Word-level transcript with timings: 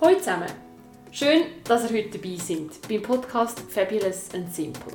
Hallo 0.00 0.16
zusammen! 0.16 0.46
Schön, 1.10 1.42
dass 1.64 1.90
ihr 1.90 1.98
heute 1.98 2.18
dabei 2.20 2.36
seid 2.36 2.88
beim 2.88 3.02
Podcast 3.02 3.58
Fabulous 3.68 4.28
and 4.32 4.54
Simple. 4.54 4.92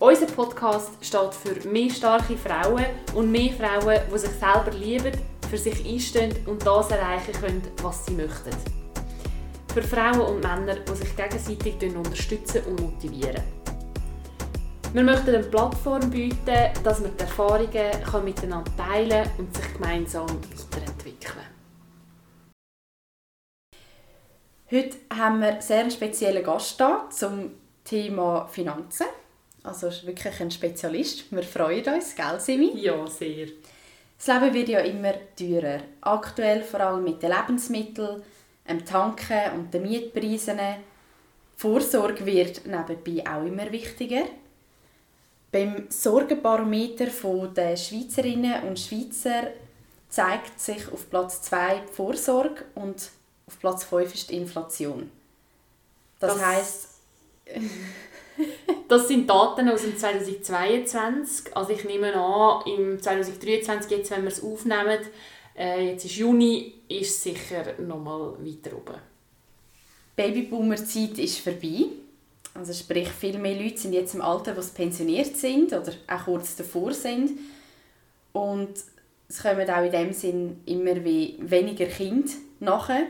Unser 0.00 0.26
Podcast 0.26 0.90
steht 1.02 1.32
für 1.34 1.68
mehr 1.68 1.88
starke 1.88 2.36
Frauen 2.36 2.84
und 3.14 3.30
mehr 3.30 3.52
Frauen, 3.52 4.00
die 4.12 4.18
sich 4.18 4.30
selber 4.30 4.76
lieben, 4.76 5.12
für 5.48 5.56
sich 5.56 5.86
einstehen 5.86 6.34
und 6.46 6.66
das 6.66 6.90
erreichen 6.90 7.32
können, 7.40 7.62
was 7.80 8.06
sie 8.06 8.14
möchten. 8.14 8.50
Für 9.72 9.82
Frauen 9.82 10.22
und 10.22 10.42
Männer, 10.42 10.80
die 10.80 10.96
sich 10.96 11.14
gegenseitig 11.14 11.96
unterstützen 11.96 12.62
und 12.64 12.80
motivieren. 12.80 13.40
Wir 14.94 15.02
möchten 15.04 15.32
eine 15.32 15.44
Plattform 15.44 16.10
bieten, 16.10 16.70
dass 16.82 16.98
man 16.98 17.16
die 17.16 17.20
Erfahrungen 17.20 18.24
miteinander 18.24 18.72
teilen 18.76 19.30
und 19.38 19.56
sich 19.56 19.74
gemeinsam 19.74 20.26
Heute 24.74 24.96
haben 25.16 25.38
wir 25.38 25.50
einen 25.50 25.60
sehr 25.60 25.88
speziellen 25.88 26.42
Gast 26.42 26.80
da 26.80 27.08
zum 27.08 27.52
Thema 27.84 28.48
Finanzen. 28.48 29.06
Also 29.62 29.86
ist 29.86 30.04
wirklich 30.04 30.40
ein 30.40 30.50
Spezialist. 30.50 31.30
Wir 31.30 31.44
freuen 31.44 31.94
uns, 31.94 32.16
gell, 32.16 32.40
Simi? 32.40 32.72
Ja, 32.80 33.06
sehr. 33.06 33.46
Das 34.18 34.26
Leben 34.26 34.52
wird 34.52 34.68
ja 34.70 34.80
immer 34.80 35.12
teurer. 35.38 35.78
Aktuell 36.00 36.64
vor 36.64 36.80
allem 36.80 37.04
mit 37.04 37.22
den 37.22 37.30
Lebensmitteln, 37.30 38.24
dem 38.68 38.84
Tanken 38.84 39.52
und 39.54 39.72
den 39.72 39.82
Mietpreisen. 39.82 40.58
Die 40.58 40.80
Vorsorge 41.56 42.26
wird 42.26 42.66
nebenbei 42.66 43.30
auch 43.30 43.46
immer 43.46 43.70
wichtiger. 43.70 44.24
Beim 45.52 45.86
Sorgenbarometer 45.88 47.06
der 47.56 47.76
Schweizerinnen 47.76 48.64
und 48.64 48.80
Schweizer 48.80 49.52
zeigt 50.08 50.58
sich 50.58 50.90
auf 50.90 51.08
Platz 51.10 51.42
2 51.42 51.82
die 51.88 51.92
Vorsorge 51.92 52.64
und 52.74 53.12
auf 53.46 53.58
Platz 53.60 53.84
5 53.84 54.14
ist 54.14 54.30
die 54.30 54.36
Inflation. 54.36 55.10
Das, 56.18 56.34
das 56.34 56.44
heisst... 56.44 56.88
das 58.88 59.08
sind 59.08 59.28
Daten 59.28 59.68
aus 59.68 59.82
dem 59.82 59.96
2022. 59.96 61.56
Also 61.56 61.70
ich 61.72 61.84
nehme 61.84 62.14
an, 62.14 62.66
im 62.66 63.00
2023, 63.00 63.90
jetzt, 63.90 64.10
wenn 64.10 64.22
wir 64.22 64.28
es 64.28 64.42
aufnehmen, 64.42 64.98
äh, 65.56 65.90
jetzt 65.90 66.04
ist 66.04 66.16
Juni, 66.16 66.74
ist 66.88 67.10
es 67.10 67.22
sicher 67.22 67.74
noch 67.78 67.98
mal 67.98 68.34
weiter 68.40 68.76
oben. 68.76 68.98
Babyboomer-Zeit 70.16 71.18
ist 71.18 71.38
vorbei. 71.38 71.86
Also 72.54 72.72
sprich, 72.72 73.08
viel 73.08 73.38
mehr 73.38 73.60
Leute 73.60 73.78
sind 73.78 73.94
jetzt 73.94 74.14
im 74.14 74.22
Alter, 74.22 74.54
die 74.54 74.60
pensioniert 74.74 75.36
sind 75.36 75.72
oder 75.72 75.92
auch 76.06 76.24
kurz 76.24 76.54
davor 76.54 76.92
sind. 76.92 77.32
Und 78.32 78.74
es 79.28 79.42
kommen 79.42 79.68
auch 79.68 79.84
in 79.84 79.90
dem 79.90 80.12
Sinn 80.12 80.60
immer 80.66 81.04
wie 81.04 81.36
weniger 81.40 81.86
Kinder 81.86 82.30
nachher. 82.60 83.06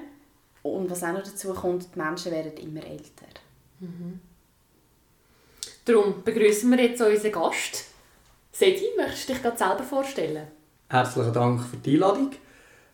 Und 0.65 0.91
was 0.91 1.05
auch 1.05 1.13
noch 1.13 1.23
dazu 1.23 1.53
kommt, 1.53 1.95
die 1.95 1.99
Menschen 1.99 2.33
werden 2.33 2.57
immer 2.57 2.85
älter. 2.85 3.27
Mhm. 3.81 4.19
Darum 5.85 6.25
begrüßen 6.25 6.71
wir 6.71 6.83
jetzt 6.83 7.03
unseren 7.03 7.33
Gast. 7.33 7.85
Sedi, 8.51 8.87
möchtest 8.97 9.29
du 9.29 9.33
dich 9.35 9.43
gerade 9.43 9.59
selber 9.59 9.83
vorstellen? 9.83 10.47
Herzlichen 10.89 11.35
Dank 11.35 11.63
für 11.63 11.77
die 11.77 11.95
Einladung. 11.95 12.31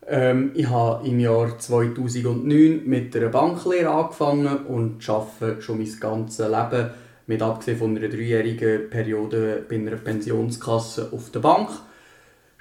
Ähm, 0.09 0.51
ich 0.55 0.69
habe 0.69 1.07
im 1.07 1.21
Jahr 1.21 1.57
2009 1.57 2.83
mit 2.87 3.15
einer 3.15 3.29
Banklehre 3.29 3.91
angefangen 3.91 4.67
und 4.67 5.09
arbeite 5.09 5.63
schon 5.63 5.79
mein 5.79 6.01
ganzes 6.01 6.49
Leben, 6.49 6.91
mit 7.29 7.41
abgesehen 7.41 7.79
von 7.79 7.97
einer 7.97 8.09
dreijährigen 8.09 8.91
Periode 8.91 9.65
bei 9.69 9.77
einer 9.77 9.97
Pensionskasse 9.97 11.11
auf 11.13 11.31
der 11.31 11.41
Bank. 11.41 11.71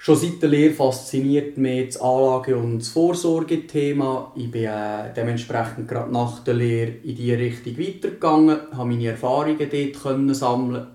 Schon 0.01 0.15
seit 0.15 0.41
der 0.41 0.49
Lehre 0.49 0.73
fasziniert 0.73 1.57
mich 1.57 1.87
das 1.87 2.01
Anlage- 2.01 2.55
und 2.55 2.79
das 2.79 2.87
Vorsorgethema. 2.87 4.31
Ich 4.35 4.49
bin 4.49 4.63
äh, 4.63 5.13
dementsprechend 5.13 5.89
gerade 5.89 6.11
nach 6.11 6.41
der 6.43 6.53
Lehre 6.53 6.93
in 7.03 7.15
diese 7.17 7.37
Richtung 7.37 7.77
weitergegangen, 7.77 8.59
habe 8.71 8.89
meine 8.89 9.07
Erfahrungen 9.09 9.57
dort 9.59 10.01
können 10.01 10.33
sammeln. 10.33 10.87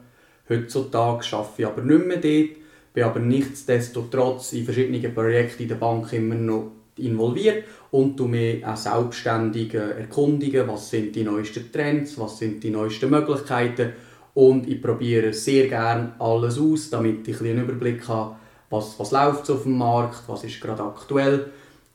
Heutzutage 0.49 1.37
arbeite 1.37 1.53
ich 1.59 1.67
aber 1.67 1.83
nicht 1.83 2.07
mehr 2.07 2.17
dort 2.17 2.65
bin 2.95 3.03
aber 3.03 3.21
nichtsdestotrotz 3.21 4.53
in 4.53 4.65
verschiedenen 4.65 5.13
Projekten 5.13 5.65
in 5.65 5.69
der 5.69 5.75
Bank 5.75 6.13
immer 6.13 6.37
noch 6.37 6.71
involviert 6.97 7.65
und 7.91 8.19
du 8.19 8.27
mich 8.29 8.65
auch 8.65 8.77
selbstständig 8.77 9.75
erkundigen, 9.75 10.69
was 10.69 10.91
sind 10.91 11.15
die 11.15 11.25
neuesten 11.25 11.73
Trends, 11.73 12.17
was 12.19 12.39
sind 12.39 12.63
die 12.63 12.71
neuesten 12.71 13.11
Möglichkeiten 13.11 13.93
und 14.33 14.69
ich 14.69 14.81
probiere 14.81 15.33
sehr 15.33 15.67
gerne 15.67 16.15
alles 16.21 16.59
aus, 16.59 16.89
damit 16.89 17.27
ich 17.27 17.41
einen 17.41 17.65
Überblick 17.65 18.07
habe, 18.07 18.37
was, 18.75 18.99
was 18.99 19.11
läuft 19.13 19.51
auf 19.51 19.63
dem 19.63 19.79
Markt, 19.79 20.23
was 20.27 20.45
ist 20.45 20.61
gerade 20.61 20.83
aktuell. 20.83 21.51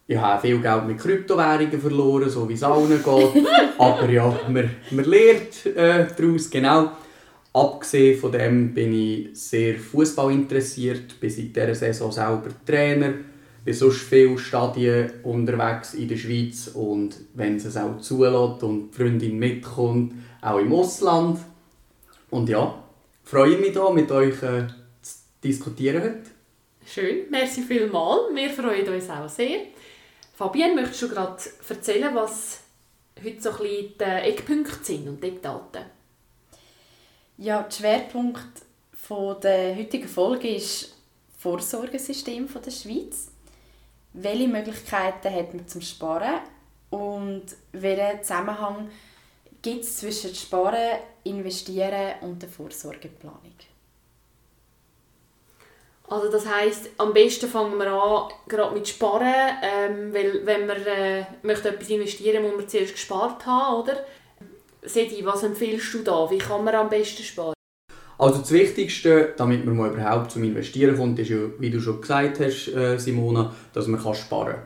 Ich 0.08 0.18
habe 0.18 0.42
viel 0.42 0.60
Geld 0.60 0.88
mit 0.88 0.98
Kryptowährungen 0.98 1.80
verloren, 1.80 2.30
so 2.30 2.50
wie 2.50 2.54
es 2.54 2.64
allen 2.64 2.90
geht, 2.90 3.48
aber 3.78 4.10
ja, 4.10 4.40
man, 4.48 4.70
man 4.92 5.06
lernt 5.06 5.66
äh, 5.68 6.08
daraus, 6.18 6.50
genau. 6.50 6.92
Abgesehen 7.54 8.20
von 8.20 8.32
dem 8.32 8.74
bin 8.74 8.94
ich 8.94 9.30
sehr 9.34 9.78
Fußball 9.78 10.32
interessiert, 10.32 11.20
bin 11.20 11.30
seit 11.30 11.56
dieser 11.56 11.76
Saison 11.76 12.12
selber 12.12 12.50
Trainer, 12.66 13.14
bin 13.64 13.74
sonst 13.74 14.02
viele 14.02 14.38
Stadien 14.38 15.12
unterwegs 15.24 15.94
in 15.94 16.08
der 16.08 16.18
Schweiz 16.18 16.70
und 16.74 17.16
wenn 17.34 17.58
es 17.58 17.76
auch 17.76 18.00
zulässt 18.00 18.64
und 18.64 18.92
die 18.92 18.98
Freundin 18.98 19.38
mitkommt, 19.38 20.14
auch 20.42 20.60
im 20.60 20.74
Ausland. 20.74 21.40
Und 22.30 22.50
ja, 22.50 22.84
freue 23.24 23.58
mich 23.58 23.74
hier 23.74 23.92
mit 23.92 24.12
euch 24.12 24.42
äh, 24.44 24.68
zu 25.02 25.16
diskutieren 25.44 26.02
heute. 26.02 26.39
Schön, 26.92 27.30
merci 27.30 27.62
vielmals. 27.62 28.34
Wir 28.34 28.50
freuen 28.50 28.90
uns 28.90 29.12
auch 29.12 29.30
sehr. 29.30 29.68
Fabienne, 30.34 30.74
möchtest 30.74 31.04
du 31.04 31.10
gerade 31.10 31.38
erzählen, 31.70 32.16
was 32.16 32.62
heute 33.24 33.40
so 33.40 33.52
ein 33.52 33.58
bisschen 33.58 33.94
die 34.00 34.28
Eckpunkte 34.28 34.84
sind 34.84 35.08
und 35.08 35.24
die 35.24 35.28
Eckdaten? 35.28 35.86
Ja, 37.38 37.62
der 37.62 37.72
Schwerpunkt 37.72 38.64
der 39.44 39.76
heutigen 39.76 40.08
Folge 40.08 40.56
ist 40.56 40.82
das 40.82 40.96
Vorsorgesystem 41.38 42.48
der 42.52 42.72
Schweiz. 42.72 43.28
Welche 44.14 44.48
Möglichkeiten 44.48 45.32
hat 45.32 45.54
man 45.54 45.68
zum 45.68 45.82
Sparen 45.82 46.40
und 46.90 47.46
welchen 47.72 48.24
Zusammenhang 48.24 48.90
gibt 49.62 49.84
es 49.84 49.98
zwischen 49.98 50.34
Sparen, 50.34 51.02
Investieren 51.24 52.16
und 52.22 52.42
der 52.42 52.50
Vorsorgeplanung? 52.50 53.54
Also 56.10 56.32
das 56.32 56.48
heißt, 56.48 56.90
am 56.98 57.14
besten 57.14 57.48
fangen 57.48 57.78
wir 57.78 57.88
an 57.88 58.32
gerade 58.48 58.74
mit 58.74 58.88
Sparen, 58.88 59.58
ähm, 59.62 60.12
weil 60.12 60.42
wenn 60.44 60.66
man 60.66 60.78
äh, 60.78 61.24
möchte 61.44 61.70
etwas 61.70 61.90
investieren, 61.90 62.42
muss 62.42 62.58
man 62.58 62.68
zuerst 62.68 62.94
gespart 62.94 63.46
haben, 63.46 63.84
oder? 63.84 63.94
Sedi, 64.82 65.24
was 65.24 65.44
empfiehlst 65.44 65.94
du 65.94 66.00
da? 66.00 66.28
Wie 66.32 66.40
kann 66.40 66.64
man 66.64 66.74
am 66.74 66.90
besten 66.90 67.22
sparen? 67.22 67.54
Also 68.18 68.40
das 68.40 68.52
Wichtigste, 68.52 69.34
damit 69.38 69.66
man 69.66 69.78
mal 69.78 69.92
überhaupt 69.92 70.32
zum 70.32 70.44
Investieren 70.44 70.98
kommt, 70.98 71.20
ist 71.20 71.30
ja, 71.30 71.38
wie 71.60 71.70
du 71.70 71.80
schon 71.80 72.02
gesagt 72.02 72.40
hast, 72.40 72.70
äh, 72.70 72.98
Simona, 72.98 73.54
dass 73.74 73.86
man 73.86 74.02
kann 74.02 74.16
sparen 74.16 74.54
kann. 74.54 74.64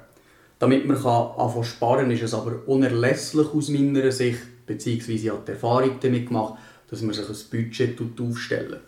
Damit 0.59 0.87
man 0.87 0.95
kann 0.95 1.31
anfangen 1.37 1.65
sparen 1.65 2.11
ist 2.11 2.23
es 2.23 2.33
aber 2.33 2.53
unerlässlich 2.67 3.53
aus 3.53 3.67
meiner 3.67 4.11
Sicht, 4.13 4.65
beziehungsweise 4.65 5.31
habe 5.31 5.43
die 5.45 5.51
Erfahrung 5.51 5.99
damit 5.99 6.27
gemacht, 6.27 6.53
dass 6.89 7.01
man 7.01 7.13
sich 7.13 7.27
ein 7.27 7.35
Budget 7.51 7.99
aufstellen 8.21 8.79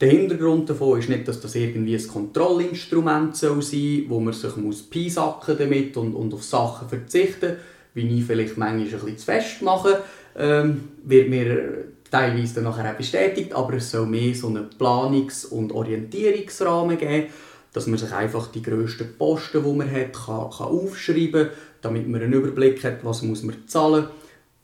Der 0.00 0.10
Hintergrund 0.10 0.68
davon 0.68 0.98
ist 0.98 1.08
nicht, 1.08 1.28
dass 1.28 1.40
das 1.40 1.54
irgendwie 1.54 1.96
ein 1.96 2.08
Kontrollinstrument 2.08 3.36
sein 3.36 3.60
soll, 3.60 4.04
wo 4.08 4.20
man 4.20 4.34
sich 4.34 4.56
muss 4.56 4.82
peisacken 4.82 5.56
damit 5.56 5.96
und, 5.96 6.14
und 6.14 6.34
auf 6.34 6.42
Sachen 6.42 6.88
verzichten, 6.88 7.56
wie 7.94 8.18
ich 8.18 8.24
vielleicht 8.24 8.58
manchmal 8.58 8.86
ein 8.86 8.90
bisschen 8.90 9.18
zu 9.18 9.24
fest 9.24 9.62
mache 9.62 10.02
ähm, 10.36 10.88
wird 11.04 11.28
mir 11.28 11.84
teilweise 12.10 12.56
dann 12.56 12.64
nachher 12.64 12.92
auch 12.92 12.96
bestätigt, 12.96 13.52
aber 13.52 13.74
es 13.74 13.90
soll 13.90 14.06
mehr 14.06 14.34
so 14.34 14.48
einen 14.48 14.70
Planungs- 14.70 15.46
und 15.46 15.72
Orientierungsrahmen 15.72 16.98
geben, 16.98 17.28
dass 17.72 17.86
man 17.86 17.98
sich 17.98 18.12
einfach 18.12 18.52
die 18.52 18.62
grössten 18.62 19.16
Posten, 19.18 19.64
die 19.64 19.72
man 19.72 19.90
hat, 19.90 20.12
kann, 20.12 20.50
kann 20.50 20.68
aufschreiben 20.68 21.48
kann, 21.48 21.50
damit 21.82 22.08
man 22.08 22.22
einen 22.22 22.32
Überblick 22.32 22.82
hat, 22.84 23.04
was 23.04 23.22
muss 23.22 23.42
man 23.42 23.66
zahlen 23.66 24.06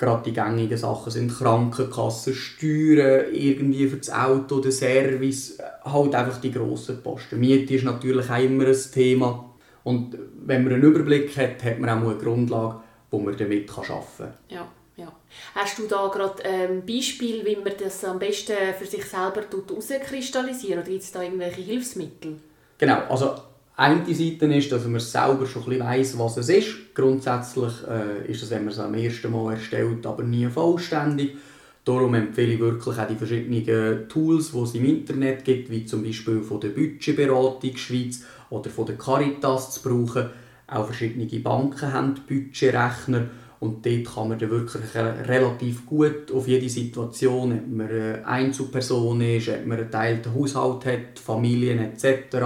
Gerade 0.00 0.22
die 0.24 0.32
gängigen 0.32 0.78
Sachen 0.78 1.12
sind 1.12 1.30
Krankenkassen, 1.30 2.32
Steuern, 2.32 3.26
irgendwie 3.34 3.86
für 3.86 3.98
das 3.98 4.10
Auto, 4.10 4.60
den 4.60 4.72
Service, 4.72 5.58
halt 5.84 6.14
einfach 6.14 6.40
die 6.40 6.50
grossen 6.50 7.02
Posten. 7.02 7.38
Miete 7.38 7.74
ist 7.74 7.84
natürlich 7.84 8.30
auch 8.30 8.42
immer 8.42 8.66
ein 8.66 8.76
Thema. 8.94 9.50
Und 9.84 10.16
wenn 10.46 10.64
man 10.64 10.72
einen 10.72 10.84
Überblick 10.84 11.36
hat, 11.36 11.62
hat 11.62 11.78
man 11.80 11.90
auch 11.90 12.08
eine 12.08 12.18
Grundlage, 12.18 12.76
wo 13.10 13.18
man 13.18 13.36
damit 13.36 13.70
arbeiten 13.70 14.04
kann. 14.16 14.32
Ja. 14.48 14.66
Ja. 14.96 15.12
Hast 15.54 15.78
du 15.78 15.86
da 15.86 16.08
gerade 16.08 16.44
ein 16.46 16.70
ähm, 16.70 16.86
Beispiel, 16.86 17.44
wie 17.44 17.56
man 17.56 17.72
das 17.78 18.02
am 18.02 18.18
besten 18.18 18.56
für 18.78 18.86
sich 18.86 19.04
selber 19.04 19.42
herauskristallisiert? 19.50 20.78
Oder 20.78 20.88
gibt 20.88 21.02
es 21.02 21.12
da 21.12 21.22
irgendwelche 21.22 21.60
Hilfsmittel? 21.60 22.36
Genau, 22.78 23.00
also 23.10 23.34
eine 23.80 24.14
Seite 24.14 24.46
ist, 24.46 24.70
dass 24.70 24.86
man 24.86 25.00
selber 25.00 25.46
schon 25.46 25.64
ein 25.72 25.80
weiss, 25.80 26.18
was 26.18 26.36
es 26.36 26.50
ist. 26.50 26.94
Grundsätzlich 26.94 27.72
äh, 27.88 28.30
ist 28.30 28.42
es, 28.42 28.50
wenn 28.50 28.64
man 28.64 28.72
es 28.72 28.78
am 28.78 28.92
ersten 28.92 29.32
Mal 29.32 29.54
erstellt, 29.54 30.04
aber 30.06 30.22
nie 30.22 30.46
vollständig. 30.48 31.36
Darum 31.84 32.12
empfehle 32.14 32.52
ich 32.52 32.60
wirklich 32.60 32.98
auch 32.98 33.08
die 33.08 33.14
verschiedenen 33.16 34.06
Tools, 34.08 34.52
die 34.52 34.58
es 34.58 34.74
im 34.74 34.84
Internet 34.84 35.44
gibt, 35.46 35.70
wie 35.70 35.86
zum 35.86 36.04
Beispiel 36.04 36.42
von 36.42 36.60
der 36.60 36.68
Budgetberatung 36.68 37.76
Schweiz 37.76 38.22
oder 38.50 38.68
von 38.68 38.84
der 38.84 38.98
Caritas 38.98 39.72
zu 39.72 39.88
brauchen. 39.88 40.28
Auch 40.66 40.84
verschiedene 40.84 41.26
Banken 41.40 41.92
haben 41.92 42.14
Budgetrechner 42.28 43.28
Und 43.60 43.84
dort 43.86 44.14
kann 44.14 44.28
man 44.28 44.38
dann 44.38 44.50
wirklich 44.50 44.94
relativ 44.94 45.86
gut 45.86 46.30
auf 46.32 46.46
jede 46.46 46.68
Situation, 46.68 47.52
ob 47.52 47.68
man 47.68 47.88
eine 47.88 48.26
Einzelperson 48.26 49.22
ist, 49.22 49.48
ob 49.48 49.66
man 49.66 49.78
einen 49.78 49.90
teilten 49.90 50.34
Haushalt 50.34 50.84
hat, 50.84 51.18
Familien 51.18 51.78
etc., 51.78 52.36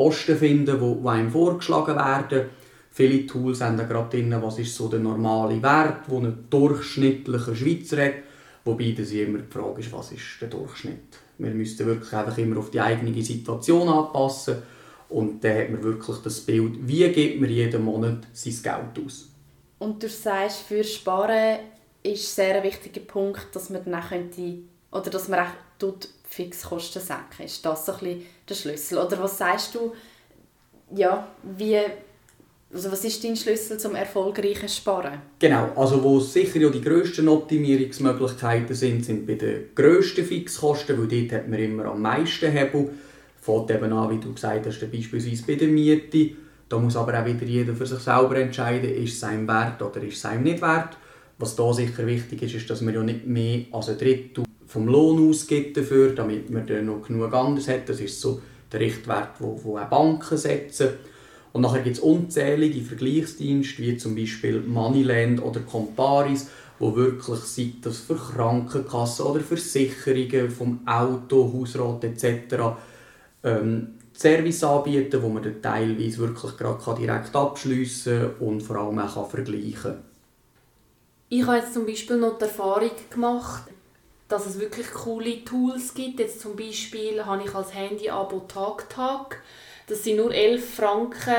Posten 0.00 0.38
finden, 0.38 0.80
die 0.80 1.08
einem 1.08 1.30
vorgeschlagen 1.30 1.94
werden. 1.94 2.48
Viele 2.90 3.26
Tools 3.26 3.60
haben 3.60 3.76
da 3.76 3.84
gerade 3.84 4.16
drin, 4.16 4.34
was 4.40 4.58
ist 4.58 4.74
so 4.74 4.88
der 4.88 4.98
normale 4.98 5.62
Wert, 5.62 6.10
den 6.10 6.24
ein 6.24 6.44
durchschnittlicher 6.48 7.54
Schweizer 7.54 8.02
hat. 8.02 8.14
Wobei 8.64 8.94
das 8.96 9.12
immer 9.12 9.40
die 9.40 9.52
Frage 9.52 9.80
ist, 9.80 9.92
was 9.92 10.12
ist 10.12 10.40
der 10.40 10.48
Durchschnitt? 10.48 11.18
Wir 11.36 11.50
müssten 11.50 11.84
wirklich 11.84 12.12
einfach 12.14 12.38
immer 12.38 12.58
auf 12.58 12.70
die 12.70 12.80
eigene 12.80 13.22
Situation 13.22 13.88
anpassen 13.88 14.56
und 15.10 15.44
dann 15.44 15.58
hat 15.58 15.70
man 15.70 15.82
wirklich 15.82 16.16
das 16.24 16.40
Bild, 16.40 16.72
wie 16.80 17.06
gibt 17.10 17.40
man 17.42 17.50
jeden 17.50 17.84
Monat 17.84 18.26
sein 18.32 18.54
Geld 18.62 19.06
aus. 19.06 19.28
Und 19.80 20.02
du 20.02 20.08
sagst, 20.08 20.62
für 20.62 20.82
Sparen 20.82 21.58
ist 22.02 22.34
sehr 22.34 22.56
ein 22.56 22.62
wichtiger 22.62 23.00
Punkt, 23.00 23.48
dass 23.52 23.68
man 23.68 23.84
dann 23.84 24.02
könnte, 24.02 24.60
oder 24.92 25.10
dass 25.10 25.28
man 25.28 25.40
auch 25.40 25.52
Fixkosten 26.30 27.02
senken. 27.02 27.44
Ist 27.44 27.64
das 27.66 27.84
so 27.84 27.92
ein 27.92 27.98
bisschen 27.98 28.22
der 28.48 28.54
Schlüssel? 28.54 28.98
Oder 28.98 29.20
was 29.20 29.36
sagst 29.36 29.74
du, 29.74 29.92
ja, 30.94 31.26
wie, 31.42 31.76
also 32.72 32.92
was 32.92 33.04
ist 33.04 33.24
dein 33.24 33.34
Schlüssel 33.34 33.78
zum 33.78 33.96
erfolgreichen 33.96 34.68
Sparen? 34.68 35.20
Genau, 35.40 35.72
also 35.74 36.02
wo 36.02 36.20
sicher 36.20 36.60
ja 36.60 36.70
die 36.70 36.80
grössten 36.80 37.28
Optimierungsmöglichkeiten 37.28 38.76
sind, 38.76 39.04
sind 39.04 39.26
bei 39.26 39.34
den 39.34 39.74
grössten 39.74 40.24
Fixkosten, 40.24 40.96
weil 40.98 41.08
dort 41.08 41.40
hat 41.40 41.48
man 41.48 41.58
immer 41.58 41.86
am 41.86 42.00
meisten 42.00 42.50
Hebel. 42.50 42.90
Fängt 43.40 43.70
eben 43.72 43.92
an, 43.92 44.10
wie 44.10 44.20
du 44.20 44.32
gesagt 44.32 44.66
hast, 44.66 44.80
beispielsweise 44.80 45.42
bei 45.44 45.56
der 45.56 45.68
Miete. 45.68 46.36
Da 46.68 46.78
muss 46.78 46.94
aber 46.94 47.20
auch 47.20 47.26
wieder 47.26 47.44
jeder 47.44 47.74
für 47.74 47.86
sich 47.86 47.98
selber 47.98 48.36
entscheiden, 48.36 48.94
ist 48.94 49.16
es 49.16 49.24
einem 49.24 49.48
wert 49.48 49.82
oder 49.82 50.00
ist 50.02 50.18
es 50.18 50.24
einem 50.24 50.44
nicht 50.44 50.62
wert. 50.62 50.96
Was 51.38 51.56
da 51.56 51.72
sicher 51.72 52.06
wichtig 52.06 52.42
ist, 52.42 52.54
ist, 52.54 52.70
dass 52.70 52.82
man 52.82 52.94
ja 52.94 53.02
nicht 53.02 53.26
mehr 53.26 53.64
als 53.72 53.88
ein 53.88 53.98
Drittel 53.98 54.44
vom 54.70 54.86
Lohn 54.86 55.28
ausgibt 55.28 55.76
dafür, 55.76 56.14
damit 56.14 56.48
man 56.48 56.64
dann 56.64 56.86
noch 56.86 57.02
genug 57.02 57.34
anderes 57.34 57.66
hat. 57.66 57.88
Das 57.88 58.00
ist 58.00 58.20
so 58.20 58.40
der 58.70 58.78
Richtwert, 58.78 59.40
wo, 59.40 59.60
wo 59.64 59.74
Banken 59.90 60.38
setzen. 60.38 60.90
Und 61.52 61.62
nachher 61.62 61.82
gibt 61.82 61.96
es 61.96 62.02
unzählige 62.02 62.80
Vergleichsdienste, 62.80 63.82
wie 63.82 63.96
zum 63.96 64.14
Beispiel 64.14 64.60
Moneyland 64.60 65.42
oder 65.42 65.58
Comparis, 65.60 66.50
wo 66.78 66.94
wirklich, 66.94 67.40
sei 67.40 67.72
das 67.82 67.98
für 67.98 68.14
Krankenkassen 68.14 69.26
oder 69.26 69.40
Versicherungen 69.40 70.50
vom 70.50 70.86
Auto, 70.86 71.52
Hausrat 71.52 72.04
etc., 72.04 72.54
ähm, 73.42 73.94
Service 74.12 74.62
anbieten, 74.62 75.20
wo 75.20 75.30
man 75.30 75.42
dann 75.42 75.60
teilweise 75.60 76.18
wirklich 76.18 76.56
gerade 76.56 77.00
direkt 77.00 77.34
abschliessen 77.34 78.20
kann 78.38 78.48
und 78.48 78.62
vor 78.62 78.76
allem 78.76 79.00
auch 79.00 79.28
vergleichen 79.28 79.82
kann. 79.82 80.04
Ich 81.28 81.44
habe 81.44 81.56
jetzt 81.56 81.74
zum 81.74 81.86
Beispiel 81.86 82.18
noch 82.18 82.38
die 82.38 82.44
Erfahrung 82.44 82.90
gemacht, 83.08 83.64
dass 84.30 84.46
es 84.46 84.58
wirklich 84.58 84.90
coole 84.92 85.44
Tools 85.44 85.94
gibt. 85.94 86.20
Jetzt 86.20 86.40
zum 86.40 86.56
Beispiel 86.56 87.24
habe 87.24 87.42
ich 87.44 87.54
als 87.54 87.74
Handy-Abo 87.74 88.40
TagTag. 88.48 89.42
Das 89.86 90.04
sind 90.04 90.16
nur 90.16 90.32
11 90.32 90.74
Franken 90.74 91.34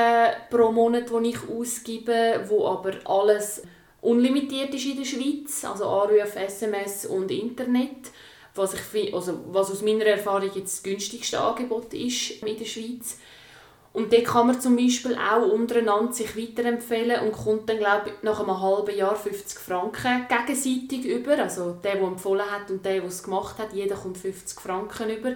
pro 0.50 0.70
Monat, 0.70 1.10
die 1.10 1.30
ich 1.30 1.48
ausgebe, 1.48 2.44
wo 2.48 2.66
aber 2.66 2.92
alles 3.04 3.62
unlimitiert 4.00 4.74
ist 4.74 4.86
in 4.86 4.98
der 4.98 5.04
Schweiz, 5.04 5.64
also 5.64 5.88
Anrufe, 5.88 6.38
SMS 6.38 7.06
und 7.06 7.30
Internet 7.30 8.10
was, 8.54 8.74
ich, 8.74 9.14
also, 9.14 9.40
was 9.48 9.70
aus 9.70 9.82
meiner 9.82 10.04
Erfahrung 10.04 10.50
jetzt 10.54 10.78
das 10.78 10.82
günstigste 10.82 11.40
Angebot 11.40 11.92
ist 11.94 12.42
in 12.42 12.56
der 12.56 12.64
Schweiz. 12.64 13.18
Und 13.92 14.10
dort 14.12 14.24
kann 14.24 14.46
man 14.46 14.60
zum 14.60 14.76
Beispiel 14.76 15.16
auch 15.16 15.46
untereinander 15.52 16.12
sich 16.12 16.34
weiterempfehlen 16.36 17.20
und 17.26 17.32
kommt 17.32 17.68
dann, 17.68 17.78
glaube 17.78 18.08
ich, 18.08 18.22
nach 18.22 18.40
einem 18.40 18.58
halben 18.58 18.96
Jahr 18.96 19.14
50 19.14 19.58
Franken 19.58 20.26
gegenseitig 20.28 21.04
über. 21.04 21.38
Also 21.38 21.72
der, 21.84 21.96
der 21.96 22.04
empfohlen 22.04 22.50
hat 22.50 22.70
und 22.70 22.84
der, 22.84 23.00
der 23.00 23.04
es 23.04 23.22
gemacht 23.22 23.58
hat, 23.58 23.74
jeder 23.74 23.96
kommt 23.96 24.16
50 24.16 24.58
Franken 24.58 25.10
über. 25.10 25.34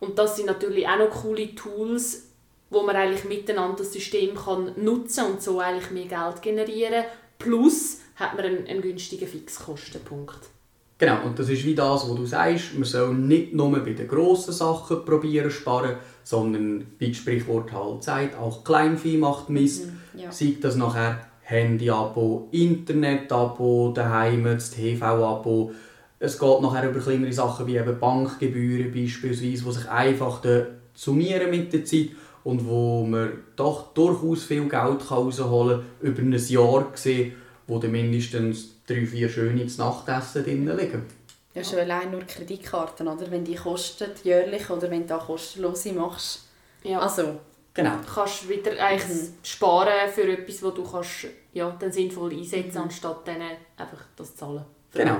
Und 0.00 0.18
das 0.18 0.36
sind 0.36 0.46
natürlich 0.46 0.86
auch 0.86 0.98
noch 0.98 1.10
coole 1.10 1.54
Tools, 1.54 2.28
wo 2.68 2.82
man 2.82 2.94
eigentlich 2.94 3.24
miteinander 3.24 3.78
das 3.78 3.92
System 3.92 4.34
kann 4.34 4.72
nutzen 4.76 5.24
und 5.24 5.42
so 5.42 5.60
eigentlich 5.60 5.90
mehr 5.90 6.06
Geld 6.06 6.42
generieren. 6.42 7.04
Plus 7.38 8.00
hat 8.16 8.36
man 8.36 8.44
einen, 8.44 8.66
einen 8.66 8.82
günstigen 8.82 9.26
Fixkostenpunkt. 9.26 10.53
Genau, 10.96 11.24
und 11.24 11.38
das 11.38 11.48
ist 11.48 11.64
wie 11.64 11.74
das, 11.74 12.08
was 12.08 12.16
du 12.16 12.24
sagst, 12.24 12.74
man 12.74 12.84
soll 12.84 13.14
nicht 13.14 13.52
nur 13.52 13.72
bei 13.80 13.92
den 13.92 14.06
grossen 14.06 14.52
Sachen 14.52 15.04
probieren 15.04 15.50
sparen, 15.50 15.96
sondern 16.22 16.84
wie 16.98 17.08
das 17.08 17.16
Sprichwort 17.16 17.72
halt 17.72 18.04
sagt, 18.04 18.38
auch 18.38 18.62
Kleinvieh 18.62 19.16
macht 19.16 19.50
Mist. 19.50 19.86
Mhm, 19.86 20.20
ja. 20.20 20.30
Sei 20.30 20.54
das 20.60 20.76
nachher 20.76 21.26
Handy-Abo, 21.42 22.48
Internet-Abo, 22.52 23.92
daheim 23.94 24.44
das 24.44 24.70
TV-Abo. 24.70 25.72
Es 26.20 26.38
geht 26.38 26.60
nachher 26.62 26.88
über 26.88 27.00
kleinere 27.00 27.32
Sachen 27.32 27.66
wie 27.66 27.76
eben 27.76 27.98
Bankgebühren 27.98 28.92
beispielsweise, 28.92 29.64
die 29.64 29.72
sich 29.72 29.90
einfach 29.90 30.42
summieren 30.94 31.50
mit 31.50 31.72
der 31.72 31.84
Zeit 31.84 32.10
und 32.44 32.66
wo 32.66 33.04
man 33.04 33.32
doch 33.56 33.92
durchaus 33.94 34.44
viel 34.44 34.68
Geld 34.68 35.10
rausholen 35.10 35.80
kann, 36.00 36.08
über 36.08 36.22
ein 36.22 36.32
Jahr 36.32 36.90
gesehen, 36.92 37.32
wo 37.66 37.78
dann 37.78 37.92
mindestens 37.92 38.68
drei, 38.86 39.06
vier 39.06 39.28
schöne 39.28 39.64
Nachtessen 39.64 40.44
drin 40.44 40.76
liegen. 40.76 41.02
Ja, 41.54 41.62
schon 41.62 41.78
allein 41.78 42.10
nur 42.10 42.22
Kreditkarten, 42.22 43.06
oder? 43.06 43.30
Wenn 43.30 43.44
die 43.44 43.54
kosten 43.54 44.10
jährlich 44.24 44.68
oder 44.70 44.90
wenn 44.90 45.02
du 45.02 45.08
da 45.08 45.18
kostenlose 45.18 45.92
machst. 45.92 46.48
Ja. 46.82 46.98
Also, 46.98 47.38
genau. 47.72 47.96
Du 48.04 48.12
kannst 48.12 48.48
wieder 48.48 48.72
eigentlich 48.84 49.22
mhm. 49.22 49.34
sparen 49.44 50.10
für 50.12 50.28
etwas, 50.32 50.60
das 50.60 50.74
du 50.74 50.82
kannst, 50.82 51.26
ja, 51.52 51.70
dann 51.78 51.92
sinnvoll 51.92 52.32
einsetzen 52.32 52.78
mhm. 52.78 52.84
anstatt 52.84 53.28
dann 53.28 53.40
einfach 53.76 54.04
das 54.16 54.34
zahlen. 54.34 54.64
Für 54.90 54.98
genau. 54.98 55.18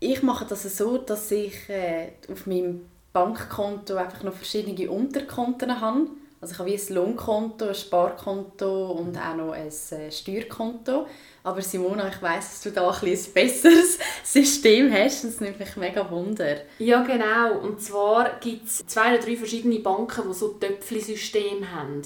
Ich 0.00 0.22
mache 0.22 0.46
das 0.46 0.62
so, 0.76 0.98
dass 0.98 1.30
ich 1.30 1.68
äh, 1.68 2.12
auf 2.30 2.46
meinem 2.46 2.86
Bankkonto 3.12 3.96
einfach 3.96 4.22
noch 4.22 4.34
verschiedene 4.34 4.90
Unterkonten 4.90 5.80
habe. 5.80 6.06
Also 6.42 6.54
ich 6.54 6.58
habe 6.58 6.70
wie 6.70 6.74
ein 6.74 6.94
Lohnkonto, 6.94 7.68
ein 7.68 7.74
Sparkonto 7.76 8.90
und 8.90 9.16
auch 9.16 9.36
noch 9.36 9.52
ein 9.52 9.68
äh, 9.68 10.10
Steuerkonto. 10.10 11.06
Aber 11.44 11.62
Simona, 11.62 12.08
ich 12.08 12.20
weiss, 12.20 12.50
dass 12.50 12.62
du 12.62 12.72
da 12.72 12.90
ein, 12.90 12.96
ein 13.06 13.18
besseres 13.32 13.98
System 14.24 14.92
hast. 14.92 15.22
Das 15.22 15.40
nimmt 15.40 15.60
mich 15.60 15.76
mega 15.76 16.10
Wunder. 16.10 16.56
Ja, 16.80 17.04
genau. 17.04 17.60
Und 17.60 17.80
zwar 17.80 18.40
gibt 18.40 18.66
es 18.66 18.84
zwei 18.88 19.14
oder 19.14 19.24
drei 19.24 19.36
verschiedene 19.36 19.78
Banken, 19.78 20.24
die 20.28 20.34
so 20.34 20.48
Töpfli-Systeme 20.48 21.72
haben. 21.72 22.02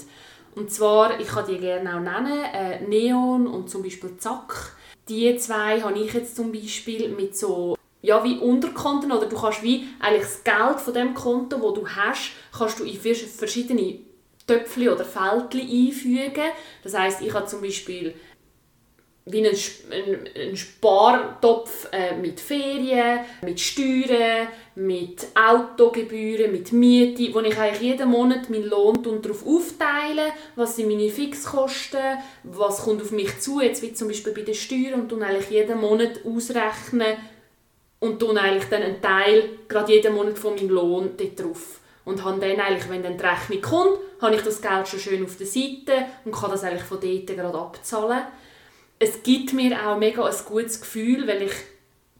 Und 0.53 0.71
zwar, 0.71 1.19
ich 1.19 1.27
kann 1.27 1.47
die 1.47 1.57
gerne 1.57 1.95
auch 1.95 1.99
nennen, 1.99 2.43
äh, 2.53 2.81
Neon 2.81 3.47
und 3.47 3.71
zum 3.71 3.81
Beispiel 3.81 4.17
Zack. 4.19 4.75
Die 5.09 5.35
zwei 5.37 5.81
habe 5.81 5.97
ich 5.97 6.13
jetzt 6.13 6.35
zum 6.35 6.51
Beispiel 6.51 7.09
mit 7.09 7.35
so 7.35 7.75
ja, 8.03 8.23
wie 8.23 8.37
Unterkonten 8.37 9.11
oder 9.11 9.25
du 9.25 9.35
kannst 9.35 9.63
wie 9.63 9.87
eigentlich 9.99 10.21
das 10.21 10.43
Geld 10.43 10.79
von 10.79 10.93
dem 10.93 11.15
Konto, 11.15 11.59
wo 11.59 11.71
du 11.71 11.87
hast, 11.87 12.33
kannst 12.55 12.79
du 12.79 12.83
in 12.83 12.99
verschiedene 12.99 14.06
Töpfchen 14.47 14.89
oder 14.89 15.05
Fältchen 15.05 15.61
einfügen. 15.61 16.51
Das 16.83 16.97
heißt, 16.97 17.21
ich 17.21 17.33
habe 17.33 17.45
zum 17.45 17.61
Beispiel 17.61 18.15
wie 19.29 19.45
ein, 19.45 19.55
ein, 19.91 20.29
ein 20.49 20.57
Spartopf 20.57 21.89
äh, 21.91 22.15
mit 22.15 22.39
Ferien, 22.39 23.19
mit 23.41 23.59
Steuern, 23.59 24.47
mit 24.75 25.27
Autogebühren, 25.35 26.51
mit 26.51 26.71
Miete, 26.71 27.33
wo 27.33 27.41
ich 27.41 27.57
eigentlich 27.57 27.81
jeden 27.81 28.09
Monat 28.09 28.49
meinen 28.49 28.69
Lohn 28.69 29.03
darauf 29.03 29.45
aufteile, 29.45 30.31
was 30.55 30.77
sind 30.77 30.87
meine 30.87 31.09
Fixkosten, 31.09 32.19
was 32.43 32.83
kommt 32.83 33.01
auf 33.01 33.11
mich 33.11 33.37
zu, 33.39 33.59
jetzt 33.59 33.81
wie 33.81 33.93
zum 33.93 34.07
Beispiel 34.07 34.33
bei 34.33 34.41
den 34.43 34.55
Steuern 34.55 35.01
und 35.01 35.11
dann 35.11 35.23
eigentlich 35.23 35.49
jeden 35.49 35.81
Monat 35.81 36.21
ausrechnen 36.23 37.17
und 37.99 38.21
dann 38.21 38.37
eigentlich 38.37 38.69
dann 38.69 38.83
einen 38.83 39.01
Teil, 39.01 39.49
gerade 39.67 39.91
jeden 39.91 40.15
Monat 40.15 40.37
von 40.37 40.55
meinem 40.55 40.69
Lohn 40.69 41.09
dort 41.17 41.39
drauf. 41.39 41.81
Und 42.07 42.23
habe 42.23 42.39
dann 42.39 42.59
eigentlich, 42.59 42.89
wenn 42.89 43.03
dann 43.03 43.17
die 43.17 43.25
Rechnung 43.25 43.61
kommt, 43.61 43.99
habe 44.21 44.35
ich 44.35 44.41
das 44.41 44.61
Geld 44.61 44.87
schon 44.87 44.99
schön 44.99 45.23
auf 45.25 45.37
der 45.37 45.45
Seite 45.45 46.05
und 46.25 46.33
kann 46.33 46.49
das 46.49 46.63
eigentlich 46.63 46.83
von 46.83 46.99
dort 46.99 47.27
gerade 47.27 47.57
abzahlen 47.57 48.23
es 48.99 49.23
gibt 49.23 49.53
mir 49.53 49.77
auch 49.87 49.97
mega 49.97 50.25
ein 50.25 50.35
gutes 50.45 50.81
Gefühl, 50.81 51.27
weil 51.27 51.43
ich 51.43 51.53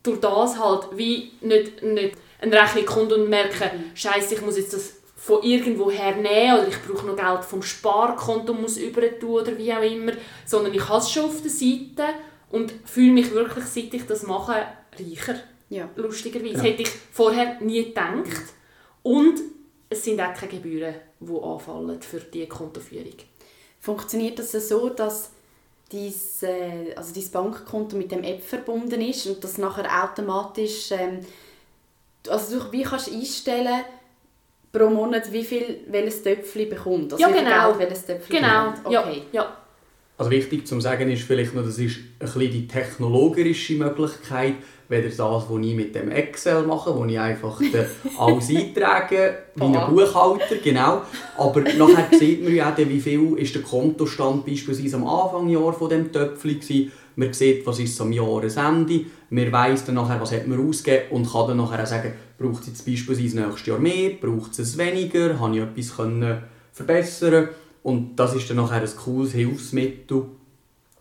durch 0.03 0.20
das 0.20 0.60
halt 0.60 0.89
wie 0.96 1.32
nicht, 1.41 1.82
nicht 1.84 2.17
eine 2.39 2.62
Rechnung 2.62 2.86
kommt 2.86 3.13
und 3.13 3.29
merke, 3.29 3.65
mhm. 3.65 3.96
Scheiße, 3.96 4.36
ich 4.36 4.41
muss 4.41 4.58
jetzt 4.58 4.74
das 4.74 4.94
von 5.15 5.41
irgendwo 5.44 5.89
her 5.89 6.15
nehmen 6.15 6.60
oder 6.60 6.67
ich 6.67 6.82
brauche 6.84 7.06
noch 7.06 7.15
Geld 7.15 7.44
vom 7.44 7.62
Sparkonto 7.62 8.53
muss 8.53 8.77
über 8.77 9.01
tun 9.20 9.41
oder 9.41 9.58
wie 9.58 9.74
auch 9.74 9.82
immer, 9.82 10.13
sondern 10.46 10.74
ich 10.74 10.88
habe 10.88 11.00
es 11.00 11.12
schon 11.12 11.25
auf 11.25 11.41
der 11.41 11.50
Seite 11.50 12.13
und 12.51 12.72
fühle 12.86 13.12
mich 13.12 13.32
wirklich, 13.32 13.65
seit 13.65 13.94
ich 13.94 14.06
das 14.06 14.24
mache, 14.24 14.65
reicher. 14.98 15.36
Ja. 15.70 15.89
Lustigerweise. 15.96 16.58
Ja. 16.58 16.62
Hätte 16.62 16.84
ich 16.84 16.89
vorher 17.12 17.60
nie 17.60 17.86
gedacht. 17.86 18.53
Und 19.03 19.41
es 19.89 20.03
sind 20.03 20.20
auch 20.20 20.34
keine 20.34 20.51
Gebühren, 20.51 20.96
die 21.20 21.41
anfallen 21.41 22.01
für 22.01 22.20
diese 22.20 22.48
Kontoführung. 22.48 23.15
Funktioniert 23.79 24.39
das 24.39 24.51
so, 24.51 24.89
dass 24.89 25.32
dein, 25.91 26.98
also 26.98 27.13
dein 27.13 27.32
Bankkonto 27.32 27.96
mit 27.96 28.12
dem 28.12 28.24
App 28.24 28.44
verbunden 28.44 29.01
ist 29.01 29.27
und 29.27 29.44
das 29.44 29.58
nachher 29.58 30.03
automatisch 30.03 30.91
ähm, 30.91 31.25
also 32.27 32.60
du 32.60 32.72
wie 32.74 32.84
kannst 32.84 33.10
einstellen 33.10 33.86
pro 34.74 34.89
Monat 34.89 35.32
wie 35.32 35.46
viel 35.46 35.86
welches 35.88 36.24
Töpfchen 36.24 36.70
bekommt? 36.70 37.13
Also 37.13 37.24
ja 37.24 37.32
genau. 37.32 37.67
Geld, 37.70 37.79
welches 37.79 38.06
Töpfchen 38.06 38.36
genau. 38.36 38.74
okay. 38.84 39.24
ja, 39.32 39.44
ja 39.44 39.58
Also 40.19 40.31
wichtig 40.31 40.65
zu 40.65 40.79
sagen 40.79 41.12
ist 41.12 41.24
vielleicht 41.24 41.53
noch, 41.53 41.63
das 41.63 41.77
ist 41.77 41.97
ein 41.97 42.25
bisschen 42.25 42.51
die 42.51 42.67
technologische 42.67 43.74
Möglichkeit, 43.75 44.55
weder 44.89 45.09
das, 45.09 45.19
was 45.19 45.43
ich 45.62 45.75
mit 45.75 45.93
dem 45.93 46.09
Excel 46.09 46.63
mache, 46.63 46.95
wo 46.95 47.05
ich 47.05 47.19
einfach 47.19 47.62
alles 48.17 48.50
eintrage, 48.50 49.38
wie 49.53 49.63
ein 49.63 49.89
Buchhalter, 49.89 50.55
genau. 50.63 51.03
Aber 51.38 51.62
nachher 51.62 52.17
sieht 52.17 52.43
man 52.43 52.55
ja 52.55 52.71
auch, 52.71 52.77
wie 52.77 53.00
viel 53.00 53.38
ist 53.38 53.53
der 53.53 53.62
Kontostand 53.62 54.43
beispielsweise 54.43 54.95
am 54.95 55.05
Anfangsjahr 55.07 55.74
von 55.74 55.89
dem 55.89 56.12
Töpfchen 56.12 56.62
war. 56.62 56.91
Man 57.15 57.33
sieht, 57.33 57.65
was 57.67 57.79
ist 57.79 58.00
am 58.01 58.12
Jahresende. 58.12 59.01
Man 59.29 59.51
weiss 59.51 59.86
dann 59.86 59.95
nachher, 59.95 60.19
was 60.19 60.31
hat 60.31 60.47
man 60.47 60.67
ausgegeben 60.67 61.12
und 61.12 61.31
kann 61.31 61.47
dann 61.50 61.57
nachher 61.57 61.83
auch 61.83 61.88
sagen, 61.88 62.13
braucht 62.39 62.62
es 62.62 62.67
jetzt 62.69 62.86
beispielsweise 62.86 63.39
nächstes 63.39 63.67
Jahr 63.67 63.79
mehr, 63.79 64.12
braucht 64.19 64.57
es 64.57 64.77
weniger, 64.77 65.39
habe 65.39 65.55
ich 65.55 65.62
etwas 65.62 65.95
können 65.95 66.41
verbessern 66.71 67.50
und 67.88 68.17
das 68.17 68.36
ist 68.36 68.50
dann 68.50 68.58
nachher 68.58 68.82
ein 68.82 68.96
cooles 68.98 69.32
Hilfsmittel. 69.32 70.25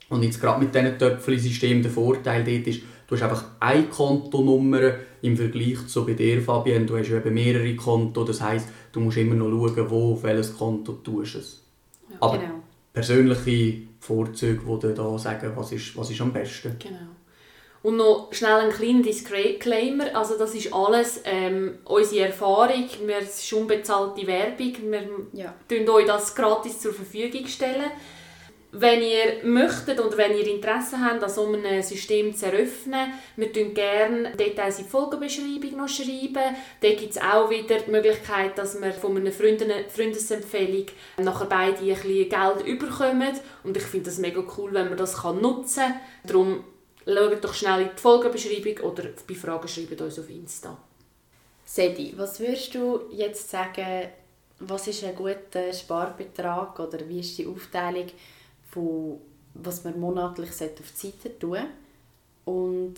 Und 0.08 0.22
jetzt 0.22 0.40
gerade 0.40 0.62
mit 0.62 0.72
diesen 0.72 0.98
Töpfchen-System 0.98 1.82
der 1.82 1.90
Vorteil 1.90 2.44
dort 2.44 2.66
ist, 2.68 2.82
Du 3.06 3.14
hast 3.14 3.22
einfach 3.22 3.44
eine 3.60 3.84
Kontonummer 3.84 4.94
im 5.22 5.36
Vergleich 5.36 5.86
zu 5.86 6.04
bei 6.04 6.14
dir, 6.14 6.42
Fabian. 6.42 6.86
Du 6.86 6.98
hast 6.98 7.08
eben 7.08 7.34
mehrere 7.34 7.76
Konten. 7.76 8.26
Das 8.26 8.40
heisst, 8.40 8.68
du 8.90 9.00
musst 9.00 9.16
immer 9.16 9.36
noch 9.36 9.48
schauen, 9.48 9.90
wo 9.90 10.14
auf 10.14 10.24
welches 10.24 10.56
Konto 10.56 10.98
du 11.04 11.22
es. 11.22 11.62
Ja, 12.10 12.16
Aber 12.18 12.38
genau. 12.38 12.54
persönliche 12.92 13.82
Vorzüge, 14.00 14.60
die 14.82 14.94
da 14.94 15.18
sagen, 15.18 15.52
was 15.54 15.70
ist, 15.70 15.96
was 15.96 16.10
ist 16.10 16.20
am 16.20 16.32
besten. 16.32 16.74
Genau. 16.80 16.98
Und 17.86 17.98
noch 17.98 18.32
schnell 18.32 18.62
ein 18.62 18.70
kleiner 18.70 19.02
Disclaimer, 19.02 20.06
also 20.12 20.36
das 20.36 20.56
ist 20.56 20.74
alles 20.74 21.20
ähm, 21.24 21.78
unsere 21.84 22.26
Erfahrung, 22.26 22.84
wir, 23.04 23.18
es 23.18 23.40
ist 23.40 23.52
unbezahlte 23.52 24.26
Werbung, 24.26 24.72
wir 24.90 25.08
ja. 25.32 25.54
stellen 25.68 25.88
euch 25.88 26.04
das 26.04 26.34
gratis 26.34 26.80
zur 26.80 26.92
Verfügung 26.92 27.46
stellen. 27.46 27.92
Wenn 28.72 29.02
ihr 29.02 29.44
möchtet 29.44 30.00
und 30.00 30.16
wenn 30.16 30.36
ihr 30.36 30.48
Interesse 30.48 31.00
habt, 31.00 31.22
an 31.22 31.30
so 31.30 31.46
einem 31.46 31.80
System 31.80 32.34
zu 32.34 32.46
eröffnen, 32.46 33.12
wir 33.36 33.52
schreiben 33.52 33.72
gerne 33.72 34.32
Details 34.32 34.80
in 34.80 34.86
die 34.86 34.90
Folgenbeschreibung 34.90 35.76
noch. 35.76 35.88
Schreiben. 35.88 36.56
Da 36.80 36.88
gibt 36.88 37.12
es 37.12 37.22
auch 37.22 37.48
wieder 37.50 37.78
die 37.78 37.90
Möglichkeit, 37.92 38.58
dass 38.58 38.82
wir 38.82 38.92
von 38.94 39.16
einer 39.16 39.30
Freundin, 39.30 39.70
Freundesempfehlung 39.88 40.86
nachher 41.18 41.46
beide 41.46 41.78
ein 41.78 41.86
bisschen 41.86 42.28
Geld 42.28 42.66
überkommen. 42.66 43.38
Und 43.62 43.76
ich 43.76 43.84
finde 43.84 44.06
das 44.06 44.18
mega 44.18 44.42
cool, 44.58 44.74
wenn 44.74 44.88
man 44.88 44.98
das 44.98 45.22
nutzen 45.22 45.84
kann. 45.84 46.00
Darum 46.24 46.64
schaut 47.06 47.44
doch 47.44 47.54
schnell 47.54 47.82
in 47.82 47.90
die 47.96 48.00
Folgenbeschreibung 48.00 48.90
oder 48.90 49.04
bei 49.26 49.34
Fragen 49.34 49.68
schreibt 49.68 50.00
uns 50.00 50.18
auf 50.18 50.28
Insta. 50.28 50.76
Sedi, 51.64 52.14
was 52.16 52.40
würdest 52.40 52.74
du 52.74 53.02
jetzt 53.10 53.50
sagen, 53.50 54.08
was 54.60 54.88
ist 54.88 55.04
ein 55.04 55.14
guter 55.14 55.72
Sparbetrag 55.72 56.78
oder 56.80 57.08
wie 57.08 57.20
ist 57.20 57.38
die 57.38 57.46
Aufteilung 57.46 58.06
von 58.70 59.20
was 59.62 59.84
man 59.84 59.98
monatlich 59.98 60.50
auf 60.50 60.58
die 60.58 60.82
Seite 60.94 61.38
tun 61.38 61.64
und 62.44 62.96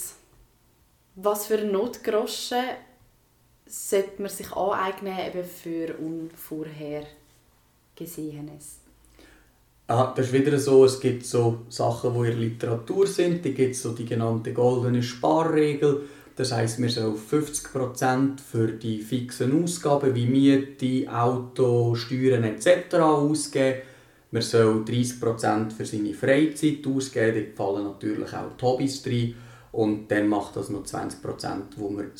was 1.15 1.47
für 1.47 1.59
Notgroschen 1.59 2.65
sollte 3.67 4.21
man 4.23 4.31
sich 4.31 4.51
aneignen 4.53 5.17
eben 5.19 5.45
für 5.45 5.97
Unvorhergesehenes? 5.99 8.78
Ah, 9.89 10.13
das 10.15 10.27
ist 10.27 10.33
wieder 10.33 10.59
so, 10.59 10.85
es 10.85 11.01
gibt 11.01 11.25
so 11.25 11.61
Sachen, 11.69 12.13
die 12.13 12.19
in 12.19 12.25
der 12.25 12.35
Literatur 12.37 13.07
sind, 13.07 13.45
da 13.45 13.51
gibt 13.51 13.75
so 13.75 13.93
die 13.93 14.05
genannte 14.05 14.53
goldene 14.53 15.03
Sparregel, 15.03 16.03
das 16.37 16.53
heisst, 16.53 16.81
wir 16.81 16.91
sollen 16.91 17.17
50% 17.17 18.39
für 18.39 18.69
die 18.69 19.01
fixen 19.01 19.65
Ausgaben 19.65 20.15
wie 20.15 20.27
Miete, 20.27 21.11
Auto, 21.13 21.95
Steuern 21.97 22.45
etc. 22.45 22.95
ausgeben 22.97 23.79
man 24.31 24.43
soll 24.43 24.85
30% 24.85 25.73
für 25.73 25.87
seine 25.87 26.13
Freizeit 26.13 26.87
ausgeben, 26.87 27.47
dort 27.47 27.57
fallen 27.57 27.85
natürlich 27.85 28.33
auch 28.35 28.57
die 28.59 28.65
Hobbys 28.65 29.07
rein. 29.07 29.35
Und 29.73 30.09
dann 30.11 30.29
macht 30.29 30.57
das 30.57 30.71
noch 30.71 30.85
20%, 30.85 31.77
wo 31.77 31.91
man 31.91 32.11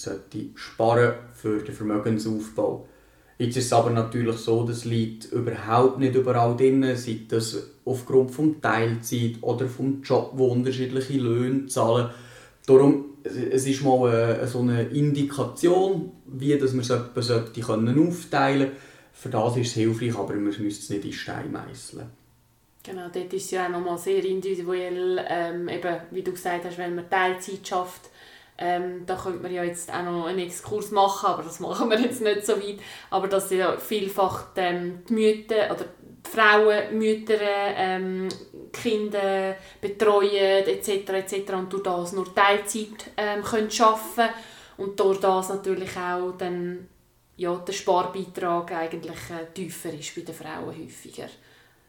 sparen 0.55 1.15
für 1.35 1.59
den 1.59 1.75
Vermögensaufbau. 1.75 2.87
Jetzt 3.39 3.57
ist 3.57 3.67
es 3.67 3.73
aber 3.73 3.91
natürlich 3.91 4.37
so, 4.37 4.65
das 4.65 4.85
liegt 4.85 5.33
überhaupt 5.33 6.01
nicht 6.01 6.15
überall 6.15 6.57
drin, 6.57 6.85
sei 6.97 7.21
das 7.29 7.57
aufgrund 7.85 8.33
von 8.33 8.61
Teilzeit 8.61 9.37
oder 9.41 9.67
vom 9.69 10.03
Job, 10.03 10.33
wo 10.35 10.49
unterschiedliche 10.49 11.19
Löhne 11.19 11.67
zahlen. 11.67 12.11
Darum, 12.67 13.05
es 13.23 13.67
ist 13.67 13.83
mal 13.83 14.09
eine, 14.09 14.47
so 14.49 14.59
eine 14.59 14.83
Indikation, 14.83 16.11
wie 16.27 16.59
das 16.59 16.73
man 16.73 16.81
es 16.81 16.91
etwa 16.91 17.23
sollte 17.23 17.63
aufteilen 17.65 18.11
sollte 18.11 18.73
für 19.19 19.31
das 19.31 19.57
ist 19.57 19.69
es 19.69 19.73
hilfreich, 19.73 20.17
aber 20.17 20.35
man 20.35 20.45
müsste 20.45 20.65
es 20.69 20.91
nicht 20.91 21.05
in 21.05 21.13
Stein 21.13 21.51
meißeln. 21.51 22.07
Genau, 22.85 23.09
dort 23.13 23.33
ist 23.33 23.47
es 23.47 23.51
ja 23.51 23.67
auch 23.67 23.71
nochmal 23.71 23.99
sehr 23.99 24.25
individuell, 24.25 25.25
ähm, 25.29 25.69
eben, 25.69 25.97
wie 26.13 26.23
du 26.23 26.31
gesagt 26.31 26.65
hast, 26.65 26.79
wenn 26.79 26.95
man 26.95 27.11
Teilzeit 27.11 27.67
schafft, 27.67 28.11
ähm, 28.59 29.07
da 29.07 29.15
könnte 29.15 29.41
man 29.41 29.55
ja 29.55 29.63
jetzt 29.63 29.93
auch 29.93 30.03
noch 30.03 30.27
einen 30.27 30.41
Exkurs 30.41 30.91
machen, 30.91 31.27
aber 31.27 31.45
das 31.45 31.61
machen 31.61 31.91
wir 31.91 32.01
jetzt 32.01 32.21
nicht 32.21 32.45
so 32.45 32.57
weit. 32.57 32.81
Aber 33.11 33.29
dass 33.29 33.51
ja 33.51 33.77
vielfach 33.77 34.49
ähm, 34.57 35.05
die 35.09 35.13
Mütter 35.13 35.71
oder 35.71 35.85
die 36.27 36.31
Frauen, 36.31 36.99
Mütter, 36.99 37.39
ähm, 37.41 38.29
Kinder 38.73 39.57
betreuen 39.81 40.67
etc. 40.67 40.89
etc. 40.89 41.53
und 41.55 41.73
durch 41.73 41.83
das 41.85 42.13
nur 42.13 42.35
Teilzeit 42.35 43.11
ähm, 43.17 43.43
können 43.43 43.71
arbeiten 43.81 44.35
und 44.77 44.99
durch 44.99 45.21
das 45.21 45.49
natürlich 45.51 45.97
auch 45.97 46.33
dann 46.37 46.89
ja, 47.37 47.55
der 47.57 47.73
Sparbeitrag 47.73 48.73
eigentlich 48.73 49.31
äh, 49.31 49.53
tiefer 49.55 49.93
ist 49.93 50.15
bei 50.15 50.23
den 50.23 50.35
Frauen 50.35 50.67
häufiger. 50.67 51.29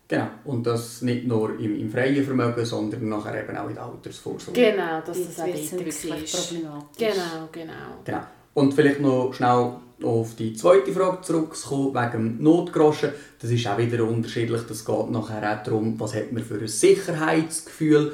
Genau, 0.09 0.27
und 0.45 0.65
das 0.65 1.03
nicht 1.03 1.27
nur 1.27 1.59
im, 1.59 1.79
im 1.79 1.91
freien 1.91 2.25
Vermögen, 2.25 2.65
sondern 2.65 3.07
nachher 3.07 3.43
eben 3.43 3.55
auch 3.55 3.69
in 3.69 3.75
der 3.75 3.83
Altersvorsorge. 3.83 4.59
Genau, 4.59 5.01
dass 5.05 5.23
das 5.23 5.39
auch 5.39 5.45
dort 5.45 5.69
problematisch. 5.69 6.49
Genau, 6.97 7.49
genau. 7.51 7.73
genau. 8.03 8.21
Und 8.55 8.73
vielleicht 8.73 9.01
noch 9.01 9.31
schnell 9.33 9.73
auf 10.01 10.35
die 10.35 10.53
zweite 10.53 10.91
Frage 10.91 11.21
zurückzukommen, 11.21 11.93
wegen 11.93 12.11
dem 12.11 12.43
Notgroschen. 12.43 13.11
Das 13.39 13.51
ist 13.51 13.67
auch 13.67 13.77
wieder 13.77 14.03
unterschiedlich. 14.03 14.61
Das 14.67 14.83
geht 14.83 15.11
nachher 15.11 15.59
auch 15.59 15.63
darum, 15.63 15.99
was 15.99 16.15
hat 16.15 16.31
man 16.31 16.43
für 16.43 16.55
ein 16.55 16.67
Sicherheitsgefühl 16.67 18.13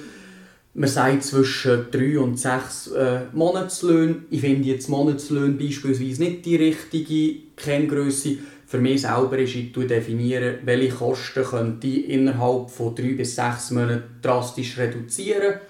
man 0.78 0.90
sagt 0.90 1.24
zwischen 1.24 1.88
drei 1.90 2.20
und 2.20 2.38
sechs 2.38 2.88
äh, 2.88 3.22
Monatslöhne. 3.32 4.24
Ich 4.30 4.42
finde 4.42 4.68
jetzt 4.68 4.90
Monatslöhne 4.90 5.54
beispielsweise 5.54 6.22
nicht 6.22 6.46
die 6.46 6.58
richtige 6.58 7.44
Kenngröße. 7.56 8.38
Für 8.76 8.82
mich 8.82 9.04
selber 9.04 9.38
ist, 9.38 9.56
ich 9.56 9.72
definiere, 9.72 10.60
welche 10.66 10.94
Kosten 10.94 11.46
könnte 11.46 11.88
ich 11.88 12.10
innerhalb 12.10 12.70
von 12.70 12.94
drei 12.94 13.14
bis 13.14 13.34
sechs 13.34 13.72
Monaten 13.72 14.20
drastisch 14.22 14.78
reduzieren. 14.78 15.62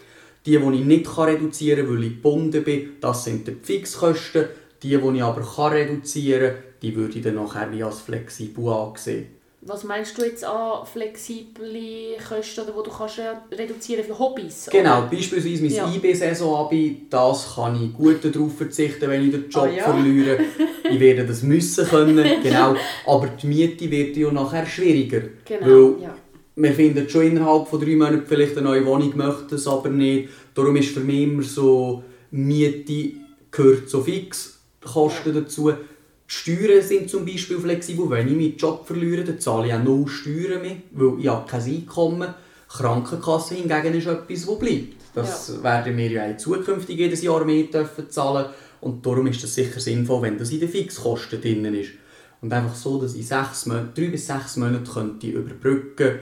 Die, 0.44 0.58
die 0.58 0.76
ich 0.80 0.86
nicht 0.86 1.16
reduzieren 1.16 1.86
kann, 1.86 1.96
weil 1.96 2.04
ich 2.06 2.16
gebunden 2.16 2.64
bin, 2.64 2.94
das 3.00 3.26
sind 3.26 3.48
die 3.48 3.58
Fixkosten. 3.62 4.46
Die, 4.82 4.98
die 4.98 5.18
ich 5.18 5.24
aber 5.24 5.72
reduzieren 5.72 6.56
kann, 6.56 6.64
die 6.82 6.96
würde 6.96 7.20
ich 7.20 7.24
dann 7.24 7.36
nachher 7.36 7.72
wie 7.72 7.84
als 7.84 8.00
flexibel 8.00 8.70
ansehen. 8.70 9.28
Was 9.62 9.84
meinst 9.84 10.18
du 10.18 10.24
jetzt 10.24 10.44
an 10.44 10.84
flexible 10.92 12.18
Kosten, 12.28 12.62
oder 12.62 12.76
wo 12.76 12.82
du 12.82 12.90
kannst 12.90 13.20
reduzieren 13.52 14.04
für 14.04 14.18
Hobbys? 14.18 14.68
Genau, 14.72 14.98
oder? 15.00 15.08
beispielsweise 15.12 15.62
mein 15.62 15.72
ja. 15.72 15.94
IB-Saison-Abi, 15.94 17.06
das 17.08 17.54
kann 17.54 17.84
ich 17.84 17.94
gut 17.94 18.26
darauf 18.26 18.58
verzichten, 18.58 19.08
wenn 19.08 19.26
ich 19.26 19.32
den 19.32 19.48
Job 19.48 19.66
ah, 19.66 19.70
ja. 19.70 19.84
verliere. 19.84 20.40
ich 20.92 21.00
werde 21.00 21.26
das 21.26 21.44
müssen 21.44 21.86
können, 21.86 22.26
genau. 22.44 22.76
Aber 23.06 23.28
die 23.28 23.48
Miete 23.48 23.90
wird 23.90 24.18
ja 24.18 24.32
nachher 24.32 24.66
schwieriger. 24.66 25.22
Genau, 25.46 25.66
weil 25.66 26.04
ja. 26.04 26.16
Wir 26.58 26.72
finden 26.72 27.10
schon 27.10 27.24
innerhalb 27.24 27.68
von 27.68 27.82
drei 27.82 27.98
Monaten 27.98 28.24
vielleicht 28.26 28.58
eine 28.58 28.68
neue 28.68 28.86
Wohnung, 28.86 29.16
möchten 29.18 29.56
es 29.56 29.68
aber 29.68 29.90
nicht. 29.90 30.30
Darum 30.54 30.76
ist 30.78 30.94
für 30.94 31.02
mich 31.02 31.24
immer 31.24 31.44
so, 31.44 32.02
Miete 32.32 33.12
gehört 33.52 33.90
so 33.90 34.02
fix, 34.02 34.60
Kosten 34.82 35.34
dazu. 35.34 35.72
Die 35.72 35.76
Steuern 36.28 36.82
sind 36.82 37.10
zum 37.10 37.26
Beispiel 37.26 37.60
flexibel. 37.60 38.10
Wenn 38.10 38.28
ich 38.28 38.34
meinen 38.36 38.58
Job 38.58 38.88
verliere, 38.88 39.26
dann 39.26 39.40
zahle 39.40 39.68
ich 39.68 39.74
auch 39.74 39.84
null 39.84 40.08
Steuern 40.08 40.62
mehr, 40.62 40.78
weil 40.92 41.20
ich 41.20 41.28
habe 41.28 41.50
kein 41.50 41.62
Einkommen 41.62 42.34
Krankenkasse 42.68 43.56
hingegen 43.56 43.94
ist 43.94 44.08
etwas, 44.08 44.46
das 44.46 44.60
bleibt. 44.60 44.96
Das 45.14 45.48
ja. 45.56 45.64
werden 45.64 45.96
wir 45.96 46.12
ja 46.12 46.38
zukünftig 46.38 46.98
jedes 46.98 47.22
Jahr 47.22 47.46
mehr 47.46 47.64
dürfen 47.64 48.10
zahlen 48.10 48.48
und 48.86 49.06
darum 49.06 49.28
ist 49.28 49.44
das 49.44 49.56
sicher 49.56 49.80
sinnvoll, 49.80 50.22
wenn 50.22 50.38
das 50.38 50.52
in 50.52 50.60
den 50.60 50.70
Fixkosten 50.70 51.42
drin 51.42 51.66
ist. 51.74 51.92
Und 52.42 52.54
einfach 52.54 52.76
so, 52.76 53.02
dass 53.02 53.16
ich 53.16 53.28
sechs 53.28 53.66
Monate, 53.66 53.90
drei 54.00 54.10
bis 54.10 54.28
sechs 54.28 54.58
Monate 54.58 54.92
könnte 54.92 55.28
überbrücken 55.28 56.20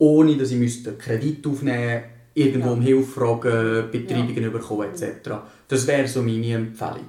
ohne 0.00 0.36
dass 0.36 0.50
ich 0.50 0.56
einen 0.56 0.98
Kredit 0.98 1.46
aufnehmen 1.46 1.94
müsste, 1.94 2.10
irgendwo 2.34 2.68
ja. 2.68 2.72
um 2.72 2.80
Hilfe 2.80 3.12
fragen, 3.12 3.90
Betreibungen 3.90 4.42
ja. 4.42 4.48
bekommen 4.48 4.88
etc. 4.90 5.30
Das 5.68 5.86
wäre 5.86 6.08
so 6.08 6.22
meine 6.22 6.54
Empfehlung. 6.54 7.06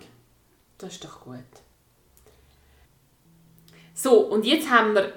Das 0.77 0.93
ist 0.93 1.03
doch 1.03 1.21
gut. 1.21 1.37
So, 3.93 4.19
und 4.27 4.45
jetzt 4.45 4.69
haben 4.69 4.93
wir 4.93 5.13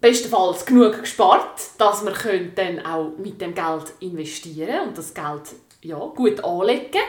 bestenfalls 0.00 0.64
genug 0.64 1.00
gespart, 1.00 1.60
dass 1.78 2.04
wir 2.04 2.48
dann 2.54 2.86
auch 2.86 3.18
mit 3.18 3.40
dem 3.40 3.54
Geld 3.54 3.92
investieren 4.00 4.88
und 4.88 4.98
das 4.98 5.12
Geld 5.12 5.54
ja, 5.82 5.98
gut 5.98 6.44
anlegen 6.44 7.02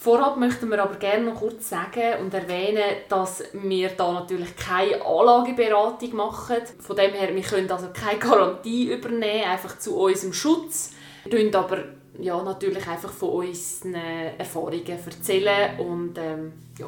Vorab 0.00 0.36
möchten 0.36 0.70
wir 0.70 0.80
aber 0.80 0.94
gerne 0.94 1.24
noch 1.24 1.40
kurz 1.40 1.70
sagen 1.70 2.20
und 2.20 2.32
erwähnen, 2.32 2.84
dass 3.08 3.42
wir 3.52 3.88
da 3.88 4.12
natürlich 4.12 4.54
keine 4.54 5.04
Anlageberatung 5.04 6.14
machen. 6.14 6.58
Von 6.78 6.94
dem 6.94 7.10
her, 7.10 7.34
wir 7.34 7.42
können 7.42 7.68
also 7.68 7.88
keine 7.92 8.20
Garantie 8.20 8.92
übernehmen, 8.92 9.50
einfach 9.50 9.76
zu 9.80 9.96
unserem 9.96 10.32
Schutz. 10.32 10.92
Wir 11.24 11.50
tun 11.50 11.60
aber 11.60 11.78
ja, 12.20 12.40
natürlich 12.40 12.86
einfach 12.86 13.10
von 13.10 13.46
unseren 13.46 13.94
Erfahrungen 13.94 14.86
erzählen 14.86 15.80
und 15.80 16.16
ähm, 16.16 16.52
ja. 16.78 16.86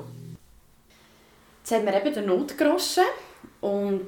Jetzt 1.58 1.72
haben 1.72 1.86
wir 1.86 1.94
eben 1.94 2.14
den 2.14 2.26
Notgroschen 2.26 3.04
und 3.60 4.06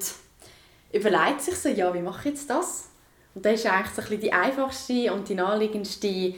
überlegt 0.92 1.40
sich 1.40 1.56
so, 1.56 1.68
ja, 1.70 1.92
wie 1.92 2.02
mache 2.02 2.28
ich 2.28 2.36
jetzt 2.36 2.48
das? 2.48 2.88
Und 3.34 3.44
das 3.44 3.54
ist 3.54 3.66
eigentlich 3.66 3.94
so 3.94 4.02
ein 4.02 4.08
bisschen 4.08 4.20
die 4.20 4.32
einfachste 4.32 5.12
und 5.12 5.28
die 5.28 5.34
naheliegendste 5.34 6.34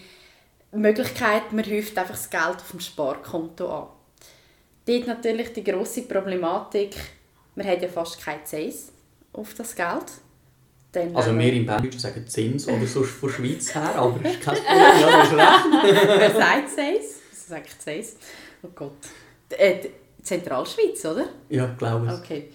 Möglichkeit, 0.74 1.52
man 1.52 1.64
häuft 1.64 1.96
einfach 1.96 2.14
das 2.14 2.30
Geld 2.30 2.56
auf 2.56 2.70
dem 2.70 2.80
Sparkonto 2.80 3.68
an. 3.68 3.86
Dort 4.86 5.06
natürlich 5.06 5.52
die 5.52 5.64
grosse 5.64 6.02
Problematik, 6.02 6.94
man 7.54 7.66
hat 7.66 7.82
ja 7.82 7.88
fast 7.88 8.20
kein 8.20 8.44
Zins 8.44 8.92
auf 9.32 9.54
das 9.54 9.74
Geld. 9.74 10.04
Dann, 10.92 11.16
also 11.16 11.36
wir 11.36 11.52
im 11.52 11.66
Berndeutschen 11.66 12.00
sagen 12.00 12.26
Zins 12.26 12.68
oder 12.68 12.86
so 12.86 13.02
von 13.02 13.28
Schweiz 13.30 13.74
her, 13.74 13.94
aber 13.96 14.18
das 14.20 14.34
ist 14.34 14.40
kein 14.42 14.54
Problem, 14.64 15.00
ja, 15.00 15.18
das 15.18 15.28
ist 15.28 15.34
recht. 15.34 16.18
Wer 16.18 16.30
sagt 16.30 16.70
Zins? 16.70 17.20
Was 17.30 17.46
sagt 17.48 17.82
Zins? 17.82 18.16
Oh 18.62 18.68
Gott. 18.74 18.92
Äh, 19.50 19.88
Zentralschweiz, 20.22 21.04
oder? 21.04 21.28
Ja, 21.48 21.66
glaube 21.78 22.06
ich. 22.06 22.12
Okay. 22.12 22.50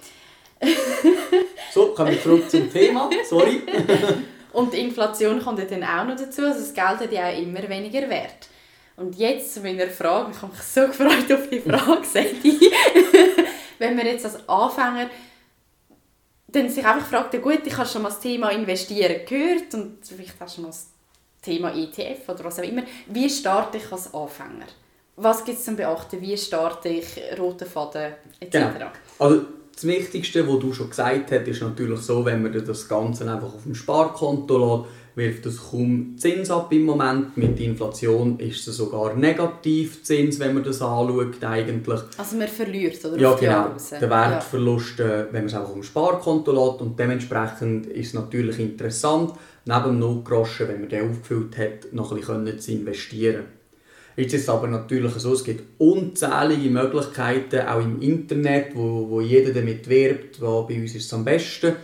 so, 1.74 1.94
kommen 1.94 2.12
wir 2.12 2.22
zurück 2.22 2.50
zum 2.50 2.72
Thema. 2.72 3.10
Sorry. 3.28 3.62
Und 4.54 4.74
die 4.74 4.80
Inflation 4.80 5.42
kommt 5.42 5.60
dann 5.60 5.84
auch 5.84 6.06
noch 6.06 6.16
dazu. 6.16 6.44
Also 6.44 6.60
das 6.60 6.74
Geld 6.74 7.00
hat 7.00 7.12
ja 7.12 7.30
auch 7.30 7.38
immer 7.38 7.68
weniger 7.70 8.10
Wert. 8.10 8.48
Und 8.96 9.16
jetzt 9.18 9.54
zu 9.54 9.62
meiner 9.62 9.88
Frage, 9.88 10.32
ich 10.32 10.42
habe 10.42 10.52
mich 10.52 10.62
so 10.62 10.82
gefreut 10.88 11.32
auf 11.32 11.50
die 11.50 11.60
Frage, 11.60 12.06
Seti. 12.06 12.60
Wenn 13.80 13.96
man 13.96 14.06
jetzt 14.06 14.26
als 14.26 14.48
Anfänger 14.48 15.10
dann 16.52 16.70
sich 16.70 16.86
einfach 16.86 17.08
fragt, 17.08 17.34
ja 17.34 17.40
gut, 17.40 17.62
ich 17.66 17.78
habe 17.78 17.88
schon 17.88 18.02
mal 18.02 18.10
das 18.10 18.20
Thema 18.20 18.50
Investieren 18.50 19.26
gehört 19.26 19.74
und 19.76 20.00
vielleicht 20.04 20.42
du 20.42 20.50
schon 20.50 20.64
mal 20.64 20.70
das 20.70 20.88
Thema 21.42 21.74
ETF 21.74 22.28
oder 22.28 22.44
was 22.46 22.60
auch 22.60 22.64
immer. 22.64 22.84
Wie 23.08 23.30
starte 23.30 23.78
ich 23.78 23.92
als 23.92 24.14
Anfänger? 24.14 24.66
Was 25.16 25.46
gibt 25.46 25.60
es 25.60 25.66
zum 25.66 25.76
Beachten? 25.76 26.22
Wie 26.22 26.38
starte 26.38 26.90
ich 26.90 27.08
rote 27.38 27.66
Faden 27.66 28.14
etc.? 28.40 28.52
Genau. 28.52 28.92
Also 29.20 29.46
das 29.80 29.88
Wichtigste, 29.88 30.46
was 30.46 30.60
du 30.60 30.74
schon 30.74 30.90
gesagt 30.90 31.32
hast, 31.32 31.48
ist 31.48 31.62
natürlich 31.62 32.02
so, 32.02 32.26
wenn 32.26 32.44
man 32.44 32.52
das 32.52 32.88
Ganze 32.90 33.32
einfach 33.32 33.56
auf 33.56 33.64
dem 33.64 33.76
Sparkonto 33.76 34.58
lässt, 34.58 34.90
wirft 35.16 35.46
das 35.46 35.72
kaum 35.72 36.18
Zins 36.18 36.52
ab 36.52 36.72
im 36.74 36.84
Moment. 36.84 37.38
Mit 37.38 37.58
der 37.58 37.68
Inflation 37.68 38.38
ist 38.40 38.68
es 38.68 38.76
sogar 38.76 39.16
negativ 39.16 40.04
Zins, 40.04 40.38
wenn 40.40 40.54
man 40.54 40.64
das 40.64 40.82
anschaut 40.82 41.42
eigentlich. 41.44 42.00
Also 42.18 42.36
man 42.36 42.48
verliert, 42.50 43.04
oder? 43.06 43.18
Ja, 43.18 43.34
genau. 43.36 43.70
Der 44.02 44.10
Wertverlust, 44.10 45.00
ja. 45.00 45.26
wenn 45.32 45.44
man 45.44 45.46
es 45.46 45.54
einfach 45.54 45.70
auf 45.70 45.74
dem 45.76 45.84
Sparkonto 45.84 46.52
lässt 46.52 46.82
und 46.82 47.00
dementsprechend 47.00 47.86
ist 47.86 48.08
es 48.08 48.14
natürlich 48.14 48.60
interessant, 48.60 49.32
neben 49.64 49.84
dem 49.84 50.00
Notgroschen, 50.00 50.68
wenn 50.68 50.82
man 50.82 50.90
den 50.90 51.10
aufgefüllt 51.10 51.58
hat, 51.58 51.94
noch 51.94 52.12
ein 52.12 52.18
bisschen 52.18 52.60
zu 52.60 52.72
investieren. 52.74 53.59
Jetzt 54.20 54.34
ist 54.34 54.42
es 54.42 54.50
aber 54.50 54.68
natürlich 54.68 55.14
so, 55.14 55.32
es 55.32 55.46
gibt 55.46 55.64
unzählige 55.78 56.70
Möglichkeiten, 56.70 57.66
auch 57.66 57.80
im 57.80 58.02
Internet, 58.02 58.76
wo, 58.76 59.10
wo 59.10 59.22
jeder 59.22 59.54
damit 59.54 59.88
wirbt, 59.88 60.42
wo 60.42 60.64
bei 60.64 60.82
uns 60.82 60.94
ist 60.94 61.06
es 61.06 61.14
am 61.14 61.24
besten. 61.24 61.78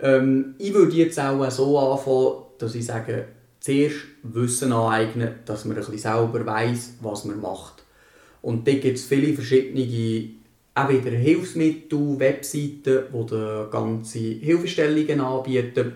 Ähm, 0.00 0.54
ich 0.56 0.72
würde 0.72 0.96
jetzt 0.96 1.20
auch 1.20 1.50
so 1.50 1.78
anfangen, 1.78 2.44
dass 2.56 2.74
ich 2.74 2.86
sage, 2.86 3.26
zuerst 3.60 3.96
Wissen 4.22 4.72
aneignen, 4.72 5.34
dass 5.44 5.66
man 5.66 5.76
ein 5.76 5.80
bisschen 5.80 5.98
selber 5.98 6.46
weiß, 6.46 6.94
was 7.02 7.26
man 7.26 7.42
macht. 7.42 7.84
Und 8.40 8.66
da 8.66 8.72
gibt 8.72 8.96
es 8.96 9.04
viele 9.04 9.34
verschiedene 9.34 10.30
auch 10.74 10.88
wieder 10.88 11.10
Hilfsmittel, 11.10 12.18
Webseiten, 12.18 13.00
die 13.12 13.70
ganze 13.70 14.18
Hilfestellungen 14.18 15.20
anbieten. 15.20 15.94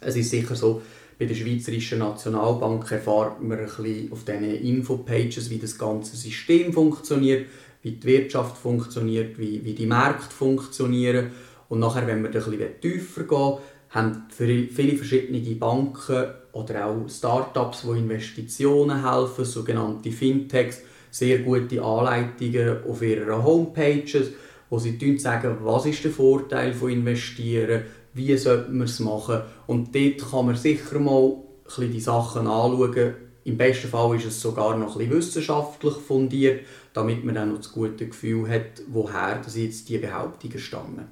Es 0.00 0.16
ist 0.16 0.30
sicher 0.30 0.54
so, 0.54 0.80
bei 1.18 1.26
der 1.26 1.34
Schweizerischen 1.34 2.00
Nationalbank 2.00 2.90
erfahrt 2.90 3.42
man 3.42 3.58
ein 3.58 3.66
bisschen 3.66 4.12
auf 4.12 4.24
diesen 4.24 4.44
Infopages, 4.44 5.50
wie 5.50 5.58
das 5.58 5.78
ganze 5.78 6.16
System 6.16 6.72
funktioniert, 6.72 7.46
wie 7.82 7.92
die 7.92 8.06
Wirtschaft 8.06 8.56
funktioniert, 8.56 9.38
wie, 9.38 9.64
wie 9.64 9.74
die 9.74 9.86
Märkte 9.86 10.34
funktionieren. 10.34 11.30
Und 11.68 11.80
nachher, 11.80 12.06
wenn 12.06 12.22
wir 12.22 12.28
ein 12.28 12.32
bisschen 12.32 12.80
tiefer 12.80 13.24
gehen, 13.24 13.58
haben 13.90 14.24
viele 14.30 14.96
verschiedene 14.96 15.40
Banken 15.54 16.26
oder 16.52 16.86
auch 16.86 17.08
Startups, 17.08 17.82
die 17.82 17.98
Investitionen 17.98 19.08
helfen, 19.08 19.44
sogenannte 19.44 20.10
Fintechs, 20.10 20.82
sehr 21.10 21.38
gute 21.38 21.80
Anleitungen 21.80 22.84
auf 22.88 23.02
ihren 23.02 23.44
Homepages, 23.44 24.32
wo 24.68 24.78
sie 24.80 25.18
sagen, 25.18 25.58
was 25.62 25.86
ist 25.86 26.02
der 26.02 26.10
Vorteil 26.10 26.72
von 26.72 26.90
investieren, 26.90 27.84
wie 28.14 28.36
sollte 28.36 28.70
man 28.70 28.86
es 28.86 29.00
machen. 29.00 29.42
Und 29.66 29.94
dort 29.94 30.30
kann 30.30 30.46
man 30.46 30.56
sicher 30.56 30.98
mal 30.98 31.36
die 31.78 32.00
Sachen 32.00 32.46
anschauen. 32.46 33.14
Im 33.44 33.58
besten 33.58 33.88
Fall 33.88 34.16
ist 34.16 34.24
es 34.24 34.40
sogar 34.40 34.76
noch 34.76 34.98
ein 34.98 35.10
wissenschaftlich 35.10 35.94
fundiert, 35.94 36.64
damit 36.94 37.24
man 37.24 37.34
dann 37.34 37.50
noch 37.50 37.58
das 37.58 37.72
gute 37.72 38.06
Gefühl 38.06 38.48
hat, 38.48 38.82
woher 38.86 39.40
das 39.44 39.56
jetzt 39.56 39.88
die 39.88 39.98
Behauptungen 39.98 40.58
stammen. 40.58 41.08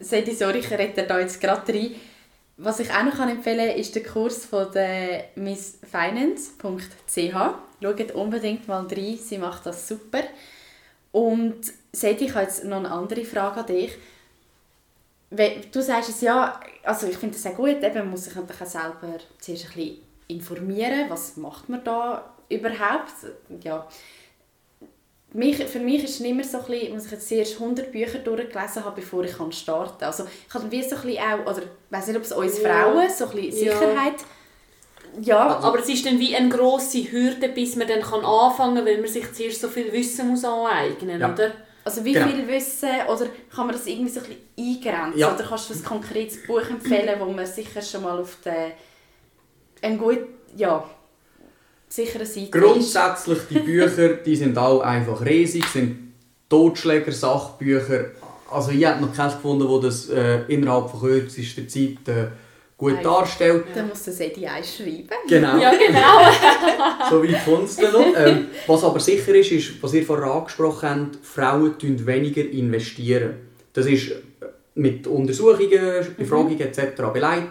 Seid 0.00 0.30
sorry, 0.36 0.58
ich 0.58 0.70
rede 0.70 1.04
da 1.06 1.18
jetzt 1.18 1.40
gerade 1.40 1.72
rein. 1.72 1.92
Was 2.56 2.80
ich 2.80 2.90
auch 2.90 3.04
noch 3.04 3.18
empfehlen 3.26 3.70
kann, 3.70 3.78
ist 3.78 3.94
der 3.94 4.02
Kurs 4.02 4.44
von 4.44 4.70
der 4.72 5.28
missfinance.ch. 5.34 7.16
Schaut 7.82 8.12
unbedingt 8.12 8.68
mal 8.68 8.86
rein, 8.86 9.18
sie 9.18 9.38
macht 9.38 9.64
das 9.64 9.88
super. 9.88 10.22
Und 11.12 11.56
Seti, 11.92 12.26
ich 12.26 12.34
habe 12.34 12.44
jetzt 12.44 12.64
noch 12.64 12.76
eine 12.76 12.90
andere 12.90 13.24
Frage 13.24 13.60
an 13.60 13.66
dich 13.66 13.92
du 15.30 15.82
sagst 15.82 16.10
es 16.10 16.20
ja, 16.20 16.60
also 16.82 17.06
ich 17.06 17.16
finde 17.16 17.36
es 17.36 17.42
sehr 17.42 17.52
gut, 17.52 17.82
eben, 17.82 17.94
man 17.94 18.10
muss 18.10 18.24
sich 18.24 18.34
natürlich 18.34 18.62
auch 18.62 18.66
selber 18.66 19.18
zuerst 19.38 19.66
ein 19.66 19.72
bisschen 19.74 19.98
informieren, 20.28 21.08
was 21.08 21.36
macht 21.36 21.68
man 21.68 21.84
da 21.84 22.34
überhaupt, 22.48 23.14
ja. 23.62 23.86
Mich, 25.32 25.64
für 25.64 25.78
mich 25.78 26.02
ist 26.02 26.18
es 26.18 26.26
immer 26.26 26.42
so 26.42 26.58
ein 26.58 26.64
bisschen, 26.64 26.92
muss 26.92 27.04
ich 27.04 27.12
jetzt 27.12 27.28
zuerst 27.28 27.60
100 27.60 27.92
Bücher 27.92 28.18
durchgelesen 28.18 28.84
habe, 28.84 29.00
bevor 29.00 29.22
ich 29.22 29.36
starten 29.56 29.98
kann. 29.98 30.08
Also 30.08 30.24
ich 30.48 30.52
habe 30.52 30.68
wie 30.72 30.82
so 30.82 30.96
ein 30.96 31.02
bisschen 31.02 31.22
auch, 31.22 31.46
oder 31.46 31.62
ich 31.62 31.68
weiß 31.90 32.08
nicht, 32.08 32.16
ob 32.16 32.24
es 32.24 32.32
uns 32.32 32.60
ja. 32.60 32.68
Frauen 32.68 33.08
so 33.08 33.26
ein 33.26 33.36
bisschen 33.36 33.52
Sicherheit 33.52 34.24
ja, 35.20 35.56
also, 35.56 35.68
aber 35.68 35.78
es 35.80 35.88
ist 35.88 36.06
dann 36.06 36.18
wie 36.18 36.34
eine 36.36 36.48
grosse 36.48 37.10
Hürde, 37.10 37.48
bis 37.48 37.76
man 37.76 37.88
dann 37.88 38.02
anfangen 38.02 38.76
kann, 38.76 38.86
weil 38.86 38.98
man 38.98 39.08
sich 39.08 39.32
zuerst 39.32 39.60
so 39.60 39.68
viel 39.68 39.92
Wissen 39.92 40.28
muss 40.28 40.44
aneignen 40.44 41.20
muss, 41.20 41.38
ja. 41.38 41.52
Also 41.90 42.04
wie 42.04 42.12
genau. 42.12 42.28
viel 42.28 42.46
Wissen, 42.46 42.88
oder 43.12 43.26
kann 43.52 43.66
man 43.66 43.74
das 43.74 43.84
irgendwie 43.84 44.10
so 44.10 44.20
ein 44.20 44.26
bisschen 44.26 44.92
eingrenzen? 44.92 45.18
Ja. 45.18 45.34
Oder 45.34 45.42
kannst 45.42 45.70
du 45.70 45.74
ein 45.74 45.82
konkretes 45.82 46.46
Buch 46.46 46.62
empfehlen, 46.70 47.18
wo 47.18 47.24
man 47.24 47.44
sicher 47.44 47.82
schon 47.82 48.04
mal 48.04 48.20
auf 48.20 48.36
der 48.44 48.72
ein 49.82 49.98
gut, 49.98 50.20
ja, 50.56 50.84
sicheren 51.88 52.26
Seite 52.26 52.50
Grundsätzlich, 52.50 53.38
ist. 53.38 53.50
die 53.50 53.58
Bücher, 53.58 54.08
die 54.24 54.36
sind 54.36 54.56
alle 54.56 54.84
einfach 54.84 55.24
riesig, 55.24 55.64
sind 55.64 56.12
Totschläger, 56.48 57.10
Sachbücher. 57.10 58.12
Also 58.52 58.70
ich 58.70 58.84
habe 58.84 59.04
noch 59.04 59.12
keins 59.12 59.34
gefunden, 59.34 59.68
wo 59.68 59.80
das 59.80 60.08
äh, 60.10 60.42
innerhalb 60.46 60.90
von 60.90 61.00
kürzester 61.00 61.66
Zeit 61.66 62.06
äh, 62.06 62.28
gut 62.80 62.94
Nein. 62.94 63.04
darstellt. 63.04 63.64
Dann 63.74 63.88
muss 63.88 64.04
das 64.04 64.18
Edi 64.20 64.40
schreiben. 64.40 65.06
Genau. 65.28 65.58
Ja, 65.58 65.70
genau. 65.72 67.10
so 67.10 67.22
weit 67.22 67.44
kommt 67.44 67.68
es 67.68 67.76
dann 67.76 67.92
noch. 67.92 68.06
Ähm, 68.16 68.46
was 68.66 68.82
aber 68.82 68.98
sicher 68.98 69.34
ist, 69.34 69.52
ist, 69.52 69.82
was 69.82 69.92
ihr 69.92 70.02
vorher 70.02 70.32
angesprochen 70.32 70.88
habt, 70.88 71.18
Frauen 71.22 71.74
investieren 71.78 72.06
weniger 72.06 72.40
investieren. 72.40 73.34
Das 73.74 73.84
ist 73.84 74.12
mit 74.74 75.06
Untersuchungen, 75.06 76.06
Befragungen 76.16 76.56
mhm. 76.56 76.62
etc. 76.62 77.02
belegt. 77.12 77.48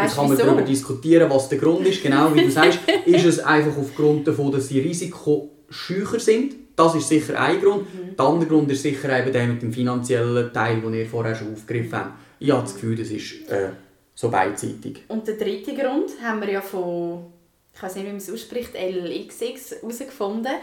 Jetzt 0.00 0.14
kann 0.14 0.28
man 0.28 0.38
wieso? 0.38 0.46
darüber 0.46 0.62
diskutieren, 0.62 1.28
was 1.28 1.48
der 1.48 1.58
Grund 1.58 1.84
ist. 1.84 2.00
Genau 2.00 2.32
wie 2.32 2.42
du 2.42 2.50
sagst, 2.50 2.78
ist 3.04 3.24
es 3.24 3.40
einfach 3.40 3.76
aufgrund 3.76 4.28
davon, 4.28 4.52
dass 4.52 4.68
sie 4.68 4.78
risikoscheucher 4.78 6.20
sind. 6.20 6.54
Das 6.76 6.94
ist 6.94 7.08
sicher 7.08 7.40
ein 7.40 7.60
Grund. 7.60 7.82
Mhm. 7.92 8.16
Der 8.16 8.24
andere 8.24 8.48
Grund 8.48 8.70
ist 8.70 8.82
sicher 8.82 9.18
eben 9.18 9.32
der 9.32 9.48
mit 9.48 9.60
dem 9.60 9.72
finanziellen 9.72 10.52
Teil, 10.52 10.80
den 10.80 10.94
ihr 10.94 11.06
vorher 11.06 11.34
schon 11.34 11.52
aufgegriffen 11.52 11.98
habt. 11.98 12.12
Ich 12.38 12.52
habe 12.52 12.62
das 12.62 12.74
Gefühl, 12.74 12.94
das 12.94 13.10
ist... 13.10 13.50
Äh, 13.50 13.70
so 14.18 14.30
beidseitig. 14.30 15.04
Und 15.06 15.28
der 15.28 15.36
dritte 15.36 15.76
Grund 15.76 16.10
haben 16.20 16.40
wir 16.40 16.50
ja 16.50 16.60
von, 16.60 17.26
ich 17.72 17.80
weiß 17.80 17.94
nicht, 17.94 18.04
wie 18.04 18.08
man 18.08 18.16
es 18.16 18.28
ausspricht, 18.28 18.74
LXX 18.74 19.76
herausgefunden. 19.80 20.54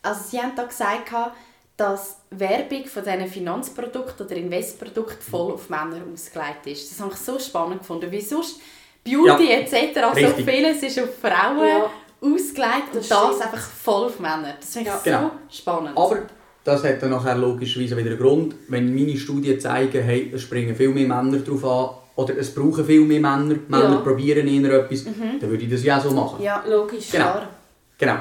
Also 0.00 0.20
sie 0.30 0.40
haben 0.40 0.52
da 0.56 0.64
gesagt, 0.64 1.12
dass 1.76 2.16
Werbung 2.30 2.86
von 2.86 3.04
diesen 3.04 3.26
Finanzprodukten 3.26 4.24
oder 4.24 4.36
Investprodukten 4.36 5.20
voll 5.20 5.52
auf 5.52 5.68
Männer 5.68 6.00
ausgelegt 6.10 6.66
ist. 6.66 6.90
Das 6.90 7.00
habe 7.00 7.12
ich 7.12 7.18
so 7.18 7.38
spannend 7.38 7.80
gefunden, 7.80 8.10
wie 8.10 8.22
sonst 8.22 8.58
Beauty 9.04 9.50
ja, 9.50 9.58
etc. 9.58 9.98
Also 9.98 10.26
so 10.28 10.42
vieles 10.42 10.82
ist 10.82 10.98
auf 10.98 11.18
Frauen 11.20 11.68
ja. 11.68 11.90
ausgelegt 12.22 12.94
und 12.94 13.00
das, 13.00 13.08
das 13.08 13.40
einfach 13.42 13.68
voll 13.70 14.06
auf 14.06 14.18
Männer. 14.18 14.54
Das 14.58 14.72
finde 14.72 14.88
ich 14.88 15.06
ja. 15.06 15.20
so 15.20 15.28
genau. 15.28 15.30
spannend. 15.50 15.98
Aber 15.98 16.22
das 16.64 16.82
hat 16.82 17.02
dann 17.02 17.10
nachher 17.10 17.34
logischerweise 17.34 17.98
wieder 17.98 18.12
einen 18.12 18.18
Grund, 18.18 18.54
wenn 18.68 18.94
meine 18.94 19.14
Studien 19.18 19.60
zeigen, 19.60 20.02
hey, 20.02 20.32
es 20.34 20.40
springen 20.40 20.74
viel 20.74 20.88
mehr 20.88 21.06
Männer 21.06 21.40
darauf 21.40 21.64
an, 21.66 22.03
oder 22.16 22.38
es 22.38 22.54
brauchen 22.54 22.84
viel 22.84 23.00
mehr 23.00 23.20
Männer, 23.20 23.56
Männer 23.68 23.90
ja. 23.90 23.96
probieren 23.96 24.46
eher 24.46 24.72
etwas, 24.72 25.04
mhm. 25.04 25.40
dann 25.40 25.50
würde 25.50 25.64
ich 25.64 25.70
das 25.70 25.84
ja 25.84 25.98
auch 25.98 26.02
so 26.02 26.10
machen. 26.10 26.42
Ja, 26.42 26.62
logisch, 26.68 27.10
genau. 27.10 27.24
klar. 27.24 27.48
Genau. 27.98 28.16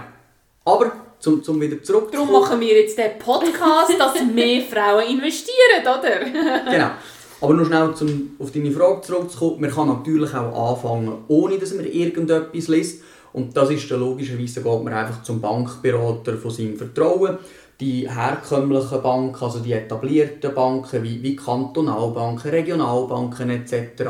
Aber 0.65 0.91
zum, 1.19 1.43
zum 1.43 1.59
wieder 1.61 1.81
zurück. 1.81 2.11
Darum 2.11 2.31
machen 2.31 2.59
wir 2.59 2.81
jetzt 2.81 2.97
den 2.97 3.17
Podcast, 3.17 3.93
dass 3.97 4.23
mehr 4.23 4.61
Frauen 4.69 5.07
investieren, 5.07 5.81
oder? 5.81 6.71
genau. 6.71 6.91
Aber 7.39 7.53
nur 7.53 7.65
schnell 7.65 7.93
zum, 7.93 8.35
auf 8.39 8.51
deine 8.51 8.71
Frage 8.71 9.01
zurückzukommen. 9.01 9.61
Man 9.61 9.71
kann 9.71 9.87
natürlich 9.87 10.33
auch 10.33 10.71
anfangen, 10.71 11.23
ohne 11.27 11.57
dass 11.57 11.73
man 11.73 11.85
irgendetwas 11.85 12.67
liest. 12.67 13.03
Und 13.33 13.55
das 13.57 13.69
ist 13.71 13.89
dann 13.89 13.99
logischerweise, 13.99 14.61
geht 14.61 14.83
man 14.83 14.93
einfach 14.93 15.23
zum 15.23 15.41
Bankberater 15.41 16.37
von 16.37 16.51
seinem 16.51 16.77
Vertrauen. 16.77 17.37
Die 17.79 18.09
herkömmlichen 18.09 19.01
Banken, 19.01 19.43
also 19.43 19.59
die 19.59 19.73
etablierten 19.73 20.53
Banken 20.53 21.03
wie, 21.03 21.21
wie 21.23 21.35
Kantonalbanken, 21.35 22.51
Regionalbanken 22.51 23.49
etc., 23.49 24.03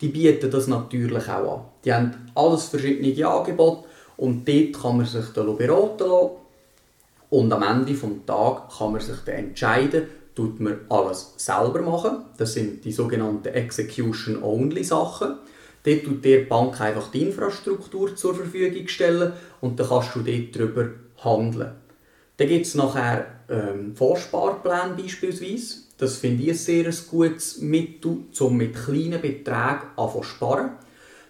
die 0.00 0.08
bieten 0.08 0.50
das 0.50 0.68
natürlich 0.68 1.28
auch 1.28 1.56
an. 1.56 1.64
Die 1.84 1.92
haben 1.92 2.30
alles 2.34 2.66
verschiedene 2.66 3.26
Angebote 3.26 3.84
und 4.16 4.46
dort 4.46 4.82
kann 4.82 4.96
man 4.98 5.06
sich 5.06 5.26
dann 5.34 5.56
beraten 5.56 6.08
lassen. 6.08 6.30
Und 7.30 7.52
am 7.52 7.62
Ende 7.62 7.92
des 7.92 8.00
Tages 8.26 8.78
kann 8.78 8.92
man 8.92 9.00
sich 9.00 9.18
dann 9.24 9.34
entscheiden, 9.34 10.04
tut 10.34 10.60
man 10.60 10.78
alles 10.88 11.34
selber 11.36 11.82
machen. 11.82 12.18
Das 12.36 12.54
sind 12.54 12.84
die 12.84 12.92
sogenannten 12.92 13.48
Execution-Only-Sachen. 13.48 15.34
Dort 15.84 16.04
tut 16.04 16.24
die 16.24 16.38
Bank 16.38 16.80
einfach 16.80 17.10
die 17.10 17.22
Infrastruktur 17.22 18.14
zur 18.14 18.34
Verfügung 18.34 18.86
stellen 18.88 19.32
und 19.60 19.78
dann 19.78 19.88
kannst 19.88 20.14
du 20.14 20.20
dort 20.20 20.54
darüber 20.54 20.88
handeln. 21.24 21.72
Dann 22.38 22.48
gibt 22.48 22.66
es 22.66 22.74
nachher 22.74 23.26
ähm, 23.50 23.94
Vorsparpläne 23.94 24.94
beispielsweise. 24.96 25.80
Das 25.98 26.18
finde 26.18 26.44
ich 26.44 26.50
ein 26.50 26.54
sehr 26.54 26.92
gutes 27.10 27.58
Mittel, 27.58 28.18
um 28.38 28.56
mit 28.56 28.74
kleinen 28.74 29.20
Beträgen 29.20 29.88
zu 29.96 30.22
sparen. 30.22 30.70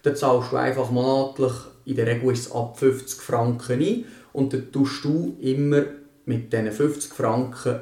Dann 0.02 0.16
zahlst 0.16 0.52
du 0.52 0.56
einfach 0.56 0.90
monatlich, 0.90 1.52
in 1.86 1.96
der 1.96 2.06
Regel 2.06 2.32
ist 2.32 2.46
es 2.46 2.52
ab 2.52 2.78
50 2.78 3.20
Franken 3.20 3.80
ein 3.80 4.04
und 4.34 4.52
dann 4.52 4.70
tust 4.70 5.04
du 5.04 5.36
immer 5.40 5.84
mit 6.26 6.52
diesen 6.52 6.70
50 6.70 7.12
Franken 7.14 7.80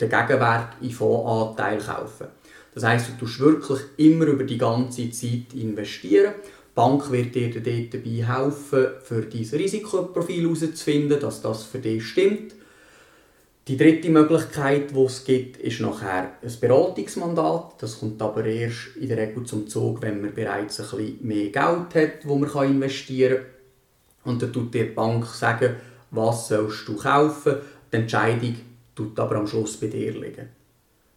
den 0.00 0.08
Gegenwert 0.08 0.76
in 0.80 0.90
Fondsanteil 0.92 1.78
kaufen. 1.78 2.28
Das 2.72 2.84
heisst, 2.84 3.08
du 3.08 3.24
tust 3.24 3.40
wirklich 3.40 3.80
immer 3.96 4.26
über 4.26 4.44
die 4.44 4.58
ganze 4.58 5.10
Zeit 5.10 5.54
investieren. 5.54 6.34
Bank 6.76 7.10
wird 7.10 7.34
dir 7.34 7.48
dabei 7.50 8.26
helfen, 8.26 8.86
für 9.02 9.22
dein 9.22 9.60
Risikoprofil 9.60 10.42
herauszufinden, 10.42 11.18
dass 11.18 11.40
das 11.40 11.64
für 11.64 11.78
dich 11.78 12.06
stimmt. 12.06 12.54
Die 13.66 13.78
dritte 13.78 14.10
Möglichkeit, 14.10 14.94
die 14.94 15.00
es 15.00 15.24
gibt, 15.24 15.56
ist 15.56 15.80
nachher 15.80 16.34
ein 16.42 16.60
Beratungsmandat. 16.60 17.76
Das 17.78 17.98
kommt 17.98 18.20
aber 18.20 18.44
erst 18.44 18.94
in 19.00 19.08
der 19.08 19.16
Regel 19.16 19.44
zum 19.44 19.66
Zug, 19.66 20.02
wenn 20.02 20.20
man 20.20 20.34
bereits 20.34 20.78
ein 20.78 20.86
bisschen 20.86 21.26
mehr 21.26 21.48
Geld 21.48 21.94
hat, 21.94 22.24
wo 22.24 22.36
man 22.36 22.70
investieren 22.70 23.38
kann. 23.38 24.32
Und 24.32 24.42
dann 24.42 24.52
tut 24.52 24.74
die 24.74 24.84
Bank 24.84 25.24
sagen, 25.24 25.76
was 26.10 26.48
sollst 26.48 26.86
du 26.86 26.94
kaufen. 26.94 27.56
Die 27.90 27.96
Entscheidung 27.96 28.54
tut 28.94 29.18
aber 29.18 29.36
am 29.36 29.46
Schluss 29.46 29.78
bei 29.78 29.86
dir 29.86 30.12
liegen. 30.12 30.50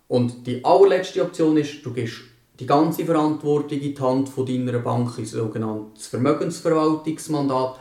Und 0.08 0.48
die 0.48 0.64
allerletzte 0.64 1.22
Option 1.22 1.58
ist, 1.58 1.86
du 1.86 1.94
gibst 1.94 2.22
die 2.60 2.66
ganze 2.66 3.06
Verantwortung 3.06 3.80
in 3.80 3.96
die 3.96 4.02
Hand 4.02 4.30
von 4.30 4.46
deiner 4.46 4.80
Bank, 4.80 5.18
ein 5.18 5.26
sogenanntes 5.26 6.08
Vermögensverwaltungsmandat. 6.08 7.80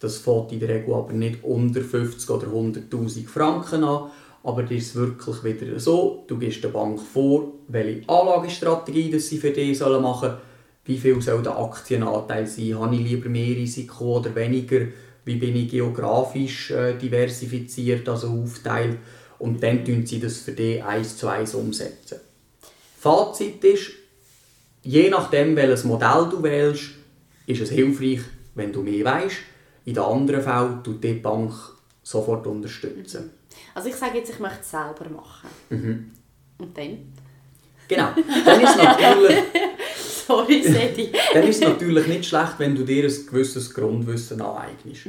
Das 0.00 0.18
fängt 0.18 0.52
in 0.52 0.60
der 0.60 0.68
Regel 0.68 0.94
aber 0.94 1.12
nicht 1.12 1.42
unter 1.42 1.80
50 1.80 2.28
oder 2.30 2.46
100'000 2.46 3.26
Franken 3.26 3.84
an. 3.84 4.10
Aber 4.44 4.62
das 4.62 4.72
ist 4.72 4.94
wirklich 4.94 5.42
wieder 5.44 5.80
so, 5.80 6.24
du 6.28 6.38
gibst 6.38 6.62
der 6.62 6.68
Bank 6.68 7.00
vor, 7.00 7.52
welche 7.66 8.08
Anlagestrategie 8.08 9.10
das 9.10 9.28
sie 9.28 9.38
für 9.38 9.50
dich 9.50 9.80
machen 9.80 10.00
sollen, 10.00 10.38
wie 10.84 10.96
viel 10.96 11.20
soll 11.20 11.42
der 11.42 11.58
Aktienanteil 11.58 12.46
sein, 12.46 12.78
habe 12.78 12.94
ich 12.94 13.02
lieber 13.02 13.28
mehr 13.28 13.56
Risiko 13.56 14.18
oder 14.18 14.34
weniger, 14.34 14.86
wie 15.24 15.36
bin 15.36 15.56
ich 15.56 15.70
geografisch 15.70 16.70
äh, 16.70 16.96
diversifiziert, 16.96 18.08
also 18.08 18.28
aufteilt 18.28 18.96
und 19.38 19.62
dann 19.62 19.84
tun 19.84 20.06
sie 20.06 20.20
das 20.20 20.38
für 20.38 20.52
dich 20.52 20.82
eins 20.82 21.16
zu 21.18 21.28
eins 21.28 21.54
umsetzen. 21.54 22.20
Fazit 22.98 23.62
ist, 23.64 23.90
je 24.88 25.10
nachdem 25.10 25.54
welches 25.54 25.84
Modell 25.84 26.28
du 26.30 26.42
wählst, 26.42 26.90
ist 27.46 27.60
es 27.60 27.70
hilfreich, 27.70 28.20
wenn 28.54 28.72
du 28.72 28.82
mehr 28.82 29.04
weißt. 29.04 29.36
In 29.84 29.94
den 29.94 30.02
anderen 30.02 30.42
Fällen 30.42 30.82
tut 30.82 31.04
die 31.04 31.12
Bank 31.12 31.52
sofort 32.02 32.46
unterstützen. 32.46 33.30
Also 33.74 33.90
ich 33.90 33.96
sage 33.96 34.18
jetzt, 34.18 34.30
ich 34.30 34.38
möchte 34.38 34.60
es 34.62 34.70
selber 34.70 35.06
machen. 35.10 35.48
Mhm. 35.68 36.10
Und 36.56 36.76
dann? 36.76 36.98
Genau. 37.86 38.08
Dann 38.44 38.60
ist 38.60 38.76
natürlich, 38.76 39.38
Sorry, 40.26 40.62
Sedi. 40.62 41.12
dann 41.34 41.42
ist 41.42 41.62
es 41.62 41.68
natürlich 41.68 42.06
nicht 42.06 42.24
schlecht, 42.24 42.54
wenn 42.58 42.74
du 42.74 42.84
dir 42.84 43.04
ein 43.04 43.26
gewisses 43.26 43.72
Grundwissen 43.72 44.40
aneignest. 44.40 45.08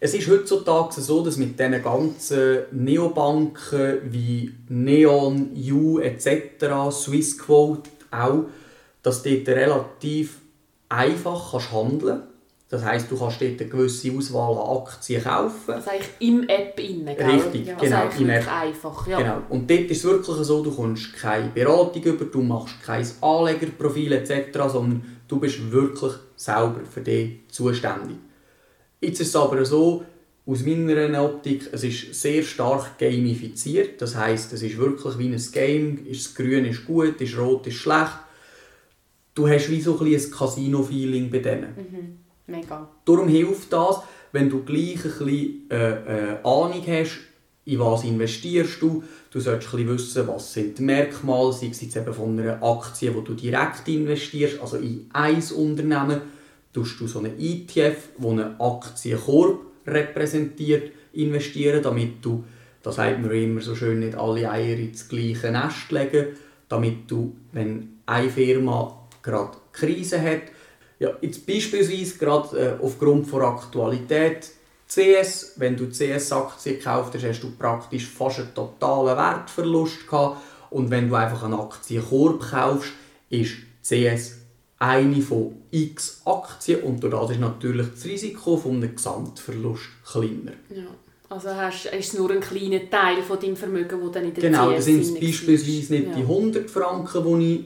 Es 0.00 0.14
ist 0.14 0.28
heutzutage 0.30 0.98
so, 1.00 1.22
dass 1.22 1.36
mit 1.36 1.58
diesen 1.58 1.82
ganzen 1.82 2.58
Neobanken 2.72 3.98
wie 4.10 4.54
Neon, 4.68 5.50
U 5.72 5.98
etc., 5.98 6.90
Swissquote 6.90 7.90
auch, 8.10 8.44
dass 9.08 9.22
du 9.22 9.34
dort 9.36 9.56
relativ 9.56 10.38
einfach 10.88 11.50
kannst 11.52 11.72
handeln 11.72 12.18
kannst. 12.18 12.28
Das 12.70 12.84
heisst, 12.84 13.10
du 13.10 13.18
kannst 13.18 13.40
dort 13.40 13.58
eine 13.58 13.70
gewisse 13.70 14.12
Auswahl 14.12 14.58
an 14.58 14.82
Aktien 14.82 15.24
kaufen. 15.24 15.72
Also 15.72 15.90
eigentlich 15.90 16.08
im 16.18 16.46
App 16.46 16.78
innen, 16.78 17.16
gell? 17.16 17.26
Richtig, 17.26 17.66
ja, 17.66 17.76
genau, 17.76 17.96
Also 18.04 18.22
im 18.22 18.28
App. 18.28 18.52
einfach, 18.52 19.06
ja. 19.06 19.18
Genau. 19.18 19.42
Und 19.48 19.70
dort 19.70 19.80
ist 19.90 19.96
es 19.98 20.04
wirklich 20.04 20.36
so, 20.36 20.62
du 20.62 20.70
kommst 20.70 21.14
keine 21.14 21.48
Beratung 21.48 22.02
über, 22.02 22.26
du 22.26 22.42
machst 22.42 22.74
kein 22.84 23.06
Anlegerprofil 23.22 24.12
etc., 24.12 24.58
sondern 24.70 25.02
du 25.26 25.40
bist 25.40 25.70
wirklich 25.70 26.12
selber 26.36 26.80
für 26.84 27.00
dich 27.00 27.38
zuständig. 27.48 28.18
Jetzt 29.00 29.20
ist 29.20 29.28
es 29.28 29.36
aber 29.36 29.64
so, 29.64 30.04
aus 30.44 30.62
meiner 30.62 31.24
Optik, 31.24 31.70
es 31.72 31.84
ist 31.84 32.14
sehr 32.14 32.42
stark 32.42 32.98
gamifiziert. 32.98 34.00
Das 34.02 34.14
heißt, 34.14 34.52
es 34.52 34.62
ist 34.62 34.76
wirklich 34.76 35.18
wie 35.18 35.28
ein 35.28 35.42
Game. 35.52 36.06
Ist 36.06 36.26
das 36.26 36.34
Grün 36.34 36.66
ist 36.66 36.84
gut, 36.86 37.20
ist 37.20 37.38
Rot 37.38 37.66
ist 37.66 37.76
schlecht. 37.76 38.18
Du 39.38 39.48
hast 39.48 39.70
wie 39.70 39.80
so 39.80 39.96
ein, 40.00 40.12
ein 40.12 40.30
Casino-Feeling 40.32 41.30
bei 41.30 41.38
denen. 41.38 42.24
Mega. 42.48 42.88
Darum 43.04 43.28
hilft 43.28 43.72
das, 43.72 44.00
wenn 44.32 44.50
du 44.50 44.64
gleich 44.64 45.04
ein 45.04 45.12
bisschen 45.12 45.70
äh, 45.70 46.32
äh, 46.32 46.36
Ahnung 46.42 46.82
hast, 46.84 47.20
in 47.64 47.78
was 47.78 48.02
investierst 48.02 48.82
du. 48.82 49.04
Du 49.30 49.38
solltest 49.38 49.72
ein 49.72 49.86
bisschen 49.86 49.94
wissen, 49.94 50.26
was 50.26 50.52
sind 50.52 50.76
die 50.78 50.82
Merkmale, 50.82 51.52
sei 51.52 51.68
es 51.68 51.80
jetzt 51.80 51.96
eben 51.96 52.12
von 52.12 52.36
einer 52.36 52.60
Aktie, 52.60 53.14
wo 53.14 53.20
du 53.20 53.34
direkt 53.34 53.86
investierst, 53.86 54.60
also 54.60 54.76
in 54.78 55.08
ein 55.12 55.40
Unternehmen, 55.54 56.20
tust 56.72 56.98
du 56.98 57.06
so 57.06 57.20
einen 57.20 57.38
ETF, 57.38 58.08
wo 58.16 58.32
einen 58.32 58.60
Aktienkorb 58.60 59.60
repräsentiert, 59.86 60.90
investieren, 61.12 61.80
damit 61.80 62.24
du, 62.24 62.42
das 62.82 62.96
sagt 62.96 63.22
man 63.22 63.30
immer 63.30 63.60
so 63.60 63.76
schön, 63.76 64.00
nicht 64.00 64.16
alle 64.16 64.50
Eier 64.50 64.78
ins 64.78 65.08
gleiche 65.08 65.52
Nest 65.52 65.92
legen, 65.92 66.26
damit 66.68 67.08
du, 67.08 67.36
wenn 67.52 68.00
eine 68.04 68.30
Firma 68.30 68.97
gerade 69.28 69.56
Krise 69.72 70.20
hat, 70.20 70.42
ja, 70.98 71.10
jetzt 71.20 71.46
beispielsweise 71.46 72.18
gerade 72.18 72.58
äh, 72.58 72.84
aufgrund 72.84 73.26
von 73.26 73.42
Aktualität 73.42 74.50
CS, 74.88 75.52
wenn 75.56 75.76
du 75.76 75.90
CS-Aktien 75.90 76.78
gekauft 76.78 77.14
hast, 77.14 77.24
hast 77.24 77.42
du 77.42 77.50
praktisch 77.56 78.06
fast 78.06 78.40
einen 78.40 78.54
totalen 78.54 79.16
Wertverlust 79.16 80.08
gehabt. 80.08 80.38
Und 80.70 80.90
wenn 80.90 81.08
du 81.08 81.14
einfach 81.14 81.44
einen 81.44 81.54
Aktienkorb 81.54 82.40
kaufst, 82.50 82.92
ist 83.28 83.52
CS 83.82 84.38
eine 84.78 85.20
von 85.20 85.56
x 85.70 86.22
Aktien 86.24 86.82
und 86.82 87.02
durch 87.02 87.12
das 87.12 87.30
ist 87.32 87.40
natürlich 87.40 87.88
das 87.90 88.04
Risiko 88.04 88.56
von 88.56 88.76
einem 88.76 88.94
Gesamtverlust 88.94 89.82
kleiner. 90.10 90.52
Ja. 90.70 90.86
Also 91.30 91.54
hast, 91.54 91.86
ist 91.86 92.12
es 92.12 92.18
nur 92.18 92.30
ein 92.30 92.40
kleiner 92.40 92.88
Teil 92.88 93.22
von 93.22 93.38
deinem 93.38 93.56
Vermögen, 93.56 94.00
das 94.00 94.12
dann 94.12 94.24
in 94.24 94.34
der 94.34 94.42
Genau, 94.44 94.70
CS 94.70 94.76
das 94.76 94.84
sind 94.86 95.20
beispielsweise 95.20 95.92
nicht 95.92 96.16
die 96.16 96.22
100 96.22 96.70
Franken, 96.70 97.40
die 97.40 97.54
ich 97.54 97.64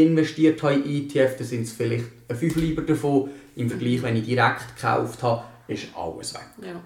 investiert 0.00 0.62
habe 0.62 0.74
in 0.74 1.04
ETF, 1.08 1.36
das 1.38 1.50
sind 1.50 1.68
vielleicht 1.68 2.04
ein 2.28 2.36
Fünfliber 2.36 2.82
davon. 2.82 3.30
Im 3.56 3.68
Vergleich, 3.68 4.02
wenn 4.02 4.16
ich 4.16 4.24
direkt 4.24 4.76
gekauft 4.76 5.22
habe, 5.22 5.42
ist 5.68 5.86
alles 5.94 6.32
weg. 6.34 6.46
Ja. 6.62 6.80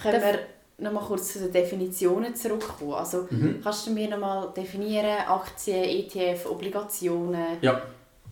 Können 0.00 0.22
wir 0.22 0.38
noch 0.78 0.92
mal 0.92 1.04
kurz 1.04 1.32
zu 1.32 1.40
den 1.40 1.52
Definitionen 1.52 2.34
zurückkommen? 2.36 2.92
Also, 2.94 3.26
Mhm. 3.30 3.60
kannst 3.62 3.86
du 3.86 3.90
mir 3.90 4.08
noch 4.08 4.18
mal 4.18 4.52
definieren, 4.56 5.18
Aktien, 5.26 5.82
ETF, 5.84 6.46
Obligationen, 6.46 7.56
Ja, 7.60 7.82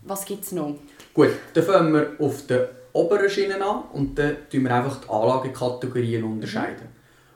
was 0.05 0.25
gibt 0.25 0.45
es 0.45 0.53
noch? 0.53 0.77
gut. 1.13 1.31
Dann 1.53 1.65
fangen 1.65 1.93
wir 1.93 2.13
auf 2.19 2.47
der 2.47 2.71
oberen 2.93 3.29
Schiene 3.29 3.57
an 3.65 3.83
und 3.93 4.17
dann 4.19 4.37
tun 4.51 4.63
wir 4.63 4.75
einfach 4.75 5.01
die 5.01 5.09
Anlagekategorien 5.09 6.23
unterscheiden. 6.25 6.89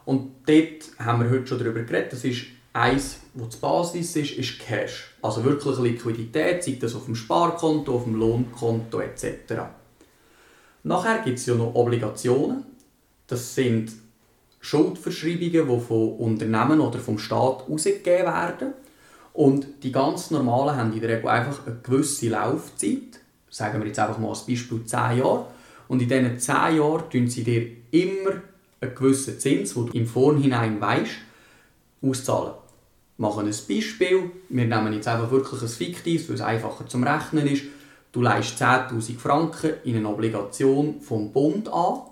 Und 0.04 0.30
dort 0.46 1.04
haben 1.04 1.22
wir 1.24 1.30
heute 1.30 1.46
schon 1.48 1.58
darüber 1.58 1.80
geredet, 1.82 2.12
das 2.12 2.24
ist 2.24 2.42
eins, 2.72 3.20
was 3.34 3.48
die 3.50 3.56
Basis 3.58 4.16
ist, 4.16 4.32
ist 4.32 4.58
Cash. 4.60 5.14
Also 5.22 5.44
wirklich 5.44 5.78
Liquidität, 5.78 6.62
sei 6.62 6.78
das 6.80 6.94
auf 6.94 7.06
dem 7.06 7.14
Sparkonto, 7.14 7.94
auf 7.94 8.04
dem 8.04 8.16
Lohnkonto 8.16 9.00
etc. 9.00 9.54
Nachher 10.82 11.18
gibt 11.22 11.38
es 11.38 11.46
ja 11.46 11.54
noch 11.54 11.74
Obligationen. 11.74 12.64
Das 13.26 13.54
sind 13.54 13.92
Schuldverschreibungen, 14.60 15.68
die 15.68 15.80
von 15.80 16.12
Unternehmen 16.16 16.80
oder 16.80 16.98
vom 16.98 17.18
Staat 17.18 17.68
ausgegeben 17.68 18.26
werden. 18.26 18.72
Und 19.32 19.66
die 19.82 19.92
ganz 19.92 20.30
normalen 20.30 20.76
haben 20.76 20.92
in 20.92 21.00
der 21.00 21.16
Regel 21.16 21.28
einfach 21.28 21.66
eine 21.66 21.76
gewisse 21.82 22.28
Laufzeit. 22.28 23.20
Sagen 23.50 23.80
wir 23.80 23.86
jetzt 23.86 23.98
einfach 23.98 24.18
mal 24.18 24.30
als 24.30 24.46
Beispiel 24.46 24.84
10 24.84 25.18
Jahre. 25.18 25.46
Und 25.86 26.02
in 26.02 26.08
diesen 26.08 26.38
10 26.38 26.54
Jahren 26.76 27.10
tun 27.10 27.28
sie 27.28 27.44
dir 27.44 27.66
immer 27.90 28.42
einen 28.80 28.94
gewissen 28.94 29.38
Zins, 29.38 29.74
den 29.74 29.86
du 29.86 29.92
im 29.92 30.06
Vorhinein 30.06 30.80
weißt, 30.80 31.12
auszahlen. 32.02 32.52
Wir 33.16 33.28
machen 33.28 33.46
ein 33.46 33.54
Beispiel. 33.68 34.30
Wir 34.48 34.64
nehmen 34.66 34.92
jetzt 34.92 35.08
einfach 35.08 35.30
wirklich 35.30 35.60
ein 35.62 35.68
fiktives, 35.68 36.28
weil 36.28 36.36
es 36.36 36.40
einfacher 36.40 36.86
zum 36.86 37.04
Rechnen 37.04 37.46
ist. 37.46 37.64
Du 38.12 38.22
leist 38.22 38.60
10'000 38.62 39.18
Franken 39.18 39.74
in 39.84 39.96
eine 39.96 40.08
Obligation 40.08 41.00
vom 41.00 41.32
Bund 41.32 41.68
an 41.68 42.02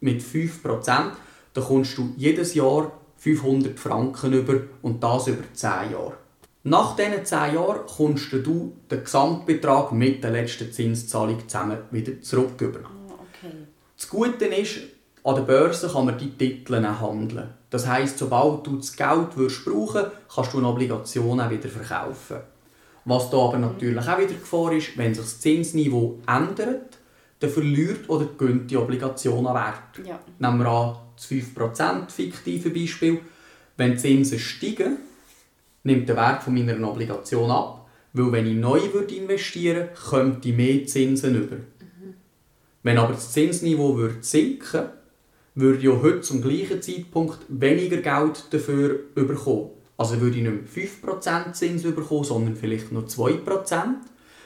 mit 0.00 0.20
5%. 0.20 1.12
Dann 1.54 1.64
kommst 1.64 1.96
du 1.96 2.12
jedes 2.16 2.54
Jahr 2.54 2.92
500 3.16 3.78
Franken 3.78 4.32
über 4.32 4.60
und 4.82 5.02
das 5.02 5.28
über 5.28 5.44
10 5.52 5.92
Jahre. 5.92 6.14
Nach 6.64 6.96
diesen 6.96 7.24
10 7.24 7.54
Jahren 7.54 7.86
kommst 7.86 8.32
du 8.32 8.72
den 8.90 9.04
Gesamtbetrag 9.04 9.92
mit 9.92 10.22
der 10.22 10.30
letzten 10.30 10.72
Zinszahlung 10.72 11.48
zusammen 11.48 11.78
wieder 11.90 12.20
zurück 12.20 12.60
über. 12.60 12.80
Ah, 12.80 13.14
okay. 13.20 13.54
Das 13.96 14.08
Gute 14.08 14.44
ist, 14.46 14.78
an 15.24 15.34
der 15.36 15.42
Börse 15.42 15.88
kann 15.88 16.06
man 16.06 16.18
die 16.18 16.30
Titel 16.30 16.84
handeln. 16.84 17.48
Das 17.70 17.86
heisst, 17.86 18.18
sobald 18.18 18.66
du 18.66 18.76
das 18.76 18.94
Geld 18.96 19.30
brauchen 19.30 20.06
kannst 20.32 20.52
du 20.52 20.58
eine 20.58 20.68
Obligation 20.68 21.40
auch 21.40 21.50
wieder 21.50 21.68
verkaufen. 21.68 22.38
Was 23.04 23.30
da 23.30 23.36
aber 23.36 23.58
natürlich 23.58 24.08
auch 24.08 24.18
wieder 24.18 24.34
Gefahr 24.34 24.72
ist, 24.72 24.96
wenn 24.96 25.14
sich 25.14 25.24
das 25.24 25.40
Zinsniveau 25.40 26.18
ändert, 26.26 26.98
dann 27.40 27.50
verliert 27.50 28.08
oder 28.08 28.26
gönnt 28.36 28.70
die 28.70 28.76
Obligation 28.76 29.46
an 29.46 29.54
Wert. 29.54 30.06
Ja. 30.06 30.20
Nehmen 30.38 30.58
wir 30.58 30.66
an, 30.66 30.96
das 31.16 31.28
5% 31.28 32.10
fiktive 32.10 32.70
Beispiel. 32.70 33.20
Wenn 33.76 33.92
die 33.92 33.98
Zinsen 33.98 34.38
steigen, 34.38 34.98
nimmt 35.82 36.08
der 36.08 36.16
Wert 36.16 36.42
von 36.42 36.54
meiner 36.54 36.88
Obligation 36.88 37.50
ab, 37.50 37.88
weil 38.12 38.30
wenn 38.30 38.46
ich 38.46 38.56
neu 38.56 38.80
würde 38.92 39.14
investieren 39.14 39.88
würde, 39.88 39.92
könnte 40.10 40.48
ich 40.48 40.56
mehr 40.56 40.86
Zinsen 40.86 41.42
über. 41.42 41.56
Wenn 42.84 42.98
aber 42.98 43.14
das 43.14 43.32
Zinsniveau 43.32 43.96
würde 43.96 44.22
sinken 44.22 44.72
würde 44.72 45.01
ich 45.54 45.82
ja 45.82 46.02
heute 46.02 46.20
zum 46.22 46.40
gleichen 46.40 46.80
Zeitpunkt 46.80 47.38
weniger 47.48 47.98
Geld 47.98 48.44
dafür 48.50 49.00
bekommen. 49.14 49.70
Also 49.96 50.20
würde 50.20 50.38
ich 50.38 50.42
nicht 50.42 50.74
mehr 50.74 50.86
5% 50.86 51.52
Zins 51.52 51.82
bekommen, 51.82 52.24
sondern 52.24 52.56
vielleicht 52.56 52.90
nur 52.90 53.04
2%. 53.04 53.38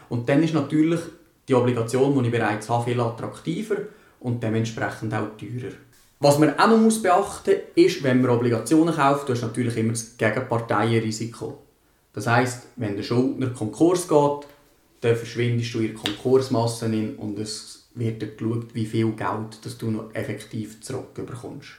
Und 0.08 0.28
dann 0.28 0.42
ist 0.42 0.54
natürlich 0.54 1.00
die 1.48 1.54
Obligation, 1.54 2.18
die 2.18 2.26
ich 2.26 2.32
bereits 2.32 2.68
habe, 2.68 2.90
viel 2.90 3.00
attraktiver 3.00 3.76
und 4.20 4.42
dementsprechend 4.42 5.14
auch 5.14 5.36
teurer. 5.38 5.72
Was 6.18 6.38
man 6.38 6.58
auch 6.58 6.68
noch 6.68 7.02
beachten 7.02 7.50
muss, 7.50 7.84
ist, 7.86 8.02
wenn 8.02 8.22
man 8.22 8.30
Obligationen 8.30 8.94
kauft, 8.94 9.28
du 9.28 9.34
hast 9.34 9.42
natürlich 9.42 9.76
immer 9.76 9.92
das 9.92 10.16
Gegenparteienrisiko. 10.16 11.58
Das 12.12 12.26
heisst, 12.26 12.68
wenn 12.76 12.96
der 12.96 13.02
Schuldner 13.02 13.50
Konkurs 13.50 14.08
geht, 14.08 14.46
dann 15.02 15.16
verschwindest 15.16 15.74
du 15.74 15.80
in 15.80 15.88
der 15.88 15.94
Konkursmasse 15.94 16.86
und 17.18 17.38
es 17.38 17.85
wird 17.96 18.38
geschaut, 18.38 18.74
wie 18.74 18.86
viel 18.86 19.10
Geld 19.12 19.64
das 19.64 19.76
du 19.78 19.90
noch 19.90 20.14
effektiv 20.14 20.80
zurückbekommst. 20.80 21.70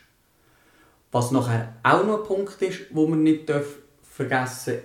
Was 1.12 1.32
nachher 1.32 1.76
auch 1.84 2.06
noch 2.06 2.20
ein 2.20 2.28
Punkt 2.28 2.62
ist, 2.62 2.82
wo 2.92 3.08
man 3.08 3.24
nicht 3.24 3.50
vergessen 4.02 4.74
darf, 4.74 4.84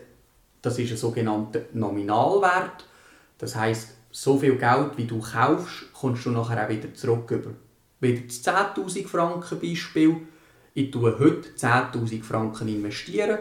das 0.62 0.78
ist 0.78 0.92
ein 0.92 0.96
sogenannter 0.96 1.62
Nominalwert. 1.72 2.86
Das 3.38 3.56
heisst, 3.56 3.96
so 4.12 4.38
viel 4.38 4.56
Geld, 4.56 4.96
wie 4.96 5.06
du 5.06 5.20
kaufst, 5.20 5.92
kommst 5.92 6.24
du 6.26 6.30
nachher 6.30 6.64
auch 6.64 6.68
wieder 6.68 6.94
zurück. 6.94 7.30
Über. 7.30 7.50
Wieder 8.00 8.22
das 8.26 8.44
10'000 8.44 9.08
Franken 9.08 9.58
Beispiel. 9.58 10.16
Ich 10.74 10.90
tue 10.90 11.18
heute 11.18 11.48
10'000 11.56 12.22
Franken 12.22 12.68
investieren 12.68 13.38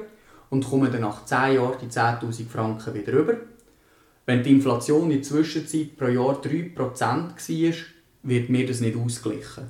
und 0.50 0.68
komme 0.68 0.90
dann 0.90 1.02
nach 1.02 1.26
10 1.26 1.56
Jahren 1.56 1.78
die 1.82 1.88
10'000 1.88 2.48
Franken 2.48 2.94
wieder 2.94 3.14
rüber. 3.14 3.36
Wenn 4.32 4.44
die 4.44 4.52
Inflation 4.52 5.12
in 5.12 5.18
der 5.18 5.24
Zwischenzeit 5.24 5.98
pro 5.98 6.08
Jahr 6.08 6.42
3% 6.42 6.78
war, 6.78 7.86
wird 8.24 8.50
mir 8.50 8.66
das 8.66 8.80
nicht 8.80 8.96
ausgleichen. 8.96 9.66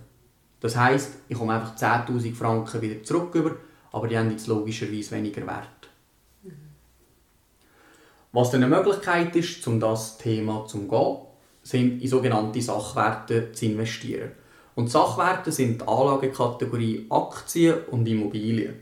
Das 0.59 0.77
heisst, 0.77 1.13
ich 1.27 1.35
komme 1.35 1.53
einfach 1.53 1.75
10'000 1.75 2.35
Franken 2.35 2.79
wieder 2.79 3.01
zurück, 3.01 3.59
aber 3.91 4.07
die 4.07 4.15
haben 4.15 4.29
jetzt 4.29 4.45
logischerweise 4.45 5.15
weniger 5.15 5.47
Wert. 5.47 5.89
Was 8.31 8.51
dann 8.51 8.63
eine 8.63 8.75
Möglichkeit 8.75 9.35
ist, 9.35 9.67
um 9.67 9.79
das 9.79 10.19
Thema 10.19 10.67
zu 10.67 10.87
gehen, 10.87 11.17
sind 11.63 11.99
in 11.99 12.07
sogenannte 12.07 12.61
Sachwerte 12.61 13.51
zu 13.53 13.65
investieren. 13.65 14.29
Und 14.75 14.91
Sachwerte 14.91 15.51
sind 15.51 15.81
die 15.81 15.87
Anlagekategorie 15.87 17.07
Aktien 17.09 17.79
und 17.89 18.07
Immobilien. 18.07 18.75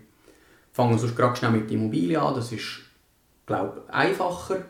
Fangen 0.73 0.91
wir 0.91 0.99
sonst 0.99 1.15
gerade 1.15 1.37
schnell 1.37 1.51
mit 1.51 1.71
Immobilien 1.71 2.19
an, 2.19 2.35
das 2.35 2.51
ist, 2.51 2.81
glaube 3.45 3.83
ich, 3.87 3.93
einfacher. 3.93 4.65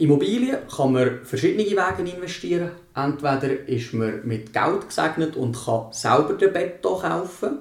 Immobilien 0.00 0.56
kann 0.74 0.92
man 0.94 1.24
verschiedene 1.24 1.64
Wege 1.64 2.10
investieren. 2.10 2.70
Entweder 2.94 3.68
ist 3.68 3.92
man 3.92 4.26
mit 4.26 4.50
Geld 4.50 4.88
gesegnet 4.88 5.36
und 5.36 5.62
kann 5.62 5.92
selber 5.92 6.32
den 6.32 6.54
Beton 6.54 7.02
kaufen. 7.02 7.58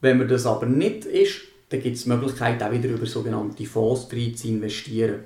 Wenn 0.00 0.18
man 0.18 0.26
das 0.26 0.46
aber 0.46 0.66
nicht 0.66 1.04
ist, 1.04 1.42
dann 1.68 1.80
gibt 1.80 1.96
es 1.96 2.02
die 2.02 2.08
Möglichkeit, 2.08 2.60
auch 2.60 2.72
wieder 2.72 2.88
über 2.88 3.06
sogenannte 3.06 3.64
Fonds 3.66 4.08
zu 4.08 4.48
investieren. 4.48 5.20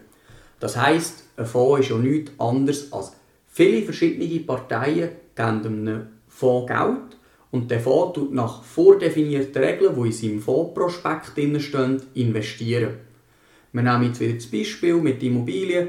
Das 0.60 0.76
heisst, 0.76 1.24
ein 1.38 1.46
Fonds 1.46 1.80
ist 1.80 1.90
ja 1.90 1.96
nichts 1.96 2.32
anderes 2.38 2.92
als 2.92 3.12
viele 3.46 3.82
verschiedene 3.82 4.40
Parteien 4.40 5.08
geben 5.34 5.64
einem 5.64 6.06
Fonds 6.28 6.70
Geld 6.70 7.16
und 7.52 7.70
der 7.70 7.80
Fonds 7.80 8.14
tut 8.14 8.34
nach 8.34 8.62
vordefinierten 8.62 9.64
Regeln, 9.64 9.94
die 9.94 10.08
in 10.08 10.12
seinem 10.12 10.40
Fondsprospekt 10.42 11.26
stehen, 11.28 12.02
investieren. 12.12 12.98
Wir 13.72 13.82
nehmen 13.82 14.04
jetzt 14.04 14.20
wieder 14.20 14.34
das 14.34 14.46
Beispiel 14.46 14.96
mit 14.96 15.22
Immobilien. 15.22 15.88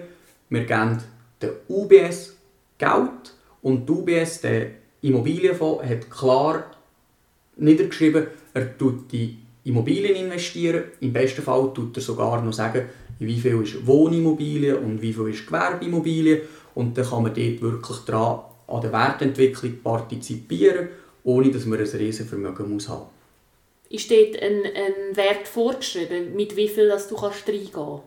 Wir 0.50 0.66
geben 0.66 0.98
der 1.42 1.52
UBS 1.68 2.36
Geld 2.78 3.36
und 3.62 3.88
die 3.88 3.92
UBS, 3.92 4.42
der 4.42 4.72
Immobilienfonds, 5.02 5.84
hat 5.84 6.10
klar 6.10 6.72
niedergeschrieben, 7.58 8.28
er 8.54 8.78
tut 8.78 9.12
die 9.12 9.38
Immobilien 9.66 10.16
investieren. 10.16 10.86
Im 11.02 11.14
besten 11.14 11.42
Fall 11.42 11.72
tut 11.74 11.96
er 11.98 12.02
sogar 12.02 12.42
noch 12.42 12.54
sagen, 12.54 12.90
wie 13.20 13.40
viel 13.40 13.62
ist 13.62 13.86
Wohnimmobilien 13.86 14.78
und 14.78 15.02
wie 15.02 15.14
viel 15.14 15.28
ist 15.28 15.46
Gewerbeimmobilien. 15.46 16.42
Und 16.74 16.98
dann 16.98 17.06
kann 17.06 17.24
man 17.24 17.34
dort 17.34 17.62
wirklich 17.62 17.98
dran 18.00 18.40
an 18.68 18.82
der 18.82 18.94
Wertentwicklung 18.94 19.80
partizipieren, 19.84 20.90
ohne 21.24 21.52
dass 21.52 21.66
man 21.66 21.80
ein 21.80 21.86
riesen 21.86 22.28
Vermögen 22.28 22.72
muss 22.72 22.88
haben 22.88 23.08
Ist 23.90 24.10
dort 24.10 24.42
ein, 24.42 24.64
ein 24.64 25.16
Wert 25.16 25.48
vorgeschrieben, 25.48 26.36
mit 26.36 26.56
wie 26.56 26.70
viel 26.70 26.88
dass 26.88 27.10
du 27.10 27.16
kannst 27.16 27.48
reingehen 27.48 27.72
kannst? 27.74 28.04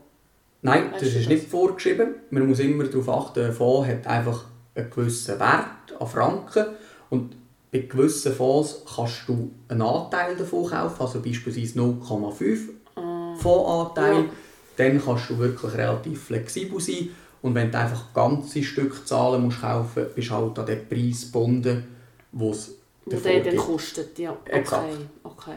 Nein, 0.63 0.93
weißt 0.93 1.03
das 1.03 1.09
ist 1.11 1.21
das? 1.21 1.29
nicht 1.29 1.49
vorgeschrieben. 1.49 2.15
Man 2.31 2.49
muss 2.49 2.61
immer 2.61 2.85
darauf 2.85 3.09
achten, 3.09 3.45
ein 3.45 3.53
Fonds 3.53 3.89
hat 3.89 4.07
einfach 4.07 4.45
einen 4.75 4.91
gewissen 4.91 5.39
Wert 5.39 6.01
an 6.01 6.07
Franken 6.07 6.67
und 7.11 7.37
bei 7.73 7.81
gewissen 7.81 8.33
Fonds 8.33 8.83
kannst 8.95 9.23
du 9.27 9.51
einen 9.69 9.83
Anteil 9.83 10.37
davon 10.37 10.69
kaufen, 10.69 11.01
also 11.01 11.21
beispielsweise 11.21 11.79
0,5 11.79 12.59
ah. 12.97 13.35
Fondsanteil. 13.37 14.15
Ja. 14.15 14.31
Dann 14.77 15.05
kannst 15.05 15.31
du 15.31 15.39
wirklich 15.39 15.75
relativ 15.75 16.25
flexibel 16.25 16.81
sein 16.81 17.11
und 17.43 17.55
wenn 17.55 17.71
du 17.71 17.79
einfach 17.79 18.15
ganze 18.15 18.63
Stückzahlen 18.63 19.43
musst 19.43 19.61
kaufen 19.61 20.05
musst, 20.05 20.15
bist 20.15 20.31
du 20.31 20.35
halt 20.35 20.59
an 20.59 20.67
den 20.67 20.89
Preis 20.89 21.23
gebunden, 21.23 21.85
wo 22.31 22.53
es 22.53 22.77
der 23.05 23.41
dann 23.41 23.57
kostet. 23.57 24.19
Ja. 24.19 24.37
Okay. 24.47 24.95
okay. 25.25 25.57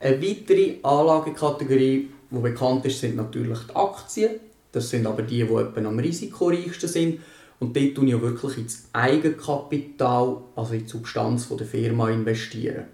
Eine 0.00 0.22
weitere 0.22 0.76
Anlagekategorie 0.82 2.08
die 2.32 2.40
bekannt 2.40 2.84
ist, 2.86 3.00
sind 3.00 3.16
natürlich 3.16 3.58
die 3.68 3.76
Aktien. 3.76 4.30
Das 4.72 4.88
sind 4.88 5.06
aber 5.06 5.22
die, 5.22 5.44
die 5.44 5.54
etwa 5.54 5.80
am 5.80 5.98
risikoreichsten 5.98 6.88
sind. 6.88 7.20
Und 7.60 7.76
dort 7.76 7.94
tue 7.94 8.06
ich 8.06 8.20
wirklich 8.20 8.58
ins 8.58 8.88
Eigenkapital, 8.92 10.38
also 10.56 10.74
in 10.74 10.80
die 10.80 10.88
Substanz 10.88 11.48
der 11.48 11.66
Firma 11.66 12.10
investieren. 12.10 12.86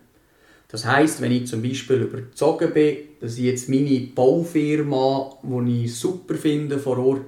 Das 0.71 0.85
heißt, 0.85 1.23
wenn 1.23 1.33
ich 1.33 1.47
zum 1.47 1.63
Beispiel 1.63 2.03
überzogen 2.03 2.75
bin, 2.75 2.97
dass 3.21 3.39
ich 3.39 3.45
jetzt 3.45 3.71
meine 3.71 4.09
Baufirma, 4.15 5.39
die 5.43 5.85
ich 5.87 5.97
super 5.97 6.35
finde, 6.35 6.79
vor 6.79 6.99
Ort 6.99 7.23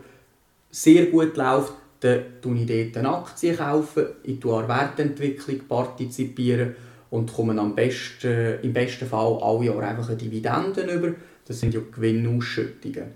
sehr 0.70 1.06
gut 1.06 1.36
läuft, 1.36 1.72
dann 2.00 2.22
kaufe 2.42 2.56
ich 2.58 2.66
dort 2.66 2.96
eine 2.98 3.16
Aktie, 3.16 3.54
kaufen, 3.54 4.06
ich 4.22 4.40
tue 4.40 4.56
an 4.56 4.68
Wertentwicklung 4.68 5.60
partizipieren 5.66 6.74
und 7.10 7.32
komme 7.32 7.58
am 7.58 7.74
besten, 7.74 8.58
im 8.62 8.72
besten 8.72 9.06
Fall 9.06 9.38
alle 9.42 9.64
Jahre 9.64 9.86
einfach 9.86 10.08
eine 10.08 10.18
Dividenden 10.18 10.88
über 10.88 11.14
das 11.50 11.58
sind 11.58 11.74
ja 11.74 11.80
Gewinnausschüttungen. 11.80 13.10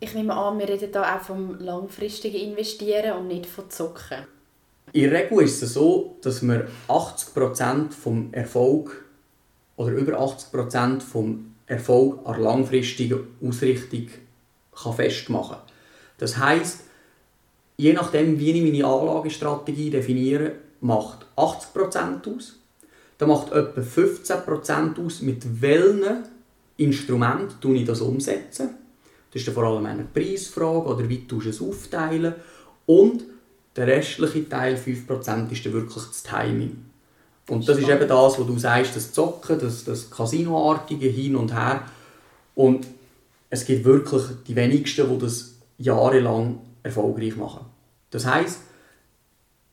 Ich 0.00 0.12
nehme 0.12 0.34
an, 0.34 0.58
wir 0.58 0.68
reden 0.68 0.90
hier 0.90 1.02
auch 1.02 1.20
vom 1.20 1.56
langfristigen 1.60 2.36
Investieren 2.36 3.16
und 3.16 3.28
nicht 3.28 3.46
von 3.46 3.70
Zocken. 3.70 4.26
In 4.92 5.08
der 5.08 5.12
Regel 5.12 5.42
ist 5.42 5.62
es 5.62 5.74
so, 5.74 6.16
dass 6.20 6.42
man 6.42 6.64
80% 6.88 7.92
vom 7.92 8.32
Erfolg 8.32 9.04
oder 9.76 9.92
über 9.92 10.20
80% 10.20 11.00
vom 11.00 11.54
Erfolg 11.66 12.26
an 12.26 12.42
langfristiger 12.42 13.20
Ausrichtung 13.40 14.08
kann 14.74 14.94
festmachen 14.94 15.58
kann. 15.58 15.66
Das 16.18 16.38
heisst, 16.38 16.80
je 17.76 17.92
nachdem, 17.92 18.40
wie 18.40 18.50
ich 18.50 18.62
meine 18.64 18.84
Anlagestrategie 18.84 19.90
definiere, 19.90 20.54
macht 20.80 21.24
80% 21.36 22.36
aus. 22.36 22.56
Dann 23.18 23.28
macht 23.28 23.52
etwa 23.52 23.80
15% 23.80 25.06
aus, 25.06 25.22
mit 25.22 25.62
welchen 25.62 26.24
Instrument 26.78 27.56
ich 27.62 27.84
das 27.84 28.00
umsetzen. 28.00 28.70
Das 29.32 29.42
ist 29.42 29.48
vor 29.50 29.64
allem 29.64 29.84
eine 29.84 30.04
Preisfrage 30.04 30.88
oder 30.88 31.08
wie 31.08 31.24
du 31.28 31.40
es 31.40 31.60
aufteilen. 31.60 32.34
Und 32.86 33.24
der 33.76 33.86
restliche 33.86 34.48
Teil, 34.48 34.76
5%, 34.76 35.52
ist 35.52 35.66
dann 35.66 35.72
wirklich 35.72 35.94
das 35.94 36.22
Timing. 36.22 36.84
Und 37.48 37.68
das 37.68 37.78
ist 37.78 37.88
eben 37.88 38.08
das, 38.08 38.38
was 38.38 38.46
du 38.46 38.58
sagst, 38.58 38.96
das 38.96 39.12
Zocken, 39.12 39.58
das, 39.58 39.84
das 39.84 40.10
Casinoartige 40.10 41.08
hin 41.08 41.36
und 41.36 41.52
her. 41.52 41.82
Und 42.54 42.86
es 43.50 43.64
gibt 43.64 43.84
wirklich 43.84 44.22
die 44.46 44.56
wenigsten, 44.56 45.08
die 45.08 45.18
das 45.18 45.54
jahrelang 45.78 46.60
erfolgreich 46.82 47.36
machen. 47.36 47.66
Das 48.10 48.26
heißt, 48.26 48.60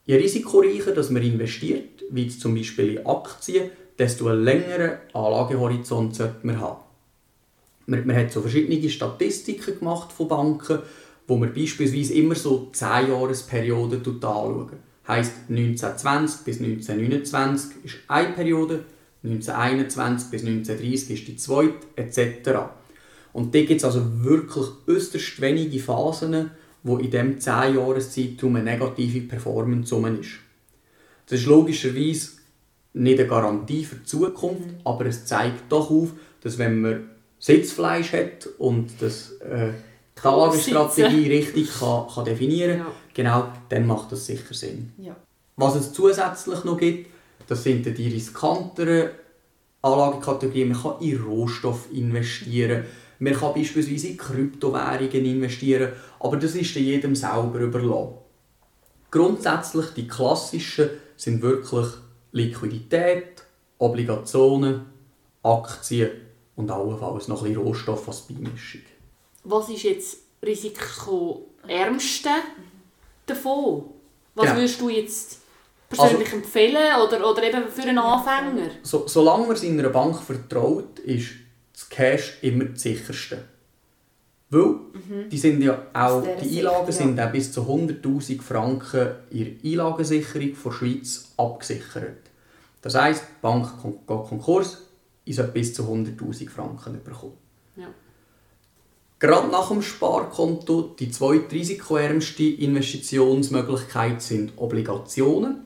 je 0.06 0.16
risikoreicher 0.16 0.92
dass 0.94 1.10
man 1.10 1.24
investiert, 1.24 2.04
wie 2.10 2.28
zum 2.28 2.56
Beispiel 2.56 2.98
in 2.98 3.06
Aktien, 3.06 3.72
desto 3.98 4.28
einen 4.28 4.44
längeren 4.44 4.98
Anlagehorizont 5.14 6.16
sollte 6.16 6.46
man 6.46 6.60
haben. 6.60 6.85
Man, 7.88 8.06
man 8.08 8.16
hat 8.16 8.32
so 8.32 8.42
verschiedene 8.42 8.90
Statistiken 8.90 9.80
gemacht 9.80 10.12
von 10.12 10.28
Banken, 10.28 10.80
wo 11.28 11.38
man 11.38 11.54
beispielsweise 11.54 12.14
immer 12.14 12.36
so 12.36 12.70
10 12.72 13.10
Jahresperioden 13.10 14.02
anschauen. 14.02 14.70
Heißt 15.08 15.34
1920 15.50 16.46
bis 16.46 16.60
1929 16.60 17.84
ist 17.84 17.96
eine 18.08 18.34
Periode, 18.34 18.86
1921 19.24 20.32
bis 20.32 20.42
1930 20.44 21.10
ist 21.12 21.28
die 21.28 21.38
zweite, 21.38 21.76
etc. 21.96 22.50
Und 23.34 23.54
da 23.54 23.60
gibt 23.60 23.82
es 23.82 23.84
also 23.84 24.02
wirklich 24.24 24.66
äußerst 24.88 25.42
wenige 25.42 25.80
Phasen, 25.80 26.52
wo 26.84 26.98
in 26.98 27.12
diesem 27.12 27.40
10 27.40 27.76
Jahreszeitraum 27.76 28.56
eine 28.56 28.72
negative 28.72 29.22
Performance 29.22 29.96
ist. 30.20 30.30
Das 31.28 31.40
ist 31.40 31.48
logischerweise 31.48 32.30
nicht 32.94 33.20
eine 33.20 33.28
Garantie 33.28 33.84
für 33.84 33.96
die 33.96 34.06
Zukunft, 34.06 34.68
mhm. 34.68 34.78
aber 34.84 35.08
es 35.08 35.26
zeigt 35.26 35.64
doch 35.70 35.90
auf, 35.90 36.14
dass 36.42 36.58
wenn 36.58 36.82
man 36.82 37.10
Sitzfleisch 37.46 38.12
hat 38.14 38.48
und 38.58 38.90
das 39.00 39.34
äh, 39.34 39.70
die 40.18 40.28
Anlagestrategie 40.28 41.32
richtig 41.32 41.70
kann, 41.78 42.08
kann 42.08 42.26
definieren 42.26 42.80
kann, 42.80 42.88
ja. 42.88 42.94
genau, 43.14 43.48
dann 43.70 43.86
macht 43.86 44.12
das 44.12 44.26
sicher 44.26 44.56
Sinn. 44.56 44.94
Ja. 44.98 45.16
Was 45.56 45.76
es 45.76 45.94
zusätzlich 45.94 46.64
noch 46.64 46.80
gibt, 46.80 47.12
das 47.46 47.62
sind 47.62 47.86
die 47.86 48.08
riskanteren 48.08 49.12
Anlagekategorien. 49.84 50.70
Man 50.70 50.82
kann 50.82 50.96
in 51.02 51.22
Rohstoff 51.22 51.88
investieren, 51.94 52.86
man 53.20 53.34
kann 53.34 53.54
beispielsweise 53.54 54.08
in 54.08 54.18
Kryptowährungen 54.18 55.26
investieren, 55.26 55.92
aber 56.20 56.38
das 56.38 56.56
ist 56.56 56.74
jedem 56.74 57.16
selber 57.16 57.60
überlassen. 57.60 58.16
Grundsätzlich 59.12 59.86
die 59.96 60.08
klassischen 60.08 60.90
sind 61.16 61.44
wirklich 61.44 61.90
Liquidität, 62.32 63.44
Obligationen, 63.78 64.82
Aktien 65.44 66.25
und 66.56 66.72
allenfalls 66.72 67.28
noch 67.28 67.42
ein 67.44 67.50
bisschen 67.50 67.64
Rohstoff 67.64 68.08
als 68.08 68.22
Beimischung. 68.22 68.82
Was 69.44 69.70
ist 69.70 69.84
jetzt 69.84 70.18
risikoärmste 70.44 72.30
davon? 73.26 73.86
Was 74.34 74.46
genau. 74.46 74.58
würdest 74.58 74.82
du 74.82 74.90
jetzt 74.90 75.40
persönlich 75.90 76.28
also, 76.28 76.38
empfehlen 76.38 77.02
oder, 77.04 77.30
oder 77.30 77.44
eben 77.44 77.70
für 77.70 77.84
einen 77.84 77.98
Anfänger? 77.98 78.70
So, 78.84 79.08
solange 79.08 79.48
man 79.48 79.56
seiner 79.56 79.90
Bank 79.90 80.22
vertraut, 80.22 81.00
ist 81.00 81.32
das 81.74 81.90
Cash 81.90 82.40
immer 82.42 82.66
das 82.66 82.82
sicherste. 82.82 83.46
Weil 84.50 84.62
mhm. 84.62 85.30
die, 85.32 85.38
sind 85.38 85.62
ja 85.62 85.88
auch, 85.94 86.24
die 86.42 86.60
Einlagen 86.60 86.92
sind 86.92 87.20
auch 87.20 87.32
bis 87.32 87.52
zu 87.52 87.62
100'000 87.62 88.42
Franken 88.42 89.10
in 89.32 89.60
der 89.62 89.72
Einlagensicherung 89.72 90.54
von 90.54 90.72
der 90.72 90.78
Schweiz 90.78 91.34
abgesichert. 91.38 92.18
Das 92.82 92.96
heisst, 92.96 93.24
die 93.24 93.42
Bank 93.42 93.68
geht 93.82 94.06
Konkurs, 94.06 94.85
ich 95.26 95.36
sollte 95.36 95.52
bis 95.52 95.74
zu 95.74 95.84
100'000 95.84 96.50
Franken 96.50 97.00
bekommen. 97.04 97.34
Ja. 97.76 97.88
Gerade 99.20 99.48
nach 99.50 99.70
dem 99.70 99.82
Sparkonto, 99.82 100.96
die 101.00 101.10
zweite 101.10 101.56
risikoärmste 101.56 102.44
Investitionsmöglichkeit 102.44 104.22
sind 104.22 104.54
Obligationen. 104.58 105.66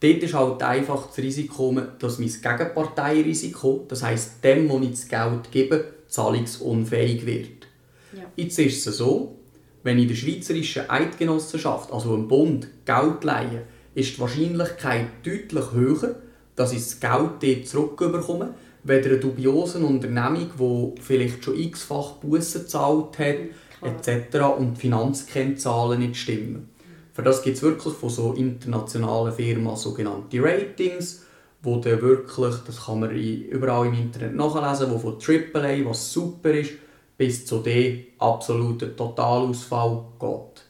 Dort 0.00 0.22
ist 0.22 0.34
halt 0.34 0.62
einfach 0.62 1.06
das 1.08 1.18
Risiko, 1.18 1.76
dass 1.98 2.18
mein 2.18 2.28
Gegenparteirisiko, 2.28 3.84
das 3.88 4.02
heisst, 4.02 4.44
dem, 4.44 4.68
wo 4.68 4.78
ich 4.80 4.90
das 4.90 5.08
Geld 5.08 5.50
gebe, 5.50 5.84
zahlungsunfähig 6.08 7.26
wird. 7.26 7.66
Ja. 8.12 8.22
Jetzt 8.36 8.58
ist 8.58 8.86
es 8.86 8.96
so, 8.96 9.36
wenn 9.82 9.98
ich 9.98 10.02
in 10.02 10.08
der 10.08 10.16
Schweizerischen 10.16 10.88
Eidgenossenschaft, 10.88 11.92
also 11.92 12.14
im 12.14 12.28
Bund, 12.28 12.68
Geld 12.84 13.24
leihe, 13.24 13.62
ist 13.94 14.16
die 14.16 14.20
Wahrscheinlichkeit 14.20 15.06
deutlich 15.24 15.72
höher, 15.72 16.16
dass 16.54 16.72
ich 16.72 16.78
das 16.78 17.00
Geld 17.00 17.42
dort 17.42 17.66
zurückbekomme, 17.66 18.54
weder 18.86 19.10
eine 19.10 19.18
dubiose 19.18 19.78
Unternehmung, 19.78 20.50
die 20.58 21.02
vielleicht 21.02 21.44
schon 21.44 21.58
x-fach 21.58 22.12
Bussen 22.14 22.62
gezahlt 22.62 23.18
hat, 23.18 23.36
etc. 23.82 24.58
und 24.58 24.74
die 24.74 24.80
Finanzkennzahlen 24.80 26.00
nicht 26.00 26.16
stimmen. 26.16 26.70
Für 27.12 27.22
das 27.22 27.42
gibt 27.42 27.56
es 27.56 27.62
wirklich 27.62 27.94
von 27.94 28.10
so 28.10 28.32
internationalen 28.32 29.32
Firmen 29.32 29.76
sogenannte 29.76 30.42
Ratings, 30.42 31.24
wo 31.62 31.76
dann 31.76 32.00
wirklich, 32.00 32.54
das 32.66 32.84
kann 32.84 33.00
man 33.00 33.10
überall 33.10 33.86
im 33.86 33.94
Internet 33.94 34.34
nachlesen, 34.34 34.90
wo 34.90 34.98
von 34.98 35.14
AAA, 35.14 35.84
was 35.84 36.12
super 36.12 36.50
ist, 36.50 36.72
bis 37.16 37.46
zu 37.46 37.58
D 37.58 38.08
absoluten 38.18 38.96
Totalausfall 38.96 40.04
geht. 40.20 40.66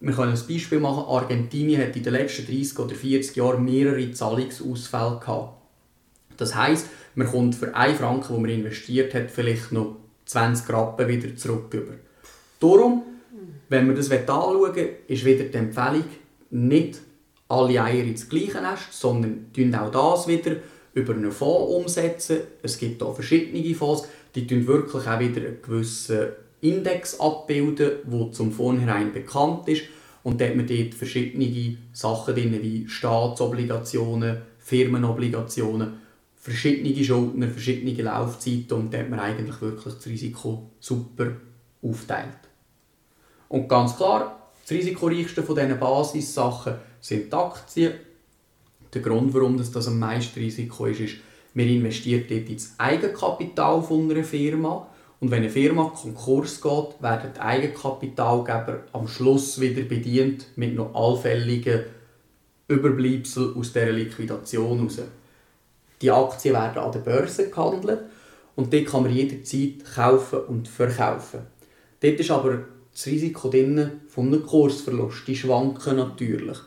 Wir 0.00 0.14
können 0.14 0.32
ein 0.32 0.46
Beispiel 0.48 0.80
machen. 0.80 1.04
Argentinien 1.06 1.82
hat 1.82 1.94
in 1.94 2.02
den 2.02 2.14
letzten 2.14 2.46
30 2.46 2.78
oder 2.78 2.94
40 2.94 3.36
Jahren 3.36 3.64
mehrere 3.64 4.10
Zahlungsausfälle 4.10 5.20
gehabt. 5.20 5.60
Das 6.36 6.54
heisst, 6.54 6.88
man 7.14 7.26
kommt 7.26 7.54
für 7.54 7.74
einen 7.74 7.96
Franken, 7.96 8.34
den 8.34 8.42
man 8.42 8.50
investiert 8.50 9.14
hat, 9.14 9.30
vielleicht 9.30 9.72
noch 9.72 9.96
20 10.26 10.68
Rappen 10.72 11.08
wieder 11.08 11.34
zurück. 11.36 11.76
Darum, 12.60 13.02
wenn 13.68 13.88
wir 13.88 13.94
das 13.94 14.10
anschauen 14.10 14.60
wollen, 14.60 14.88
ist 15.06 15.24
wieder 15.24 15.44
die 15.44 15.56
Empfehlung, 15.56 16.04
nicht 16.50 17.00
alle 17.48 17.82
Eier 17.82 18.04
ins 18.04 18.28
gleiche 18.28 18.60
Nest, 18.60 18.92
sondern 18.92 19.46
auch 19.74 19.90
das 19.90 20.28
wieder 20.28 20.56
über 20.94 21.14
einen 21.14 21.32
Fonds 21.32 21.72
umsetzen. 21.72 22.38
Es 22.62 22.78
gibt 22.78 23.02
hier 23.02 23.12
verschiedene 23.12 23.74
Fonds, 23.74 24.06
die 24.34 24.66
wirklich 24.66 25.06
auch 25.06 25.20
wieder 25.20 25.40
einen 25.40 25.62
gewissen 25.62 26.28
Index 26.60 27.18
abbilden, 27.18 27.90
der 28.04 28.32
zum 28.32 28.52
Vornherein 28.52 29.12
bekannt 29.12 29.68
ist. 29.68 29.82
Und 30.22 30.42
hat 30.42 30.54
man 30.54 30.66
dort 30.66 30.94
verschiedene 30.94 31.76
Sachen 31.92 32.34
drin, 32.34 32.58
wie 32.60 32.86
Staatsobligationen, 32.86 34.42
Firmenobligationen 34.58 35.94
verschiedene 36.50 37.04
Schuldner, 37.04 37.48
verschiedene 37.48 38.02
Laufzeiten 38.02 38.72
und 38.72 38.92
da 38.92 38.98
hat 38.98 39.10
man 39.10 39.20
eigentlich 39.20 39.60
wirklich 39.60 39.94
das 39.94 40.06
Risiko 40.06 40.70
super 40.80 41.32
aufteilt. 41.82 42.38
Und 43.48 43.68
ganz 43.68 43.96
klar, 43.96 44.50
das 44.62 44.72
risikoreichste 44.72 45.42
von 45.42 45.56
diesen 45.56 45.78
Basissachen 45.78 46.74
sind 47.00 47.32
die 47.32 47.36
Aktien. 47.36 47.92
Der 48.92 49.02
Grund, 49.02 49.32
warum 49.32 49.56
das, 49.56 49.88
am 49.88 49.98
meisten 49.98 50.38
Risiko 50.38 50.86
ist, 50.86 51.00
ist, 51.00 51.14
man 51.54 51.66
investiert 51.66 52.30
dort 52.30 52.48
ins 52.48 52.74
Eigenkapital 52.78 53.82
von 53.82 54.10
einer 54.10 54.24
Firma 54.24 54.86
und 55.20 55.30
wenn 55.30 55.42
eine 55.42 55.50
Firma 55.50 55.90
Konkurs 55.90 56.60
geht, 56.60 57.02
werden 57.02 57.30
die 57.34 57.40
Eigenkapitalgeber 57.40 58.84
am 58.92 59.06
Schluss 59.06 59.60
wieder 59.60 59.82
bedient 59.82 60.46
mit 60.56 60.74
noch 60.74 60.94
allfälligen 60.94 61.84
Überbleibseln 62.68 63.56
aus 63.56 63.72
dieser 63.72 63.92
Liquidation 63.92 64.78
heraus. 64.78 65.00
Die 66.02 66.10
Aktien 66.10 66.54
werden 66.54 66.78
an 66.78 66.92
der 66.92 67.00
Börse 67.00 67.50
gehandelt 67.50 68.00
und 68.56 68.72
dort 68.72 68.86
kann 68.86 69.02
man 69.02 69.12
jederzeit 69.12 69.84
kaufen 69.94 70.40
und 70.48 70.68
verkaufen. 70.68 71.40
Dort 72.00 72.20
ist 72.20 72.30
aber 72.30 72.64
das 72.92 73.06
Risiko 73.06 73.48
drin 73.48 73.90
von 74.08 74.26
einem 74.26 74.44
Kursverlust. 74.44 75.26
Die 75.26 75.36
schwanken 75.36 75.96
natürlich. 75.96 76.58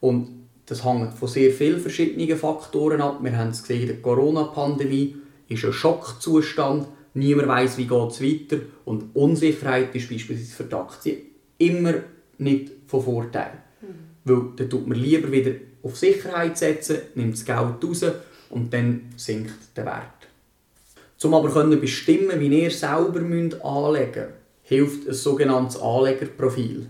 Und 0.00 0.40
das 0.66 0.84
hängt 0.84 1.14
von 1.14 1.28
sehr 1.28 1.50
vielen 1.52 1.80
verschiedenen 1.80 2.36
Faktoren 2.36 3.00
ab. 3.00 3.18
Wir 3.22 3.36
haben 3.36 3.50
es 3.50 3.62
gesehen 3.62 3.82
in 3.82 3.88
der 3.88 4.02
Corona-Pandemie, 4.02 5.16
ist 5.48 5.64
ein 5.64 5.72
Schockzustand. 5.72 6.86
Niemand 7.14 7.48
weiß, 7.48 7.78
wie 7.78 7.86
es 7.86 8.22
weiter 8.22 8.62
Und 8.84 9.14
Unsicherheit 9.14 9.94
ist 9.96 10.08
beispielsweise 10.08 10.54
für 10.54 10.64
die 10.64 10.74
Aktien 10.74 11.18
immer 11.58 11.94
nicht 12.38 12.70
von 12.86 13.02
Vorteil. 13.02 13.52
Mhm. 13.80 13.86
Weil 14.24 14.42
dann 14.56 14.70
tut 14.70 14.86
man 14.86 14.96
lieber 14.96 15.30
wieder 15.32 15.52
auf 15.82 15.96
Sicherheit 15.96 16.56
setzen, 16.56 16.98
nimmt 17.14 17.34
das 17.34 17.44
Geld 17.44 17.82
raus 17.82 18.04
und 18.50 18.72
dann 18.72 19.12
sinkt 19.16 19.76
der 19.76 19.86
Wert. 19.86 20.04
Um 21.22 21.34
aber 21.34 21.50
zu 21.50 21.76
bestimmen, 21.80 22.40
wie 22.40 22.62
ihr 22.62 22.70
selber 22.70 23.20
anlegen 23.20 24.14
müsst, 24.14 24.34
hilft 24.62 25.08
ein 25.08 25.14
sogenanntes 25.14 25.80
Anlegerprofil. 25.80 26.86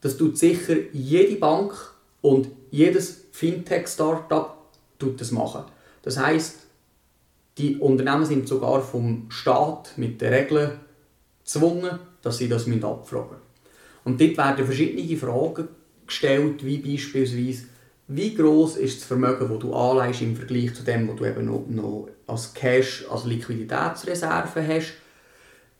Das 0.00 0.16
tut 0.16 0.38
sicher 0.38 0.76
jede 0.92 1.36
Bank 1.36 1.72
und 2.20 2.48
jedes 2.70 3.24
Fintech-Startup 3.32 4.56
das 4.98 5.30
machen. 5.32 5.64
Das 6.02 6.18
heißt, 6.18 6.66
die 7.58 7.76
Unternehmen 7.76 8.24
sind 8.24 8.48
sogar 8.48 8.80
vom 8.82 9.26
Staat 9.30 9.92
mit 9.96 10.20
den 10.20 10.32
Regeln 10.32 10.78
gezwungen, 11.44 11.98
dass 12.22 12.38
sie 12.38 12.48
das 12.48 12.68
abfragen 12.68 13.30
müssen. 13.30 13.42
Und 14.04 14.20
dort 14.20 14.36
werden 14.36 14.64
verschiedene 14.64 15.16
Fragen 15.16 15.68
gestellt, 16.06 16.64
wie 16.64 16.78
beispielsweise, 16.78 17.64
wie 18.08 18.34
groß 18.34 18.76
ist 18.76 19.00
das 19.00 19.06
Vermögen, 19.06 19.48
das 19.48 19.58
du 19.58 19.74
anleihst 19.74 20.22
im 20.22 20.34
Vergleich 20.34 20.74
zu 20.74 20.82
dem, 20.82 21.06
was 21.08 21.16
du 21.16 21.26
eben 21.26 21.44
noch, 21.44 21.66
noch 21.68 22.08
als 22.26 22.54
Cash, 22.54 23.04
als 23.10 23.24
Liquiditätsreserve 23.24 24.66
hast? 24.66 24.94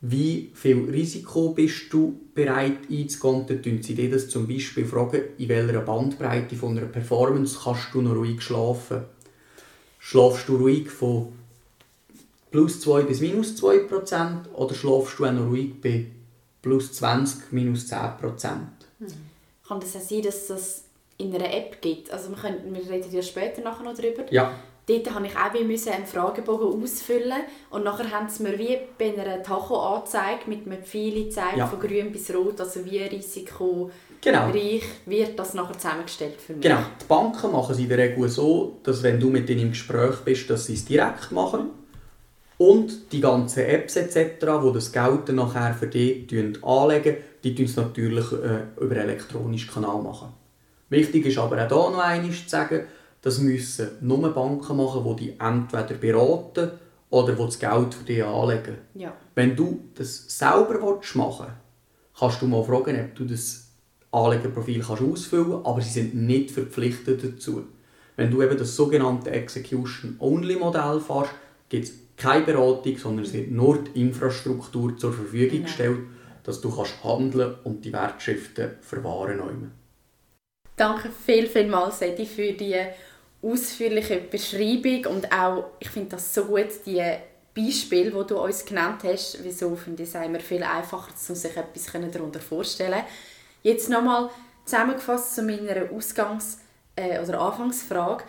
Wie 0.03 0.53
viel 0.55 0.91
Risiko 0.91 1.51
bist 1.55 1.91
du 1.91 2.21
bereit 2.35 2.91
einzugehen? 2.91 3.47
Dann 3.47 3.63
fragen 3.63 3.83
sie 3.83 3.95
dir 3.95 4.11
das 4.11 4.29
zum 4.29 4.47
Beispiel 4.47 4.85
fragen, 4.85 5.23
in 5.39 5.49
welcher 5.49 5.81
Bandbreite 5.81 6.55
von 6.55 6.77
einer 6.77 6.87
Performance 6.87 7.59
kannst 7.65 7.89
du 7.95 8.03
noch 8.03 8.15
ruhig 8.15 8.43
schlafen. 8.43 9.05
Schlafst 9.99 10.49
du 10.49 10.57
ruhig 10.57 10.91
von 10.91 11.33
plus 12.51 12.81
2 12.83 13.03
bis 13.05 13.21
minus 13.21 13.57
2 13.57 13.79
Prozent 13.81 14.49
oder 14.53 14.75
schlafst 14.75 15.19
du 15.19 15.25
auch 15.25 15.33
noch 15.33 15.49
ruhig 15.49 15.81
bei 15.81 16.07
plus 16.61 16.93
20, 16.93 17.53
minus 17.53 17.89
10 17.89 17.99
Prozent? 18.21 18.69
Kann 19.67 19.81
das 19.81 19.97
auch 19.97 20.01
sein, 20.01 20.23
dass 20.23 20.47
das 20.47 20.85
in 21.19 21.35
einer 21.35 21.53
App 21.53 21.81
gibt? 21.83 22.11
Also 22.11 22.31
wir, 22.31 22.37
können, 22.37 22.75
wir 22.75 22.91
reden 22.91 23.13
ja 23.13 23.23
später 23.23 23.61
nachher 23.61 23.85
noch 23.85 23.95
darüber. 23.95 24.25
Ja, 24.31 24.53
Dort 24.89 25.05
musste 25.05 25.27
ich 25.27 25.37
auch 25.37 25.53
wie 25.53 25.65
müssen 25.65 25.93
einen 25.93 26.07
Fragebogen 26.07 26.83
ausfüllen 26.83 27.43
und 27.69 27.85
nachher 27.85 28.11
haben 28.11 28.27
sie 28.31 28.43
mir 28.43 28.59
wie 28.59 28.79
bei 28.99 29.13
einer 29.13 29.43
Tacho 29.43 29.79
angezeigt, 29.79 30.49
mit 30.49 30.65
einem 30.65 30.83
Pfeil 30.83 31.25
gezeigt, 31.25 31.59
Ja. 31.59 31.67
von 31.67 31.79
grün 31.79 32.11
bis 32.11 32.35
rot, 32.35 32.59
also 32.59 32.83
wie 32.87 32.97
risikoreich 33.03 33.93
genau. 34.23 34.51
wird 35.05 35.39
das 35.39 35.53
nachher 35.53 35.77
zusammengestellt 35.77 36.41
für 36.41 36.55
mich. 36.55 36.63
Genau, 36.63 36.79
die 37.03 37.05
Banken 37.05 37.53
machen 37.53 37.73
es 37.73 37.79
in 37.79 37.89
der 37.91 37.99
Regel 37.99 38.29
so, 38.31 38.79
dass 38.83 39.03
wenn 39.03 39.21
du 39.21 39.29
mit 39.29 39.51
ihnen 39.51 39.61
im 39.61 39.71
Gespräch 39.71 40.17
bist, 40.25 40.49
dass 40.49 40.65
sie 40.65 40.75
es 40.75 40.87
direkt 40.87 41.33
machen. 41.33 41.69
Und 42.57 43.13
die 43.13 43.21
ganzen 43.21 43.65
Apps 43.67 43.95
etc., 43.95 44.39
die 44.41 44.73
das 44.73 44.91
Geld 44.91 45.29
dann 45.29 45.37
nachher 45.37 45.75
für 45.75 45.87
dich 45.87 46.27
anlegen, 46.63 47.17
die 47.45 47.55
tun 47.55 47.67
es 47.67 47.77
natürlich 47.77 48.33
äh, 48.33 48.63
über 48.81 48.97
einen 48.97 49.11
elektronischen 49.11 49.71
Kanal 49.71 50.03
machen. 50.03 50.33
Wichtig 50.91 51.27
ist 51.27 51.39
aber 51.39 51.57
auch 51.57 51.69
hier 51.69 51.91
noch 51.97 51.99
einmal 51.99 52.31
zu 52.33 52.49
sagen, 52.49 52.87
das 53.23 53.39
müssen 53.39 53.89
nur 54.01 54.33
Banken 54.33 54.77
machen, 54.77 55.17
die 55.17 55.27
dich 55.27 55.41
entweder 55.41 55.95
beraten 55.95 56.71
oder 57.11 57.35
die 57.35 57.45
das 57.45 57.59
Geld 57.59 57.95
für 57.95 58.05
dich 58.05 58.25
anlegen. 58.25 58.79
Ja. 58.95 59.13
Wenn 59.35 59.57
du 59.57 59.81
das 59.95 60.25
selber 60.39 60.79
machen 60.79 61.01
willst, 61.41 61.53
kannst 62.19 62.43
du 62.43 62.47
mal 62.47 62.63
fragen, 62.65 63.01
ob 63.01 63.15
du 63.17 63.25
das 63.25 63.69
Anlegerprofil 64.11 64.81
kannst 64.83 65.03
ausfüllen 65.03 65.51
kannst, 65.51 65.67
aber 65.67 65.81
sie 65.83 65.91
sind 65.91 66.15
nicht 66.15 66.51
verpflichtet 66.51 67.23
dazu. 67.25 67.65
Wenn 68.17 68.31
du 68.31 68.43
eben 68.43 68.57
das 68.57 68.75
sogenannte 68.75 69.31
Execution-Only-Modell 69.31 71.01
fährst, 71.01 71.31
gibt 71.69 71.85
es 71.85 71.93
keine 72.17 72.45
Beratung, 72.45 72.97
sondern 72.97 73.25
es 73.25 73.33
wird 73.33 73.51
nur 73.51 73.79
die 73.85 74.01
Infrastruktur 74.01 74.97
zur 74.97 75.13
Verfügung 75.13 75.51
Genau. 75.51 75.63
gestellt, 75.65 75.99
dass 76.43 76.61
du 76.61 76.75
kannst 76.75 77.05
handeln 77.05 77.55
und 77.65 77.85
die 77.85 77.93
Wertschriften 77.93 78.71
verwahren 78.81 79.39
kannst. 79.39 79.67
Danke 80.79 81.11
viel, 81.11 81.49
vielmals, 81.49 82.01
Edi, 82.03 82.25
für 82.25 82.53
die 82.53 82.77
ausführliche 83.43 84.19
Beschreibung 84.19 85.07
und 85.13 85.33
auch, 85.33 85.73
ich 85.81 85.91
finde 85.91 86.11
das 86.11 86.33
so 86.33 86.45
gut, 86.45 86.69
die 86.87 87.03
Beispiele, 87.53 88.13
die 88.13 88.27
du 88.29 88.41
uns 88.41 88.65
genannt 88.65 89.03
hast, 89.03 89.43
wieso 89.43 89.75
finde 89.75 90.05
ich 90.05 90.15
immer 90.15 90.39
viel 90.39 90.63
einfacher, 90.63 91.09
um 91.29 91.35
sich 91.35 91.57
etwas 91.57 91.91
darunter 92.13 92.39
vorzustellen. 92.39 93.03
Jetzt 93.65 93.91
nochmal 93.91 94.31
zusammengefasst 94.65 95.35
zu 95.35 95.43
meiner 95.43 95.91
Ausgangs- 95.91 96.59
äh, 96.95 97.19
oder 97.21 97.41
Anfangsfrage. 97.41 98.23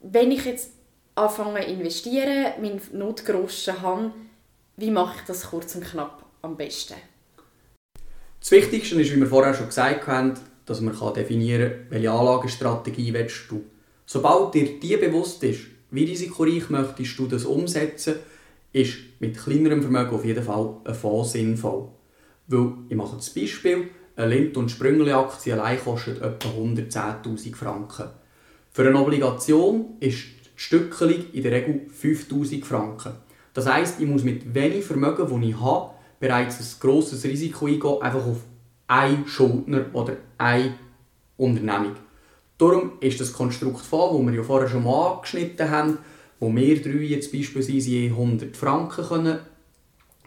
Wenn 0.00 0.30
ich 0.30 0.44
jetzt 0.44 0.72
anfange 1.14 1.62
zu 1.62 1.66
investieren, 1.66 2.60
meinen 2.60 2.82
Notgroschen 2.92 3.80
habe, 3.80 4.12
wie 4.76 4.90
mache 4.90 5.16
ich 5.16 5.26
das 5.26 5.48
kurz 5.48 5.74
und 5.76 5.84
knapp 5.84 6.26
am 6.42 6.58
besten? 6.58 6.96
Das 8.38 8.50
Wichtigste 8.50 9.00
ist, 9.00 9.12
wie 9.12 9.20
wir 9.20 9.26
vorher 9.26 9.54
schon 9.54 9.66
gesagt 9.66 10.06
haben, 10.06 10.34
dass 10.66 10.80
man 10.80 10.96
kann 10.96 11.14
definieren 11.14 11.70
kann, 11.70 11.86
welche 11.90 12.10
Anlagestrategie 12.10 13.14
willst 13.14 13.50
du. 13.50 13.64
Sobald 14.04 14.54
dir 14.54 14.78
die 14.78 14.96
bewusst 14.96 15.42
ist, 15.42 15.60
wie 15.90 16.04
risikoreich 16.04 16.68
möchtest 16.68 17.18
du 17.18 17.26
das 17.26 17.44
umsetzen, 17.44 18.16
ist 18.72 18.98
mit 19.20 19.38
kleinerem 19.38 19.80
Vermögen 19.80 20.14
auf 20.14 20.24
jeden 20.24 20.44
Fall 20.44 20.76
ein 20.84 20.94
Fonds 20.94 21.32
sinnvoll. 21.32 21.88
Weil, 22.48 22.72
ich 22.88 22.96
mache 22.96 23.16
das 23.16 23.30
Beispiel, 23.30 23.88
eine 24.16 24.34
Lind- 24.34 24.56
und 24.56 24.70
Sprüngli-Aktie 24.70 25.52
allein 25.52 25.78
kostet 25.78 26.20
etwa 26.22 26.48
110'000 26.48 27.54
Franken. 27.54 28.08
Für 28.70 28.86
eine 28.86 29.00
Obligation 29.00 29.96
ist 30.00 30.18
die 30.18 30.50
Stückelung 30.56 31.24
in 31.32 31.42
der 31.42 31.52
Regel 31.52 31.86
5000 31.90 32.64
Franken. 32.64 33.12
Das 33.54 33.66
heisst, 33.66 34.00
ich 34.00 34.06
muss 34.06 34.24
mit 34.24 34.54
wenig 34.54 34.84
Vermögen, 34.84 35.28
das 35.28 35.48
ich 35.48 35.60
habe, 35.60 35.90
bereits 36.20 36.60
ein 36.60 36.80
grosses 36.80 37.24
Risiko 37.24 37.66
eingehen, 37.66 38.02
einfach 38.02 38.26
auf 38.26 38.38
einen 38.86 39.26
Schuldner 39.26 39.86
oder 39.92 40.16
eine 40.38 40.74
Unternehmung. 41.36 41.96
Darum 42.58 42.92
ist 43.00 43.20
das 43.20 43.32
Konstrukt 43.32 43.84
Fonds, 43.84 44.16
das 44.16 44.26
wir 44.26 44.34
ja 44.34 44.42
vorher 44.42 44.68
schon 44.68 44.84
mal 44.84 45.14
angeschnitten 45.14 45.70
haben, 45.70 45.98
wo 46.40 46.54
wir 46.54 46.82
drei 46.82 47.02
jetzt 47.02 47.32
beispielsweise 47.32 47.90
je 47.90 48.08
100 48.08 48.56
Franken 48.56 49.04
können 49.04 49.38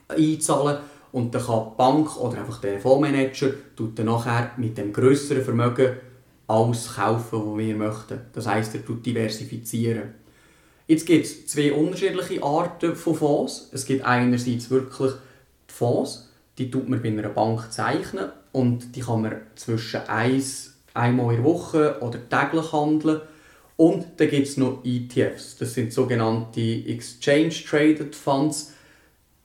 einzahlen 0.07 0.80
und 1.12 1.34
dann 1.34 1.43
kann 1.43 1.70
die 1.70 1.78
Bank 1.78 2.18
oder 2.18 2.39
einfach 2.39 2.62
der 2.62 2.80
Fondsmanager 2.80 3.51
tut 3.76 3.97
dann 3.97 4.07
nachher 4.07 4.51
mit 4.57 4.78
dem 4.78 4.93
grösseren 4.93 5.43
Vermögen 5.43 5.95
alles 6.47 6.95
kaufen, 6.95 7.51
was 7.51 7.57
wir 7.57 7.76
möchten. 7.76 8.22
Das 8.34 8.47
heisst, 8.47 8.76
er 8.76 8.86
tut 8.86 9.05
diversifizieren. 9.05 10.16
Jetzt 10.88 11.05
gibt 11.05 11.26
es 11.26 11.47
zwei 11.47 11.72
unterschiedliche 11.72 12.43
Arten 12.43 12.95
von 12.95 13.16
Fonds. 13.16 13.70
Es 13.72 13.86
gibt 13.86 14.03
einerseits 14.03 14.70
wirklich 14.72 15.14
die 15.70 15.74
Fonds, 15.74 16.30
die 16.57 16.72
tut 16.72 16.89
man 16.89 17.01
bei 17.01 17.10
einer 17.10 17.30
Bank 17.30 17.72
zeichnen 17.72 18.32
und 18.60 18.93
die 18.93 18.99
kann 18.99 19.22
man 19.22 19.38
zwischen 19.55 20.01
eins, 20.07 20.74
einmal 20.93 21.34
in 21.34 21.43
der 21.43 21.49
Woche 21.49 21.97
oder 22.01 22.20
täglich 22.30 22.74
handeln. 22.74 23.22
Und 23.78 24.05
dann 24.18 24.30
gibt 24.30 24.47
es 24.47 24.57
noch 24.57 24.84
ETFs, 24.84 25.55
das 25.55 25.74
sind 25.76 25.93
sogenannte 25.93 26.60
Exchange 26.60 27.53
Traded 27.66 28.14
Funds. 28.14 28.74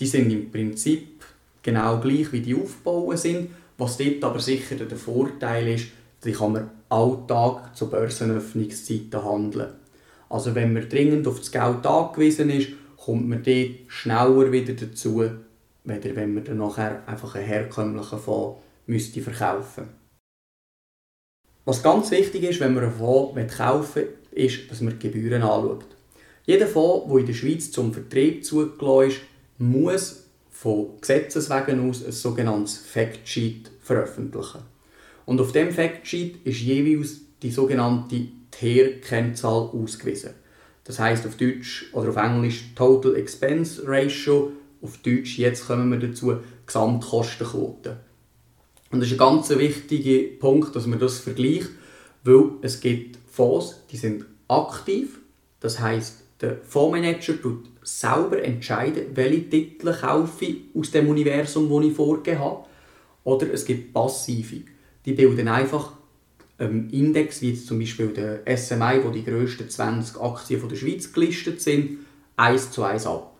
Die 0.00 0.06
sind 0.06 0.32
im 0.32 0.50
Prinzip 0.50 1.24
genau 1.62 2.00
gleich, 2.00 2.32
wie 2.32 2.40
die 2.40 2.56
aufgebaut 2.56 3.18
sind. 3.18 3.50
Was 3.78 3.96
dort 3.98 4.24
aber 4.24 4.40
sicher 4.40 4.74
der 4.74 4.98
Vorteil 4.98 5.68
ist, 5.68 5.86
die 6.24 6.32
kann 6.32 6.52
man 6.52 6.70
alltag 6.88 7.76
zu 7.76 7.88
Börsenöffnungszeiten 7.88 9.24
handeln. 9.24 9.74
Also 10.28 10.56
wenn 10.56 10.72
man 10.72 10.88
dringend 10.88 11.28
auf 11.28 11.38
das 11.38 11.52
Geld 11.52 11.86
angewiesen 11.86 12.50
ist, 12.50 12.70
kommt 12.96 13.28
man 13.28 13.44
dort 13.44 13.70
schneller 13.86 14.50
wieder 14.50 14.72
dazu, 14.72 15.22
wenn 15.84 16.34
man 16.34 16.42
dann 16.42 16.58
nachher 16.58 17.06
einfach 17.06 17.36
einen 17.36 17.46
herkömmlichen 17.46 18.18
Fonds 18.18 18.63
müsste 18.86 19.20
verkaufen 19.20 19.88
Was 21.64 21.82
ganz 21.82 22.10
wichtig 22.10 22.42
ist, 22.44 22.60
wenn 22.60 22.74
man 22.74 22.84
einen 22.84 22.92
Fonds 22.92 23.56
kaufen 23.56 23.94
will, 23.94 24.14
ist, 24.32 24.70
dass 24.70 24.80
man 24.80 24.98
die 24.98 25.08
Gebühren 25.08 25.42
anschaut. 25.42 25.86
Jeder 26.44 26.66
Fonds, 26.66 27.08
der 27.08 27.18
in 27.20 27.26
der 27.26 27.34
Schweiz 27.34 27.70
zum 27.70 27.92
Vertrieb 27.92 28.44
zugelassen 28.44 29.08
ist, 29.08 29.20
muss 29.58 30.24
von 30.50 31.00
Gesetzes 31.00 31.50
wegen 31.50 31.88
aus 31.88 32.04
ein 32.04 32.12
sogenanntes 32.12 32.78
Factsheet 32.78 33.70
veröffentlichen. 33.80 34.60
Und 35.26 35.40
auf 35.40 35.52
dem 35.52 35.70
Factsheet 35.70 36.44
ist 36.44 36.60
jeweils 36.60 37.20
die 37.42 37.50
sogenannte 37.50 38.28
TER-Kennzahl 38.50 39.70
ausgewiesen. 39.72 40.30
Das 40.84 40.98
heißt 40.98 41.26
auf 41.26 41.36
Deutsch 41.36 41.86
oder 41.92 42.10
auf 42.10 42.16
Englisch 42.16 42.74
Total 42.74 43.16
Expense 43.16 43.82
Ratio, 43.86 44.52
auf 44.82 44.98
Deutsch, 44.98 45.38
jetzt 45.38 45.66
kommen 45.66 45.90
wir 45.90 46.08
dazu, 46.08 46.36
Gesamtkostenquote. 46.66 47.96
Und 48.94 49.00
das 49.00 49.08
ist 49.08 49.14
ein 49.14 49.18
ganz 49.18 49.50
wichtiger 49.50 50.38
Punkt, 50.38 50.76
dass 50.76 50.86
man 50.86 51.00
das 51.00 51.18
vergleicht, 51.18 51.68
weil 52.22 52.50
es 52.62 52.78
gibt 52.78 53.18
Fonds, 53.28 53.80
die 53.90 53.96
sind 53.96 54.24
aktiv, 54.46 55.18
das 55.58 55.80
heißt 55.80 56.22
der 56.40 56.58
Fondsmanager 56.62 57.42
tut 57.42 57.64
selber 57.82 58.40
entscheiden, 58.40 59.06
welche 59.14 59.50
Titel 59.50 59.92
kaufe 59.92 60.44
ich 60.44 60.56
aus 60.76 60.92
dem 60.92 61.08
Universum, 61.08 61.68
das 61.68 61.90
ich 61.90 61.96
vorgegeben 61.96 62.38
habe. 62.38 62.66
Oder 63.24 63.52
es 63.52 63.64
gibt 63.64 63.92
passive. 63.92 64.62
Die 65.04 65.14
bilden 65.14 65.48
einfach 65.48 65.94
einen 66.58 66.88
Index, 66.90 67.42
wie 67.42 67.50
jetzt 67.50 67.66
zum 67.66 67.80
Beispiel 67.80 68.10
der 68.10 68.42
SMI, 68.56 69.00
wo 69.02 69.10
die 69.10 69.24
grössten 69.24 69.68
20 69.68 70.20
Aktien 70.20 70.60
von 70.60 70.68
der 70.68 70.76
Schweiz 70.76 71.12
gelistet 71.12 71.60
sind, 71.60 71.98
eins 72.36 72.70
zu 72.70 72.84
eins 72.84 73.06
ab. 73.06 73.36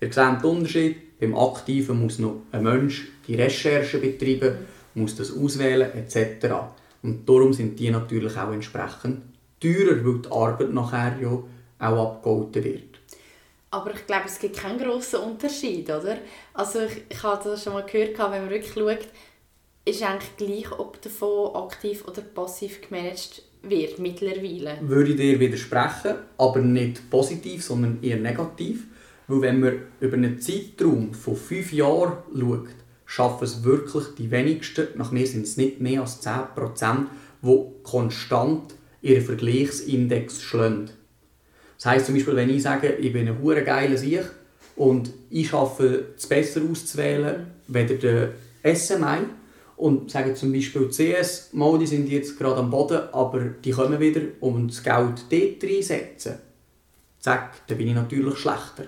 Ihr 0.00 0.12
seht 0.12 0.40
den 0.40 0.44
Unterschied. 0.44 1.18
Beim 1.18 1.36
Aktiven 1.36 2.00
muss 2.00 2.20
noch 2.20 2.42
ein 2.52 2.62
Mensch 2.62 3.08
die 3.26 3.34
Recherche 3.34 3.98
betreiben, 3.98 4.58
muss 4.94 5.16
das 5.16 5.36
auswählen 5.36 5.92
etc. 5.94 6.46
Und 7.02 7.28
darum 7.28 7.52
sind 7.52 7.78
die 7.78 7.90
natürlich 7.90 8.36
auch 8.36 8.52
entsprechend 8.52 9.22
teurer, 9.60 10.04
weil 10.04 10.18
die 10.20 10.30
Arbeit 10.30 10.72
nachher 10.72 11.16
ja 11.20 11.42
auch 11.78 12.12
abgeholten 12.14 12.64
wird. 12.64 12.98
Aber 13.70 13.92
ich 13.92 14.06
glaube, 14.06 14.26
es 14.26 14.38
gibt 14.38 14.56
keinen 14.56 14.78
grossen 14.78 15.20
Unterschied, 15.20 15.90
oder? 15.90 16.18
Also 16.52 16.82
ich, 16.82 17.02
ich 17.08 17.22
habe 17.22 17.42
das 17.42 17.64
schon 17.64 17.72
mal 17.72 17.84
gehört, 17.84 18.18
wenn 18.18 18.42
man 18.42 18.50
wirklich 18.50 18.72
schaut, 18.72 19.08
ist 19.84 20.02
eigentlich 20.02 20.36
gleich, 20.36 20.78
ob 20.78 21.00
der 21.02 21.10
Fonds 21.10 21.56
aktiv 21.56 22.04
oder 22.06 22.22
passiv 22.22 22.80
gemanagt 22.80 23.42
wird 23.62 23.98
mittlerweile. 23.98 24.78
Würde 24.82 25.10
ich 25.10 25.16
dir 25.16 25.40
widersprechen, 25.40 26.16
aber 26.38 26.60
nicht 26.60 27.10
positiv, 27.10 27.64
sondern 27.64 28.02
eher 28.02 28.16
negativ. 28.16 28.86
Weil 29.26 29.40
wenn 29.40 29.60
man 29.60 29.82
über 30.00 30.14
einen 30.16 30.40
Zeitraum 30.40 31.12
von 31.14 31.36
fünf 31.36 31.72
Jahren 31.72 32.18
schaut, 32.38 32.68
schaffen 33.06 33.44
es 33.44 33.64
wirklich 33.64 34.04
die 34.18 34.30
wenigsten, 34.30 34.88
nach 34.96 35.12
mir 35.12 35.26
sind 35.26 35.44
es 35.44 35.56
nicht 35.56 35.80
mehr 35.80 36.00
als 36.00 36.22
10%, 36.22 37.06
die 37.42 37.64
konstant 37.82 38.74
ihren 39.02 39.24
Vergleichsindex 39.24 40.42
schlagen. 40.42 40.90
Das 41.76 41.86
heisst 41.86 42.06
zum 42.06 42.14
Beispiel, 42.14 42.36
wenn 42.36 42.50
ich 42.50 42.62
sage, 42.62 42.94
ich 42.94 43.12
bin 43.12 43.28
ein 43.28 43.42
hure 43.42 43.62
geiler 43.62 43.98
Sieg 43.98 44.24
und 44.76 45.10
ich 45.30 45.48
schaffe 45.48 46.06
es 46.16 46.26
besser 46.26 46.62
auszuwählen, 46.68 47.46
weder 47.68 47.94
der 47.94 48.74
SMI 48.74 49.26
und 49.76 50.10
sage 50.10 50.34
zum 50.34 50.52
Beispiel 50.52 50.88
CS, 50.88 51.50
mal, 51.52 51.78
die 51.78 51.86
sind 51.86 52.08
jetzt 52.08 52.38
gerade 52.38 52.56
am 52.56 52.70
Boden, 52.70 53.02
aber 53.12 53.40
die 53.40 53.72
kommen 53.72 54.00
wieder, 54.00 54.22
um 54.40 54.68
das 54.68 54.82
Geld 54.82 55.24
dort 55.30 55.64
reinsetzen. 55.64 56.36
zack, 57.20 57.66
dann 57.66 57.78
bin 57.78 57.88
ich 57.88 57.94
natürlich 57.94 58.38
schlechter. 58.38 58.86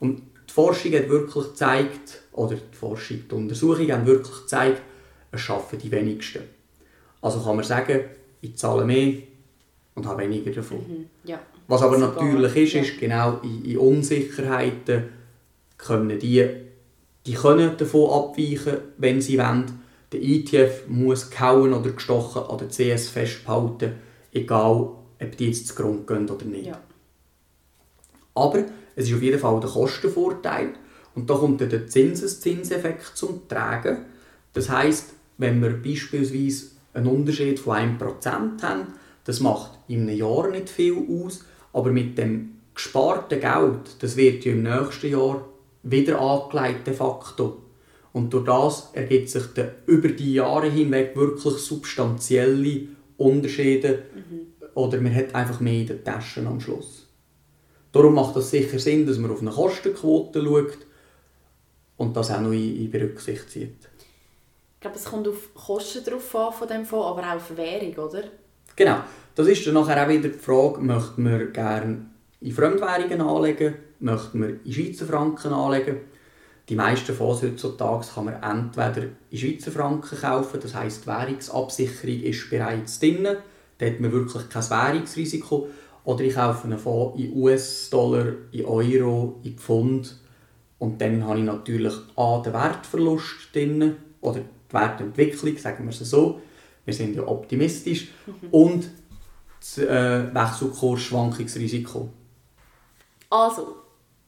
Und 0.00 0.22
Forschung 0.56 0.94
hat 0.94 1.10
wirklich 1.10 1.44
gezeigt, 1.44 2.22
oder 2.32 2.56
die 2.56 2.76
Forschung, 2.76 3.18
die 3.30 3.34
Untersuchungen 3.34 3.92
haben 3.92 4.06
wirklich 4.06 4.40
gezeigt, 4.40 4.80
es 5.30 5.40
schaffen 5.42 5.78
die 5.78 5.90
wenigsten. 5.90 6.44
Also 7.20 7.42
kann 7.42 7.56
man 7.56 7.64
sagen, 7.64 8.04
ich 8.40 8.56
zahle 8.56 8.86
mehr 8.86 9.18
und 9.94 10.06
habe 10.06 10.22
weniger 10.22 10.50
davon. 10.52 10.78
Mhm. 10.78 11.06
Ja. 11.24 11.40
Was 11.68 11.82
aber 11.82 11.98
Sogar, 11.98 12.24
natürlich 12.24 12.74
ist, 12.74 12.88
ist 12.88 12.98
genau 12.98 13.38
in, 13.42 13.66
in 13.66 13.76
Unsicherheiten 13.76 15.10
können 15.76 16.18
die, 16.18 16.48
die 17.26 17.34
können 17.34 17.76
davon 17.76 18.10
abweichen, 18.10 18.78
wenn 18.96 19.20
sie 19.20 19.36
wollen. 19.36 19.84
Der 20.10 20.22
ETF 20.22 20.88
muss 20.88 21.28
gehauen 21.28 21.74
oder 21.74 21.90
gestochen 21.90 22.44
an 22.44 22.56
der 22.56 22.68
CS 22.68 23.10
festhalten, 23.10 23.92
egal 24.32 24.88
ob 25.20 25.36
die 25.36 25.48
jetzt 25.48 25.66
zugrunde 25.68 26.04
gehen 26.06 26.30
oder 26.30 26.46
nicht. 26.46 26.68
Ja. 26.68 26.80
Aber 28.34 28.64
es 28.96 29.08
ist 29.08 29.14
auf 29.14 29.22
jeden 29.22 29.38
Fall 29.38 29.60
der 29.60 29.70
Kostenvorteil 29.70 30.70
und 31.14 31.30
da 31.30 31.34
kommt 31.34 31.60
dann 31.60 31.68
der 31.68 31.86
Zinseszinseffekt 31.86 33.12
zum 33.14 33.46
Tragen. 33.46 34.06
Das 34.52 34.68
heißt, 34.68 35.12
wenn 35.38 35.62
wir 35.62 35.70
beispielsweise 35.70 36.66
einen 36.94 37.06
Unterschied 37.06 37.60
von 37.60 37.76
1% 37.76 38.62
haben, 38.62 38.94
das 39.24 39.40
macht 39.40 39.78
in 39.86 40.02
einem 40.02 40.16
Jahr 40.16 40.50
nicht 40.50 40.70
viel 40.70 40.96
aus, 41.08 41.44
aber 41.72 41.92
mit 41.92 42.16
dem 42.16 42.56
gesparten 42.74 43.40
Geld, 43.40 43.96
das 44.00 44.16
wird 44.16 44.44
ja 44.44 44.52
im 44.52 44.62
nächsten 44.62 45.10
Jahr 45.10 45.46
wieder 45.82 46.20
angelegt 46.20 46.86
de 46.86 46.94
facto. 46.94 47.62
Und 48.12 48.32
durch 48.32 48.46
das 48.46 48.90
ergibt 48.94 49.28
sich 49.28 49.44
dann 49.54 49.72
über 49.86 50.08
die 50.08 50.34
Jahre 50.34 50.70
hinweg 50.70 51.14
wirklich 51.16 51.54
substanzielle 51.54 52.88
Unterschiede 53.18 54.04
oder 54.74 55.00
man 55.00 55.14
hat 55.14 55.34
einfach 55.34 55.60
mehr 55.60 55.80
in 55.80 55.86
den 55.86 56.04
Taschen 56.04 56.46
am 56.46 56.60
Schluss. 56.60 57.05
Darum 57.92 58.14
macht 58.14 58.36
es 58.36 58.50
sicher 58.50 58.78
Sinn, 58.78 59.06
dass 59.06 59.18
man 59.18 59.30
auf 59.30 59.40
eine 59.40 59.50
Kostenquote 59.50 60.42
schaut 60.42 60.78
und 61.96 62.16
das 62.16 62.30
auch 62.30 62.40
noch 62.40 62.52
in, 62.52 62.84
in 62.84 62.90
Berücksicht 62.90 63.50
zieht. 63.50 63.88
Ich 64.74 64.80
glaube, 64.80 64.96
es 64.96 65.04
kommt 65.04 65.26
auf 65.28 65.54
Kosten 65.54 66.04
drauf 66.04 66.36
an 66.36 66.52
von 66.52 66.68
dem 66.68 66.84
Fonds, 66.84 67.06
aber 67.06 67.22
auch 67.22 67.36
auf 67.36 67.56
Währung, 67.56 67.94
oder? 67.94 68.24
Genau, 68.76 68.98
das 69.34 69.46
ist 69.46 69.66
dann 69.66 69.74
nachher 69.74 70.04
auch 70.04 70.08
wieder 70.08 70.28
die 70.28 70.38
Frage, 70.38 70.80
möchte 70.80 71.20
man 71.20 71.52
gerne 71.52 72.06
in 72.40 72.52
Fremdwährungen 72.52 73.20
anlegen, 73.22 73.74
möchte 74.00 74.36
man 74.36 74.60
in 74.64 74.72
Schweizer 74.72 75.06
Franken 75.06 75.52
anlegen. 75.52 75.96
Die 76.68 76.74
meisten 76.74 77.14
Fonds 77.14 77.42
heutzutage 77.42 78.06
kann 78.14 78.24
man 78.26 78.42
entweder 78.42 79.08
in 79.30 79.38
Schweizer 79.38 79.70
Franken 79.70 80.18
kaufen, 80.18 80.60
das 80.60 80.74
heisst 80.74 81.04
die 81.04 81.06
Währungsabsicherung 81.06 82.22
ist 82.22 82.50
bereits 82.50 82.98
drin, 82.98 83.26
da 83.78 83.86
hat 83.86 84.00
man 84.00 84.12
wirklich 84.12 84.48
kein 84.48 84.70
Währungsrisiko. 84.70 85.68
Oder 86.06 86.24
ich 86.24 86.34
kaufe 86.34 86.64
einen 86.64 86.78
Fonds 86.78 87.18
in 87.20 87.36
US-Dollar, 87.36 88.26
in 88.52 88.64
Euro, 88.64 89.40
in 89.42 89.58
Pfund 89.58 90.16
und 90.78 91.00
dann 91.00 91.24
habe 91.26 91.40
ich 91.40 91.44
natürlich 91.44 91.92
A, 92.16 92.40
den 92.40 92.52
Wertverlust 92.54 93.52
drin, 93.52 93.96
oder 94.20 94.40
die 94.40 94.72
Wertentwicklung, 94.74 95.58
sagen 95.58 95.84
wir 95.84 95.90
es 95.90 95.98
so. 95.98 96.40
Wir 96.84 96.94
sind 96.94 97.16
ja 97.16 97.26
optimistisch. 97.26 98.08
Und 98.50 98.88
das 99.58 99.78
äh, 99.78 100.32
Wechselkursschwankungsrisiko. 100.32 102.08
Also, 103.30 103.76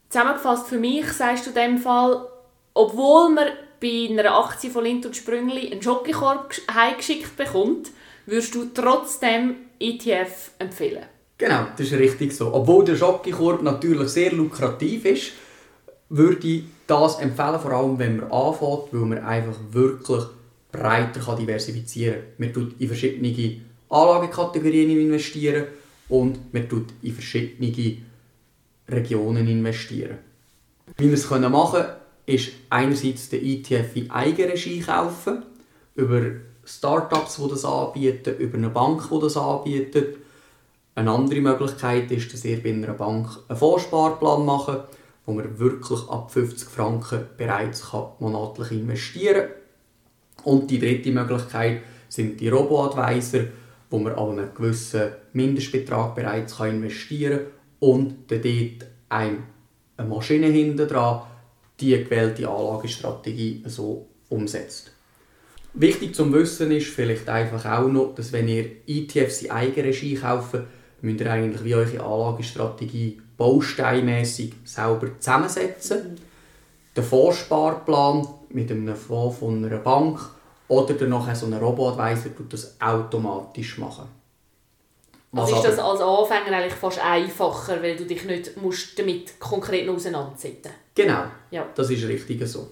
zusammengefasst 0.09 0.67
für 0.67 0.79
mich 0.79 1.07
sagst 1.13 1.47
du 1.47 1.51
in 1.51 1.55
dem 1.55 1.79
Fall, 1.79 2.27
obwohl 2.75 3.31
man 3.31 3.47
bei 3.81 4.09
einer 4.11 4.37
Aktie 4.37 4.71
von 4.71 4.83
Lindt 4.85 5.07
und 5.07 5.15
Sprüngli 5.17 5.71
einen 5.71 5.81
Schokikorb 5.83 6.51
gesch- 6.51 6.75
heimgeschickt 6.75 7.37
bekommt, 7.37 7.91
würdest 8.27 8.55
du 8.55 8.65
trotzdem 8.75 9.55
ETF 9.79 10.51
empfehlen. 10.59 11.05
Genau, 11.39 11.67
das 11.77 11.87
ist 11.87 11.99
richtig 11.99 12.33
so. 12.33 12.53
Obwohl 12.53 12.85
der 12.85 12.97
Schokikorb 12.97 13.63
natürlich 13.63 14.09
sehr 14.09 14.33
lukrativ 14.33 15.05
ist, 15.05 15.33
würde 16.09 16.47
ich 16.47 16.65
das 16.89 17.21
empfehlen, 17.21 17.61
vor 17.61 17.71
allem 17.71 17.99
wenn 17.99 18.17
man 18.17 18.31
anfängt, 18.31 18.93
weil 18.93 19.01
man 19.01 19.19
einfach 19.19 19.57
wirklich 19.71 20.25
breiter 20.73 21.21
kann 21.21 21.37
diversifizieren 21.39 22.15
kann. 22.15 22.25
Man 22.39 22.53
tut 22.53 22.81
in 22.81 22.89
verschiedene 22.89 23.61
Anlagekategorien 23.89 24.91
investieren 24.91 25.67
und 26.09 26.53
man 26.53 26.69
tut 26.69 26.87
in 27.03 27.13
verschiedene 27.13 27.97
Regionen 28.89 29.47
investieren. 29.47 30.19
Wie 30.97 31.07
wir 31.07 31.15
es 31.15 31.31
machen 31.31 31.83
können, 31.83 31.89
ist 32.27 32.51
einerseits 32.69 33.29
den 33.29 33.45
ETF 33.45 33.95
in 33.95 34.11
Eigenregie 34.11 34.81
kaufen, 34.81 35.43
über 35.95 36.23
Startups, 36.65 37.37
die 37.37 37.49
das 37.49 37.65
anbieten, 37.65 38.37
über 38.39 38.59
eine 38.59 38.71
Bank, 38.71 39.09
die 39.11 39.21
das 39.21 39.37
anbietet. 39.37 40.17
Eine 40.99 41.13
andere 41.13 41.41
Möglichkeit 41.41 42.11
ist, 42.11 42.33
dass 42.33 42.45
ihr 42.45 42.61
bei 42.61 42.71
einer 42.71 42.93
Bank 42.93 43.29
einen 43.47 43.57
Fondssparplan 43.57 44.45
machen 44.45 44.79
kann, 44.79 44.85
wo 45.27 45.33
man 45.33 45.57
wirklich 45.57 46.01
ab 46.09 46.33
50 46.33 46.69
Franken 46.69 47.21
bereits 47.37 47.87
monatlich 48.19 48.73
investieren 48.73 49.47
kann. 49.47 50.45
Und 50.55 50.69
die 50.73 50.81
dritte 50.81 51.13
Möglichkeit 51.13 51.83
sind 52.09 52.41
die 52.41 52.49
Robo-Advisor, 52.49 53.43
wo 53.91 53.99
man 54.01 54.15
an 54.15 54.41
einem 54.41 54.55
gewissen 54.57 55.13
Mindestbetrag 55.35 56.17
bereits 56.17 56.59
investieren 56.59 57.39
kann 57.39 57.47
und 57.79 58.15
dort 58.29 58.45
ein- 59.09 59.45
eine 59.97 60.09
Maschine 60.09 60.49
hinten 60.49 60.89
dran 60.89 61.23
die 61.79 61.93
gewählte 61.93 62.49
Anlagestrategie 62.49 63.63
so 63.67 64.09
umsetzt. 64.31 64.91
Wichtig 65.75 66.17
zum 66.17 66.33
Wissen 66.33 66.73
ist 66.73 66.89
vielleicht 66.89 67.29
einfach 67.29 67.65
auch 67.67 67.87
noch, 67.87 68.17
dass 68.17 68.33
wenn 68.33 68.49
ihr 68.49 68.69
ETFs 68.89 69.43
in 69.43 69.53
Eigenregie 69.53 70.17
kauft, 70.17 70.57
müsst 71.01 71.21
ihr 71.21 71.31
eigentlich 71.33 71.65
wie 71.65 71.75
eure 71.75 72.01
Anlagestrategie 72.01 73.21
bausteinmässig 73.37 74.55
selber 74.65 75.09
zusammensetzen. 75.19 76.19
Der 76.97 77.05
Fondssparplan 77.05 78.27
mit 78.51 78.71
einem 78.71 78.95
Fonds 78.97 79.39
von 79.39 79.65
einer 79.65 79.79
Bank 79.79 80.19
oder 80.67 80.95
dann 80.95 81.11
nachher 81.11 81.37
so 81.37 81.47
ein 81.47 81.55
Robo-Advisor 81.55 82.35
tut 82.37 82.53
das 82.53 82.77
automatisch 82.81 83.79
machen. 83.79 84.07
Also 85.33 85.53
Was 85.57 85.65
ist 85.65 85.69
das 85.73 85.79
als 85.79 86.01
Anfänger 86.01 86.57
eigentlich 86.57 86.75
fast 86.75 87.05
einfacher, 87.05 87.83
weil 87.83 87.97
du 87.97 88.05
dich 88.07 88.25
nicht 88.25 88.57
musst 88.61 88.99
damit 88.99 89.39
konkret 89.39 89.89
auseinandersetzen 89.89 90.73
Genau, 90.95 91.25
Ja. 91.51 91.67
das 91.75 91.91
ist 91.91 92.09
richtig 92.09 92.45
so. 92.47 92.67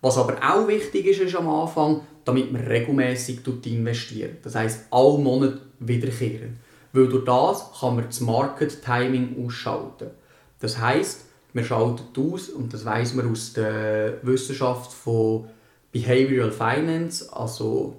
Was 0.00 0.18
aber 0.18 0.36
auch 0.42 0.66
wichtig 0.66 1.06
ist, 1.06 1.20
ist 1.20 1.36
am 1.36 1.48
Anfang, 1.48 2.00
damit 2.24 2.52
man 2.52 2.62
regelmäßig 2.62 3.40
investiert. 3.64 4.44
Das 4.44 4.54
heisst, 4.54 4.86
alle 4.90 5.18
Monate 5.18 5.60
wiederkehren. 5.78 6.58
Weil 6.92 7.08
durch 7.08 7.24
das 7.24 7.70
kann 7.78 7.96
man 7.96 8.06
das 8.06 8.20
Market 8.20 8.82
Timing 8.82 9.44
ausschalten. 9.44 10.10
Das 10.58 10.78
heisst, 10.78 11.26
man 11.52 11.64
schaltet 11.64 12.18
aus, 12.18 12.48
und 12.48 12.72
das 12.72 12.84
weiß 12.84 13.14
man 13.14 13.30
aus 13.30 13.52
der 13.52 14.18
Wissenschaft 14.22 14.92
von 14.92 15.48
Behavioral 15.92 16.52
Finance, 16.52 17.28
also 17.32 17.96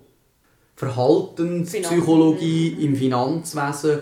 Verhaltenspsychologie 0.76 2.86
im 2.86 2.96
Finanzwesen, 2.96 4.00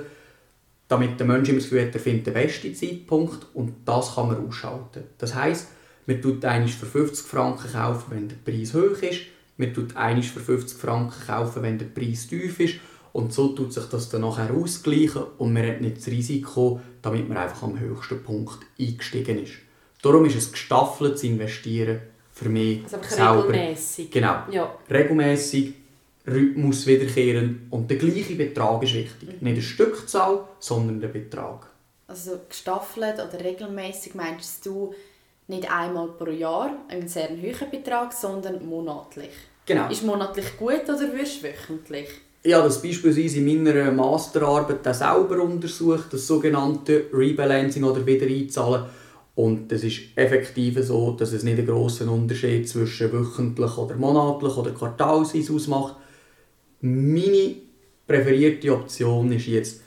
damit 0.87 1.19
der 1.19 1.27
Mensch 1.27 1.49
immer 1.49 1.59
das 1.59 1.69
Gefühl 1.69 1.87
hat, 1.87 1.93
er 1.93 1.99
findet 1.99 2.27
den 2.27 2.33
besten 2.33 2.73
Zeitpunkt 2.73 3.47
und 3.53 3.73
das 3.85 4.15
kann 4.15 4.27
man 4.27 4.47
ausschalten. 4.47 5.03
Das 5.17 5.35
heisst, 5.35 5.67
man 6.05 6.21
tut 6.21 6.45
einiges 6.45 6.75
für 6.75 6.85
50 6.85 7.25
Franken 7.25 7.71
kaufen, 7.71 8.05
wenn 8.09 8.29
der 8.29 8.37
Preis 8.37 8.73
hoch 8.73 9.01
ist, 9.01 9.21
man 9.57 9.73
tut 9.73 9.95
einiges 9.95 10.31
für 10.31 10.39
50 10.39 10.77
Franken 10.77 11.27
kaufen, 11.27 11.63
wenn 11.63 11.77
der 11.77 11.87
Preis 11.87 12.27
tief 12.27 12.59
ist 12.59 12.75
und 13.13 13.33
so 13.33 13.49
tut 13.49 13.73
sich 13.73 13.85
das 13.85 14.09
dann 14.09 14.21
nachher 14.21 14.53
ausgleichen 14.53 15.23
und 15.37 15.53
man 15.53 15.67
hat 15.67 15.81
nicht 15.81 15.97
das 15.97 16.07
Risiko, 16.07 16.79
damit 17.01 17.27
man 17.27 17.37
einfach 17.37 17.63
am 17.63 17.79
höchsten 17.79 18.23
Punkt 18.23 18.59
eingestiegen 18.79 19.43
ist. 19.43 19.53
Darum 20.01 20.25
ist 20.25 20.35
es 20.35 20.51
gestaffelt 20.51 21.17
zu 21.19 21.27
investieren 21.27 21.99
für 22.33 22.49
mich 22.49 22.83
Also 22.83 22.97
einfach 22.97 23.09
selber. 23.11 23.49
regelmässig. 23.49 24.11
Genau 24.11 24.35
Ja. 24.51 24.73
regelmäßig 24.89 25.73
Rhythmus 26.27 26.85
wiederkehren 26.85 27.67
und 27.69 27.89
der 27.89 27.97
gleiche 27.97 28.35
Betrag 28.35 28.83
ist 28.83 28.93
wichtig. 28.93 29.41
Nicht 29.41 29.53
eine 29.53 29.61
Stückzahl, 29.61 30.41
sondern 30.59 30.99
der 31.01 31.07
Betrag. 31.07 31.67
Also 32.07 32.39
gestaffelt 32.47 33.15
oder 33.15 33.43
regelmäßig 33.43 34.15
meinst 34.15 34.65
du 34.65 34.93
nicht 35.47 35.69
einmal 35.71 36.07
pro 36.09 36.29
Jahr 36.29 36.71
einen 36.89 37.07
sehr 37.07 37.29
hohen 37.29 37.71
Betrag, 37.71 38.13
sondern 38.13 38.63
monatlich. 38.67 39.31
Genau. 39.65 39.89
Ist 39.89 40.03
monatlich 40.03 40.55
gut 40.57 40.83
oder 40.85 41.13
wirst 41.13 41.43
du 41.43 41.47
wöchentlich? 41.47 42.09
Ich 42.41 42.53
habe 42.53 42.67
das 42.67 42.81
beispielsweise 42.81 43.39
in 43.39 43.63
meiner 43.63 43.91
Masterarbeit 43.91 44.87
auch 44.87 44.93
selber 44.93 45.43
untersucht, 45.43 46.13
das 46.13 46.25
sogenannte 46.25 47.05
Rebalancing 47.13 47.83
oder 47.83 48.05
Wiedereinzahlen. 48.05 48.85
Und 49.35 49.71
es 49.71 49.83
ist 49.83 50.01
effektiv 50.15 50.77
so, 50.83 51.11
dass 51.11 51.33
es 51.33 51.43
nicht 51.43 51.57
einen 51.57 51.67
grossen 51.67 52.09
Unterschied 52.09 52.67
zwischen 52.67 53.11
wöchentlich 53.11 53.77
oder 53.77 53.95
monatlich 53.95 54.55
oder 54.55 54.71
quartalsweise 54.71 55.53
ausmacht. 55.53 55.95
Meine 56.81 57.55
präferierte 58.07 58.73
Option 58.73 59.31
ist 59.33 59.47
jetzt 59.47 59.81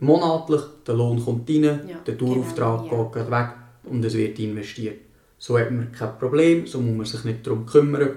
monatlich, 0.00 0.60
der 0.86 0.94
Lohn 0.94 1.22
kommt 1.22 1.48
rein, 1.48 1.64
Ja, 1.64 1.98
der 2.06 2.14
Dauerauftrag 2.14 2.84
genau, 2.84 3.10
ja. 3.14 3.22
geht 3.22 3.30
weg 3.30 3.48
und 3.84 4.04
es 4.04 4.14
wird 4.14 4.38
investiert. 4.38 5.00
So 5.38 5.58
hat 5.58 5.70
man 5.70 5.92
kein 5.92 6.18
Problem, 6.18 6.66
so 6.66 6.80
muss 6.80 6.96
man 6.96 7.06
sich 7.06 7.24
nicht 7.24 7.46
darum 7.46 7.66
kümmern. 7.66 8.10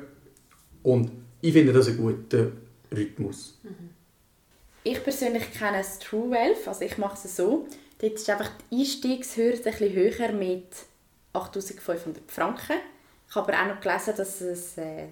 Und 0.84 1.12
ich 1.42 1.54
finde 1.54 1.74
das 1.74 1.88
einen 1.88 1.98
guten 1.98 2.52
Rhythmus. 2.92 3.58
Ich 4.84 5.04
persönlich 5.04 5.52
kenne 5.52 5.78
das 5.78 6.00
True 6.00 6.32
Wealth, 6.32 6.68
also 6.68 6.82
ich 6.82 6.98
mache 6.98 7.18
es 7.24 7.36
so. 7.36 7.68
Dort 8.00 8.14
ist 8.14 8.30
einfach 8.30 8.50
die 8.72 8.80
Einstiegshürde 8.80 9.58
ein 9.58 9.64
bisschen 9.64 9.94
höher 9.94 10.32
mit 10.32 10.68
8500 11.34 12.32
Franken. 12.32 12.78
Ich 13.28 13.36
habe 13.36 13.54
aber 13.54 13.62
auch 13.62 13.76
noch 13.76 13.82
gelesen, 13.82 14.14
dass 14.16 14.42
es 14.42 14.78
äh, 14.78 15.08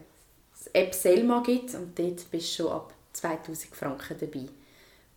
das 0.52 0.68
App 0.74 0.96
Selma 0.96 1.44
gibt 1.46 1.76
und 1.76 1.98
dort 2.00 2.32
bist 2.32 2.60
du 2.60 2.64
schon 2.64 2.72
ab 2.72 2.94
2000 3.14 3.76
Franken 3.76 4.18
dabei. 4.20 4.46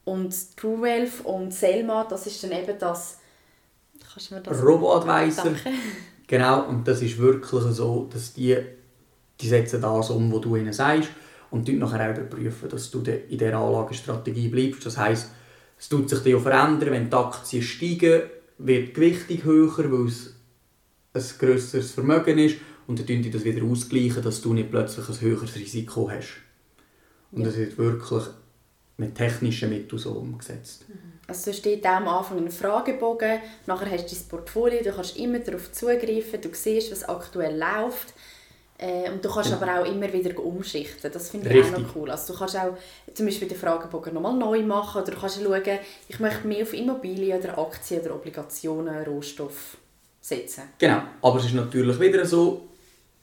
Und 0.04 0.56
TrueWealth 0.56 1.24
und 1.24 1.54
Selma, 1.54 2.04
das 2.04 2.26
ist 2.26 2.42
dann 2.42 2.52
eben 2.52 2.78
das... 2.78 3.18
Kannst 4.12 4.30
du 4.30 4.34
mir 4.34 4.40
das... 4.40 4.62
Robo-Advisor. 4.62 5.52
Genau, 6.26 6.68
und 6.68 6.86
das 6.86 7.02
ist 7.02 7.18
wirklich 7.18 7.50
so, 7.74 8.08
dass 8.12 8.32
die, 8.32 8.56
die 9.40 9.48
setzen 9.48 9.80
das 9.80 10.10
um, 10.10 10.32
was 10.32 10.40
du 10.40 10.54
ihnen 10.56 10.72
sagst 10.72 11.10
und 11.50 11.68
nachher 11.78 12.10
auch 12.12 12.16
überprüfen, 12.16 12.68
dass 12.68 12.90
du 12.90 12.98
in 13.00 13.38
dieser 13.38 13.58
Anlagestrategie 13.58 14.48
bleibst. 14.48 14.86
Das 14.86 14.98
heisst, 14.98 15.30
es 15.78 15.88
tut 15.88 16.08
sich 16.08 16.34
auch 16.34 16.42
verändern, 16.42 16.90
wenn 16.90 17.10
die 17.10 17.16
Aktien 17.16 17.62
steigen, 17.62 18.22
wird 18.58 18.88
die 18.88 18.92
Gewichtung 18.92 19.44
höher, 19.44 19.90
weil 19.90 20.06
es 20.06 20.34
ein 21.12 21.38
grösseres 21.38 21.92
Vermögen 21.92 22.38
ist 22.38 22.56
und 22.86 22.98
dann 22.98 23.06
tun 23.06 23.22
die 23.22 23.30
das 23.30 23.44
wieder 23.44 23.64
ausgleichen, 23.64 24.22
dass 24.22 24.42
du 24.42 24.52
nicht 24.52 24.70
plötzlich 24.70 25.08
ein 25.08 25.20
höheres 25.20 25.56
Risiko 25.56 26.10
hast. 26.10 26.36
Und 27.32 27.40
ja. 27.40 27.46
das 27.46 27.56
wird 27.56 27.78
wirklich 27.78 28.24
mit 28.96 29.14
technischen 29.14 29.70
Mitteln 29.70 29.98
so 29.98 30.12
umgesetzt. 30.12 30.84
Mhm. 30.88 31.10
Also 31.26 31.50
da 31.50 31.56
steht 31.56 31.86
am 31.86 32.08
Anfang 32.08 32.38
ein 32.38 32.50
Fragebogen, 32.50 33.38
nachher 33.66 33.90
hast 33.92 34.10
du 34.10 34.16
dein 34.16 34.28
Portfolio, 34.28 34.82
du 34.82 34.92
kannst 34.92 35.16
immer 35.16 35.38
darauf 35.38 35.70
zugreifen, 35.72 36.40
du 36.40 36.48
siehst, 36.52 36.90
was 36.90 37.08
aktuell 37.08 37.56
läuft. 37.56 38.14
Äh, 38.80 39.10
und 39.10 39.22
du 39.22 39.28
kannst 39.28 39.50
genau. 39.50 39.62
aber 39.62 39.82
auch 39.82 39.92
immer 39.92 40.10
wieder 40.10 40.38
umschichten. 40.38 41.12
Das 41.12 41.28
finde 41.28 41.50
ich 41.50 41.56
Richtig. 41.56 41.74
auch 41.74 41.80
noch 41.80 41.96
cool. 41.96 42.10
Also 42.10 42.32
du 42.32 42.38
kannst 42.38 42.56
auch 42.56 42.76
zum 43.12 43.26
Beispiel 43.26 43.46
den 43.46 43.58
Fragebogen 43.58 44.14
nochmal 44.14 44.34
neu 44.34 44.62
machen 44.62 45.02
oder 45.02 45.12
du 45.12 45.18
kannst 45.18 45.42
schauen, 45.42 45.78
ich 46.08 46.18
möchte 46.18 46.48
mehr 46.48 46.62
auf 46.62 46.72
Immobilien 46.72 47.38
oder 47.38 47.58
Aktien 47.58 48.00
oder 48.00 48.14
Obligationen, 48.14 49.04
Rohstoff 49.04 49.76
setzen. 50.22 50.62
Genau, 50.78 51.02
aber 51.20 51.38
es 51.38 51.46
ist 51.46 51.54
natürlich 51.54 52.00
wieder 52.00 52.24
so, 52.24 52.68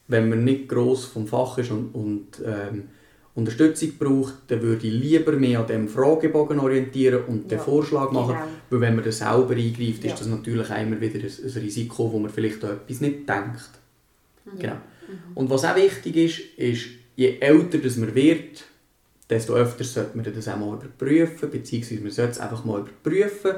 wenn 0.06 0.28
man 0.28 0.44
nicht 0.44 0.68
gross 0.68 1.06
vom 1.06 1.26
Fach 1.26 1.58
ist 1.58 1.72
und, 1.72 1.92
und 1.92 2.26
ähm, 2.44 2.90
Unterstützung 3.34 3.92
braucht, 3.98 4.34
dann 4.48 4.62
würde 4.62 4.86
ich 4.86 4.92
lieber 4.92 5.32
mehr 5.32 5.60
an 5.60 5.66
dem 5.66 5.88
Fragebogen 5.88 6.60
orientieren 6.60 7.24
und 7.26 7.50
ja, 7.50 7.56
den 7.56 7.60
Vorschlag 7.60 8.12
machen, 8.12 8.34
genau. 8.34 8.46
weil 8.70 8.80
wenn 8.80 8.94
man 8.94 9.04
das 9.04 9.18
selber 9.18 9.54
eingreift, 9.54 10.04
ja. 10.04 10.12
ist 10.12 10.20
das 10.20 10.26
natürlich 10.28 10.70
immer 10.70 11.00
wieder 11.00 11.18
ein, 11.18 11.44
ein 11.44 11.62
Risiko, 11.62 12.12
wo 12.12 12.18
man 12.18 12.30
vielleicht 12.30 12.64
an 12.64 12.72
etwas 12.72 13.00
nicht 13.00 13.28
denkt. 13.28 13.70
Mhm. 14.44 14.58
Genau. 14.58 14.76
Mhm. 15.08 15.36
Und 15.36 15.50
was 15.50 15.64
auch 15.64 15.76
wichtig 15.76 16.16
ist, 16.16 16.38
ist, 16.58 16.88
je 17.16 17.38
älter 17.40 17.78
das 17.78 17.96
man 17.96 18.14
wird, 18.14 18.64
desto 19.28 19.54
öfter 19.54 19.84
sollte 19.84 20.16
man 20.16 20.32
das 20.32 20.48
auch 20.48 20.56
mal 20.56 20.74
überprüfen, 20.74 21.50
beziehungsweise 21.50 22.00
man 22.00 22.10
sollte 22.10 22.32
es 22.32 22.38
einfach 22.38 22.64
mal 22.64 22.80
überprüfen, 22.80 23.56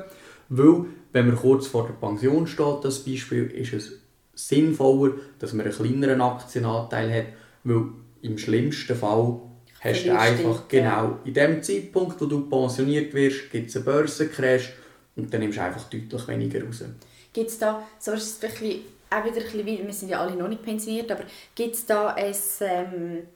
weil 0.49 0.85
wenn 1.13 1.29
man 1.29 1.37
kurz 1.37 1.67
vor 1.67 1.87
der 1.87 1.95
Pension 1.95 2.47
steht, 2.47 2.85
das 2.85 3.01
Beispiel, 3.01 3.47
ist 3.47 3.73
es 3.73 3.93
sinnvoller, 4.35 5.13
dass 5.39 5.53
man 5.53 5.67
einen 5.67 5.75
kleineren 5.75 6.21
Aktienanteil 6.21 7.13
hat, 7.13 7.27
weil 7.65 7.85
im 8.23 8.39
schlimmsten 8.39 8.97
Fall 8.97 9.41
hast 9.81 10.07
du 10.07 10.19
einfach 10.19 10.69
genau 10.69 11.19
in 11.25 11.35
dem 11.35 11.63
Zeitpunkt, 11.63 12.21
wo 12.21 12.27
du 12.27 12.49
pensioniert 12.49 13.15
wirst, 13.15 13.51
gibt 13.51 13.69
es 13.69 13.77
einen 13.77 13.85
Börsencrash 13.85 14.73
und 15.17 15.33
dann 15.33 15.41
nimmst 15.41 15.59
du 15.59 15.63
einfach 15.63 15.89
deutlich 15.89 16.29
weniger 16.29 16.65
raus. 16.65 16.85
Gibt 17.33 17.51
es 17.51 17.59
da, 17.59 17.87
so 17.99 18.13
ist 18.13 18.43
es 18.43 18.51
ein 18.51 18.81
auch 19.11 19.25
wieder 19.25 19.37
ein 19.37 19.65
bisschen, 19.65 19.87
wir 19.87 19.93
sind 19.93 20.09
ja 20.09 20.21
alle 20.21 20.37
noch 20.37 20.49
nicht 20.49 20.63
pensioniert, 20.63 21.11
aber 21.11 21.25
gibt 21.55 21.75
es 21.75 21.87
da 21.87 22.09
ein, 22.09 22.35
ähm, 22.61 23.27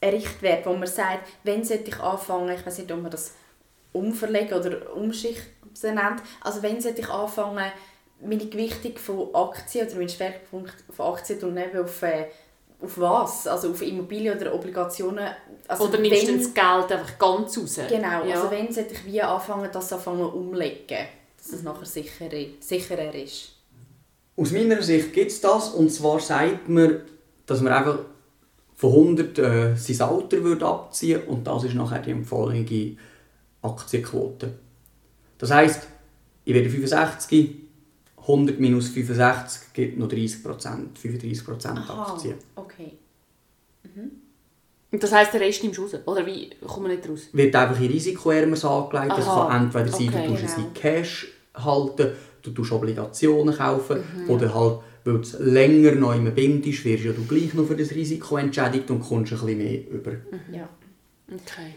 einen 0.00 0.14
Richtwert, 0.14 0.66
wo 0.66 0.74
man 0.74 0.86
sagt, 0.86 1.28
wenn 1.44 1.64
sollte 1.64 1.88
ich 1.88 1.98
anfangen, 1.98 2.54
ich 2.54 2.64
weiß 2.64 2.78
nicht, 2.78 2.92
ob 2.92 3.02
man 3.02 3.10
das 3.10 3.32
umverlegen 3.92 4.58
oder 4.58 4.94
umschichten 4.94 5.50
nennt, 5.82 6.22
also 6.42 6.62
wenn 6.62 6.80
sollte 6.80 7.00
ich 7.00 7.08
anfangen, 7.08 7.72
meine 8.20 8.46
Gewichtung 8.46 8.96
von 8.96 9.34
Aktien 9.34 9.86
oder 9.86 9.96
meinen 9.96 10.08
Schwerpunkt 10.08 10.74
von 10.90 11.14
Aktien 11.14 11.42
und 11.42 11.56
eben 11.56 11.78
auf, 11.78 12.02
äh, 12.02 12.26
auf 12.80 12.98
was? 12.98 13.46
Also 13.46 13.70
auf 13.70 13.82
Immobilien 13.82 14.38
oder 14.38 14.54
Obligationen? 14.54 15.28
Also 15.66 15.84
oder 15.84 15.98
nimmst 15.98 16.26
wenn, 16.26 16.38
du 16.38 16.44
das 16.44 16.54
Geld 16.54 16.92
einfach 16.92 17.18
ganz 17.18 17.58
raus? 17.58 17.80
Genau, 17.88 18.24
ja. 18.24 18.36
also 18.36 18.50
wenn 18.50 18.72
sollte 18.72 18.94
ich 18.94 19.04
wie 19.04 19.22
anfangen, 19.22 19.68
das 19.72 19.92
anfangen 19.92 20.24
umlegen, 20.24 21.06
dass 21.36 21.52
es 21.52 21.62
nachher 21.62 21.86
sicherer, 21.86 22.46
sicherer 22.60 23.14
ist? 23.14 23.53
Aus 24.36 24.50
meiner 24.50 24.82
Sicht 24.82 25.12
gibt 25.12 25.30
es 25.30 25.40
das, 25.40 25.70
und 25.70 25.90
zwar 25.90 26.18
sagt 26.20 26.68
man, 26.68 27.00
dass 27.46 27.60
man 27.60 27.72
einfach 27.72 27.98
von 28.74 28.90
100 28.90 29.38
äh, 29.38 29.76
sein 29.76 30.08
Alter 30.08 30.42
würde 30.42 30.66
abziehen 30.66 31.22
und 31.24 31.46
das 31.46 31.64
ist 31.64 31.74
nachher 31.74 32.02
die 32.02 32.10
empfohlene 32.10 32.96
Aktienquote. 33.62 34.54
Das 35.38 35.50
heisst, 35.50 35.86
ich 36.44 36.54
werde 36.54 36.68
65, 36.68 37.54
100 38.16 38.58
minus 38.58 38.88
65 38.88 39.72
gibt 39.72 39.98
noch 39.98 40.08
30 40.08 40.44
35% 40.44 41.88
Aktien. 41.88 42.34
okay. 42.56 42.92
Mhm. 43.82 44.10
Und 44.90 45.02
das 45.02 45.12
heisst, 45.12 45.34
der 45.34 45.40
Rest 45.40 45.62
nimmst 45.62 45.78
du 45.78 45.82
raus? 45.82 45.96
Oder 46.06 46.24
wie 46.24 46.50
kommt 46.64 46.86
man 46.86 46.96
nicht 46.96 47.08
raus? 47.08 47.28
Wird 47.32 47.54
einfach 47.56 47.80
in 47.80 47.90
risikoärmeres 47.90 48.64
angelegt. 48.64 49.10
Aha. 49.10 49.16
Das 49.16 49.26
kann 49.26 49.62
entweder 49.62 49.88
sein, 49.88 50.08
okay, 50.08 50.26
du 50.26 50.32
tust 50.32 50.40
genau. 50.42 50.52
es 50.52 50.58
in 50.58 50.74
Cash 50.74 51.28
halten 51.54 52.12
du 52.44 52.50
tust 52.50 52.72
Obligationen 52.72 53.56
kaufen 53.56 53.98
mhm. 53.98 54.30
oder 54.30 54.54
halt, 54.54 54.78
weil 55.04 55.18
du 55.18 55.42
länger 55.42 55.92
noch 55.92 56.14
immer 56.14 56.30
bindest, 56.30 56.84
wirst 56.84 57.04
ja 57.04 57.12
du 57.12 57.24
gleich 57.24 57.54
noch 57.54 57.66
für 57.66 57.76
das 57.76 57.90
Risiko 57.90 58.36
entschädigt 58.36 58.90
und 58.90 59.00
kommst 59.00 59.32
ein 59.32 59.38
bisschen 59.38 59.58
mehr 59.58 59.88
über. 59.88 60.12
Mhm. 60.12 60.54
Ja, 60.54 60.68
okay. 61.28 61.74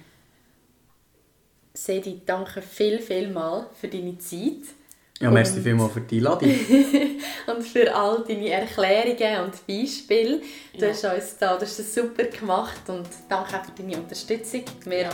Sedi, 1.74 2.22
danke 2.26 2.62
viel, 2.62 3.00
viel 3.00 3.30
mal 3.30 3.68
für 3.80 3.88
deine 3.88 4.18
Zeit. 4.18 4.76
Ja, 5.20 5.32
merci 5.32 5.62
vielmals 5.62 5.94
für 5.94 6.02
die 6.02 6.18
Einladung. 6.18 6.50
und 7.48 7.64
für 7.64 7.96
all 7.96 8.24
deine 8.28 8.50
Erklärungen 8.50 9.46
und 9.46 9.68
Beispiele. 9.68 10.42
Du 10.74 10.86
ja. 10.86 10.90
hast 10.90 11.06
uns 11.06 11.38
da, 11.40 11.58
das 11.58 11.80
hast 11.80 11.94
super 11.94 12.24
gemacht 12.26 12.82
und 12.88 13.08
danke 13.28 13.60
auch 13.60 13.66
für 13.66 13.72
deine 13.82 13.98
Unterstützung. 13.98 14.64
Wir 14.86 15.02
ja. 15.02 15.10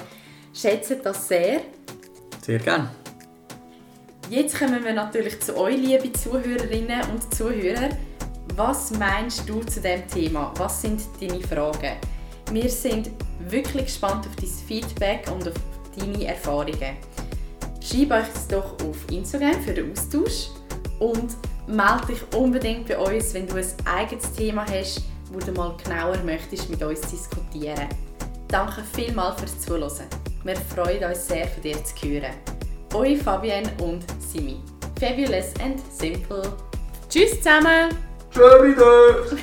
schätzen 0.54 0.99
das 1.04 1.28
sehr. 1.28 1.62
Sehr 2.41 2.60
gerne. 2.60 3.03
Jetzt 4.34 4.57
kommen 4.57 4.84
wir 4.84 4.93
natürlich 4.93 5.39
zu 5.41 5.55
euch, 5.57 5.77
liebe 5.77 6.11
Zuhörerinnen 6.11 7.01
und 7.11 7.36
Zuhörer. 7.36 7.89
Was 8.55 8.89
meinst 8.97 9.47
du 9.47 9.59
zu 9.59 9.79
dem 9.79 10.07
Thema? 10.07 10.51
Was 10.57 10.81
sind 10.81 11.03
deine 11.21 11.39
Fragen? 11.39 11.97
Wir 12.51 12.67
sind 12.67 13.11
wirklich 13.47 13.86
gespannt 13.86 14.25
auf 14.25 14.36
dein 14.36 14.49
Feedback 14.49 15.29
und 15.31 15.47
auf 15.47 15.53
deine 15.95 16.25
Erfahrungen. 16.25 16.97
Schreib 17.79 18.09
euch 18.09 18.34
das 18.34 18.47
doch 18.47 18.73
auf 18.84 18.97
Instagram 19.11 19.61
für 19.61 19.75
den 19.75 19.91
Austausch 19.91 20.47
und 20.97 21.36
melde 21.67 22.07
dich 22.07 22.36
unbedingt 22.36 22.88
bei 22.88 22.97
uns, 22.97 23.36
wenn 23.36 23.45
du 23.45 23.57
ein 23.57 23.67
eigenes 23.86 24.34
Thema 24.34 24.65
hast, 24.65 25.03
wo 25.31 25.38
du 25.38 25.51
mal 25.51 25.77
genauer 25.84 26.17
möchtest 26.25 26.71
mit 26.71 26.81
uns 26.81 27.01
diskutieren. 27.01 27.88
Danke 28.47 28.81
vielmals 28.95 29.39
fürs 29.39 29.59
Zuhören. 29.59 30.07
Wir 30.43 30.55
freuen 30.55 31.03
uns 31.03 31.27
sehr, 31.27 31.47
von 31.47 31.61
dir 31.61 31.77
zu 31.84 32.09
hören 32.09 32.34
eure 32.94 33.18
Fabienne 33.18 33.72
und 33.82 34.04
Simi. 34.20 34.62
Fabulous 35.00 35.54
and 35.62 35.80
simple. 35.91 36.44
Tschüss 37.10 37.38
zusammen! 37.38 37.89
Tschüss! 38.32 38.64
wieder! 38.64 39.38